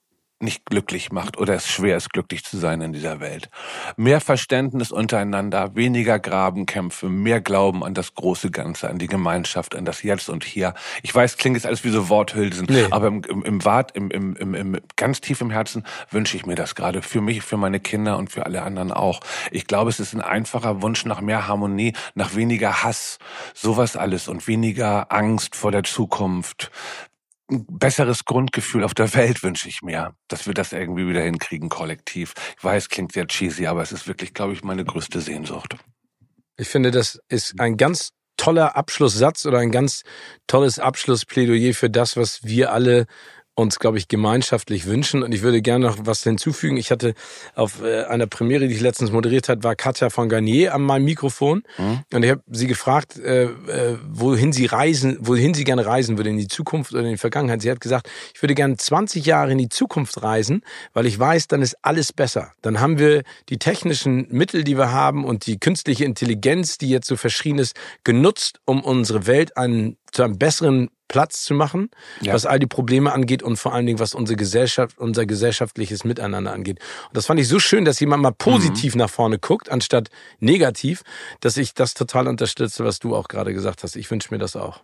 nicht 0.42 0.66
glücklich 0.66 1.12
macht 1.12 1.38
oder 1.38 1.54
es 1.54 1.68
schwer 1.68 1.96
ist, 1.96 2.12
glücklich 2.12 2.44
zu 2.44 2.58
sein 2.58 2.80
in 2.80 2.92
dieser 2.92 3.20
Welt. 3.20 3.48
Mehr 3.96 4.20
Verständnis 4.20 4.92
untereinander, 4.92 5.74
weniger 5.74 6.18
Grabenkämpfe, 6.18 7.08
mehr 7.08 7.40
Glauben 7.40 7.84
an 7.84 7.94
das 7.94 8.14
große 8.14 8.50
Ganze, 8.50 8.88
an 8.88 8.98
die 8.98 9.06
Gemeinschaft, 9.06 9.74
an 9.74 9.84
das 9.84 10.02
Jetzt 10.02 10.28
und 10.28 10.44
Hier. 10.44 10.74
Ich 11.02 11.14
weiß, 11.14 11.36
klingt 11.36 11.56
jetzt 11.56 11.66
alles 11.66 11.84
wie 11.84 11.90
so 11.90 12.08
Worthülsen, 12.08 12.66
nee. 12.68 12.86
aber 12.90 13.08
im, 13.08 13.22
im, 13.22 13.42
im 13.42 13.64
Wart, 13.64 13.92
im, 13.94 14.10
im, 14.10 14.36
im, 14.36 14.54
im, 14.54 14.80
ganz 14.96 15.20
tief 15.20 15.40
im 15.40 15.50
Herzen 15.50 15.84
wünsche 16.10 16.36
ich 16.36 16.46
mir 16.46 16.54
das 16.54 16.74
gerade 16.74 17.02
für 17.02 17.20
mich, 17.20 17.42
für 17.42 17.56
meine 17.56 17.80
Kinder 17.80 18.18
und 18.18 18.30
für 18.30 18.46
alle 18.46 18.62
anderen 18.62 18.92
auch. 18.92 19.20
Ich 19.50 19.66
glaube, 19.66 19.90
es 19.90 20.00
ist 20.00 20.12
ein 20.14 20.20
einfacher 20.20 20.82
Wunsch 20.82 21.04
nach 21.04 21.20
mehr 21.20 21.46
Harmonie, 21.46 21.94
nach 22.14 22.34
weniger 22.34 22.82
Hass, 22.82 23.18
sowas 23.54 23.96
alles 23.96 24.28
und 24.28 24.46
weniger 24.46 25.12
Angst 25.12 25.56
vor 25.56 25.70
der 25.70 25.84
Zukunft, 25.84 26.70
ein 27.52 27.66
besseres 27.68 28.24
Grundgefühl 28.24 28.84
auf 28.84 28.94
der 28.94 29.12
Welt 29.14 29.42
wünsche 29.42 29.68
ich 29.68 29.82
mir, 29.82 30.14
dass 30.28 30.46
wir 30.46 30.54
das 30.54 30.72
irgendwie 30.72 31.06
wieder 31.06 31.22
hinkriegen, 31.22 31.68
kollektiv. 31.68 32.34
Ich 32.56 32.64
weiß, 32.64 32.88
klingt 32.88 33.12
sehr 33.12 33.26
cheesy, 33.26 33.66
aber 33.66 33.82
es 33.82 33.92
ist 33.92 34.08
wirklich, 34.08 34.34
glaube 34.34 34.54
ich, 34.54 34.64
meine 34.64 34.84
größte 34.84 35.20
Sehnsucht. 35.20 35.76
Ich 36.56 36.68
finde, 36.68 36.90
das 36.90 37.20
ist 37.28 37.60
ein 37.60 37.76
ganz 37.76 38.10
toller 38.36 38.76
Abschlusssatz 38.76 39.46
oder 39.46 39.58
ein 39.58 39.70
ganz 39.70 40.02
tolles 40.46 40.78
Abschlussplädoyer 40.78 41.74
für 41.74 41.90
das, 41.90 42.16
was 42.16 42.42
wir 42.42 42.72
alle 42.72 43.06
uns, 43.54 43.78
glaube 43.78 43.98
ich, 43.98 44.08
gemeinschaftlich 44.08 44.86
wünschen. 44.86 45.22
Und 45.22 45.32
ich 45.32 45.42
würde 45.42 45.60
gerne 45.60 45.86
noch 45.86 45.98
was 46.00 46.22
hinzufügen. 46.22 46.78
Ich 46.78 46.90
hatte 46.90 47.14
auf 47.54 47.82
äh, 47.82 48.04
einer 48.04 48.26
Premiere, 48.26 48.66
die 48.66 48.74
ich 48.74 48.80
letztens 48.80 49.12
moderiert 49.12 49.48
hat, 49.48 49.62
war 49.62 49.76
Katja 49.76 50.08
von 50.08 50.30
Garnier 50.30 50.74
an 50.74 50.82
meinem 50.82 51.04
Mikrofon. 51.04 51.62
Mhm. 51.76 52.00
Und 52.12 52.22
ich 52.22 52.30
habe 52.30 52.42
sie 52.50 52.66
gefragt, 52.66 53.18
äh, 53.18 53.44
äh, 53.44 53.98
wohin 54.10 54.52
sie 54.52 54.66
reisen, 54.66 55.18
wohin 55.20 55.52
sie 55.52 55.64
gerne 55.64 55.84
reisen 55.84 56.16
würde, 56.16 56.30
in 56.30 56.38
die 56.38 56.48
Zukunft 56.48 56.92
oder 56.92 57.02
in 57.02 57.10
die 57.10 57.18
Vergangenheit. 57.18 57.60
Sie 57.60 57.70
hat 57.70 57.80
gesagt, 57.80 58.08
ich 58.34 58.42
würde 58.42 58.54
gerne 58.54 58.76
20 58.76 59.26
Jahre 59.26 59.52
in 59.52 59.58
die 59.58 59.68
Zukunft 59.68 60.22
reisen, 60.22 60.62
weil 60.94 61.04
ich 61.04 61.18
weiß, 61.18 61.48
dann 61.48 61.60
ist 61.60 61.76
alles 61.82 62.12
besser. 62.12 62.52
Dann 62.62 62.80
haben 62.80 62.98
wir 62.98 63.22
die 63.50 63.58
technischen 63.58 64.28
Mittel, 64.30 64.64
die 64.64 64.78
wir 64.78 64.92
haben 64.92 65.26
und 65.26 65.46
die 65.46 65.58
künstliche 65.58 66.06
Intelligenz, 66.06 66.78
die 66.78 66.88
jetzt 66.88 67.06
so 67.06 67.16
verschrien 67.16 67.58
ist, 67.58 67.76
genutzt, 68.02 68.60
um 68.64 68.82
unsere 68.82 69.26
Welt 69.26 69.58
einen, 69.58 69.98
zu 70.12 70.22
einem 70.22 70.38
besseren 70.38 70.90
Platz 71.08 71.42
zu 71.42 71.54
machen, 71.54 71.90
ja. 72.20 72.32
was 72.32 72.46
all 72.46 72.58
die 72.58 72.66
Probleme 72.66 73.12
angeht 73.12 73.42
und 73.42 73.56
vor 73.56 73.74
allen 73.74 73.86
Dingen, 73.86 73.98
was 73.98 74.14
unsere 74.14 74.36
Gesellschaft, 74.36 74.98
unser 74.98 75.26
gesellschaftliches 75.26 76.04
Miteinander 76.04 76.52
angeht. 76.52 76.78
Und 77.08 77.16
das 77.16 77.26
fand 77.26 77.38
ich 77.38 77.48
so 77.48 77.58
schön, 77.58 77.84
dass 77.84 78.00
jemand 78.00 78.22
mal 78.22 78.32
positiv 78.32 78.94
mhm. 78.94 79.00
nach 79.00 79.10
vorne 79.10 79.38
guckt, 79.38 79.70
anstatt 79.70 80.08
negativ, 80.40 81.02
dass 81.40 81.56
ich 81.56 81.74
das 81.74 81.94
total 81.94 82.28
unterstütze, 82.28 82.84
was 82.84 82.98
du 82.98 83.14
auch 83.14 83.28
gerade 83.28 83.52
gesagt 83.52 83.82
hast. 83.82 83.96
Ich 83.96 84.10
wünsche 84.10 84.32
mir 84.32 84.38
das 84.38 84.56
auch. 84.56 84.80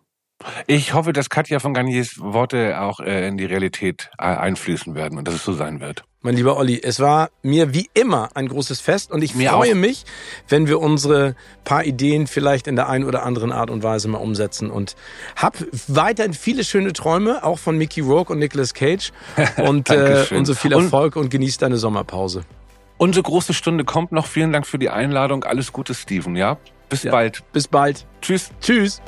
Ich 0.67 0.95
hoffe, 0.95 1.13
dass 1.13 1.31
Katja 1.31 1.59
von 1.59 1.75
Garniers 1.75 2.21
Worte 2.21 2.81
auch 2.81 3.01
äh, 3.01 3.27
in 3.27 3.39
die 3.39 3.45
Realität 3.45 4.11
äh, 4.19 4.25
einfließen 4.25 4.95
werden 4.95 5.19
und 5.19 5.27
dass 5.27 5.35
es 5.35 5.45
so 5.45 5.53
sein 5.53 5.81
wird. 5.81 6.05
Mein 6.21 6.35
lieber 6.35 6.57
Olli, 6.57 6.81
es 6.83 6.99
war 6.99 7.31
mir 7.43 7.75
wie 7.75 7.89
immer 7.95 8.31
ein 8.35 8.49
großes 8.49 8.81
Fest 8.81 9.13
und 9.13 9.23
ich 9.23 9.37
mir 9.37 9.51
freue 9.51 9.73
auch. 9.73 9.77
mich, 9.77 10.05
wenn 10.49 10.67
wir 10.67 10.81
unsere 10.81 11.37
paar 11.63 11.85
Ideen 11.85 12.27
vielleicht 12.27 12.67
in 12.67 12.75
der 12.75 12.89
einen 12.89 13.05
oder 13.05 13.23
anderen 13.23 13.53
Art 13.53 13.71
und 13.71 13.85
Weise 13.85 14.09
mal 14.09 14.19
umsetzen 14.19 14.69
und 14.69 14.97
hab 15.37 15.57
weiterhin 15.87 16.35
viele 16.35 16.65
schöne 16.65 16.93
Träume, 16.93 17.45
auch 17.45 17.61
von 17.61 17.79
Mickey 17.79 18.01
Rourke 18.01 18.33
und 18.33 18.41
Nicolas 18.41 18.75
Cage 18.75 19.13
und, 19.59 19.91
äh, 19.91 20.27
und 20.33 20.45
so 20.45 20.55
viel 20.55 20.73
Erfolg 20.73 21.15
und, 21.15 21.23
und 21.23 21.31
genieß 21.31 21.59
deine 21.59 21.77
Sommerpause. 21.77 22.43
Unsere 22.97 23.23
große 23.23 23.55
Stunde 23.55 23.85
kommt 23.85 24.11
noch. 24.11 24.27
Vielen 24.27 24.53
Dank 24.53 24.67
für 24.67 24.81
die 24.81 24.91
Einladung. 24.91 25.45
Alles 25.45 25.73
Gute, 25.73 25.95
Steven, 25.95 26.35
ja? 26.35 26.59
Bis 26.89 27.05
ja. 27.05 27.13
bald. 27.13 27.45
Bis 27.53 27.69
bald. 27.69 28.07
Tschüss. 28.21 28.51
Tschüss. 28.61 29.01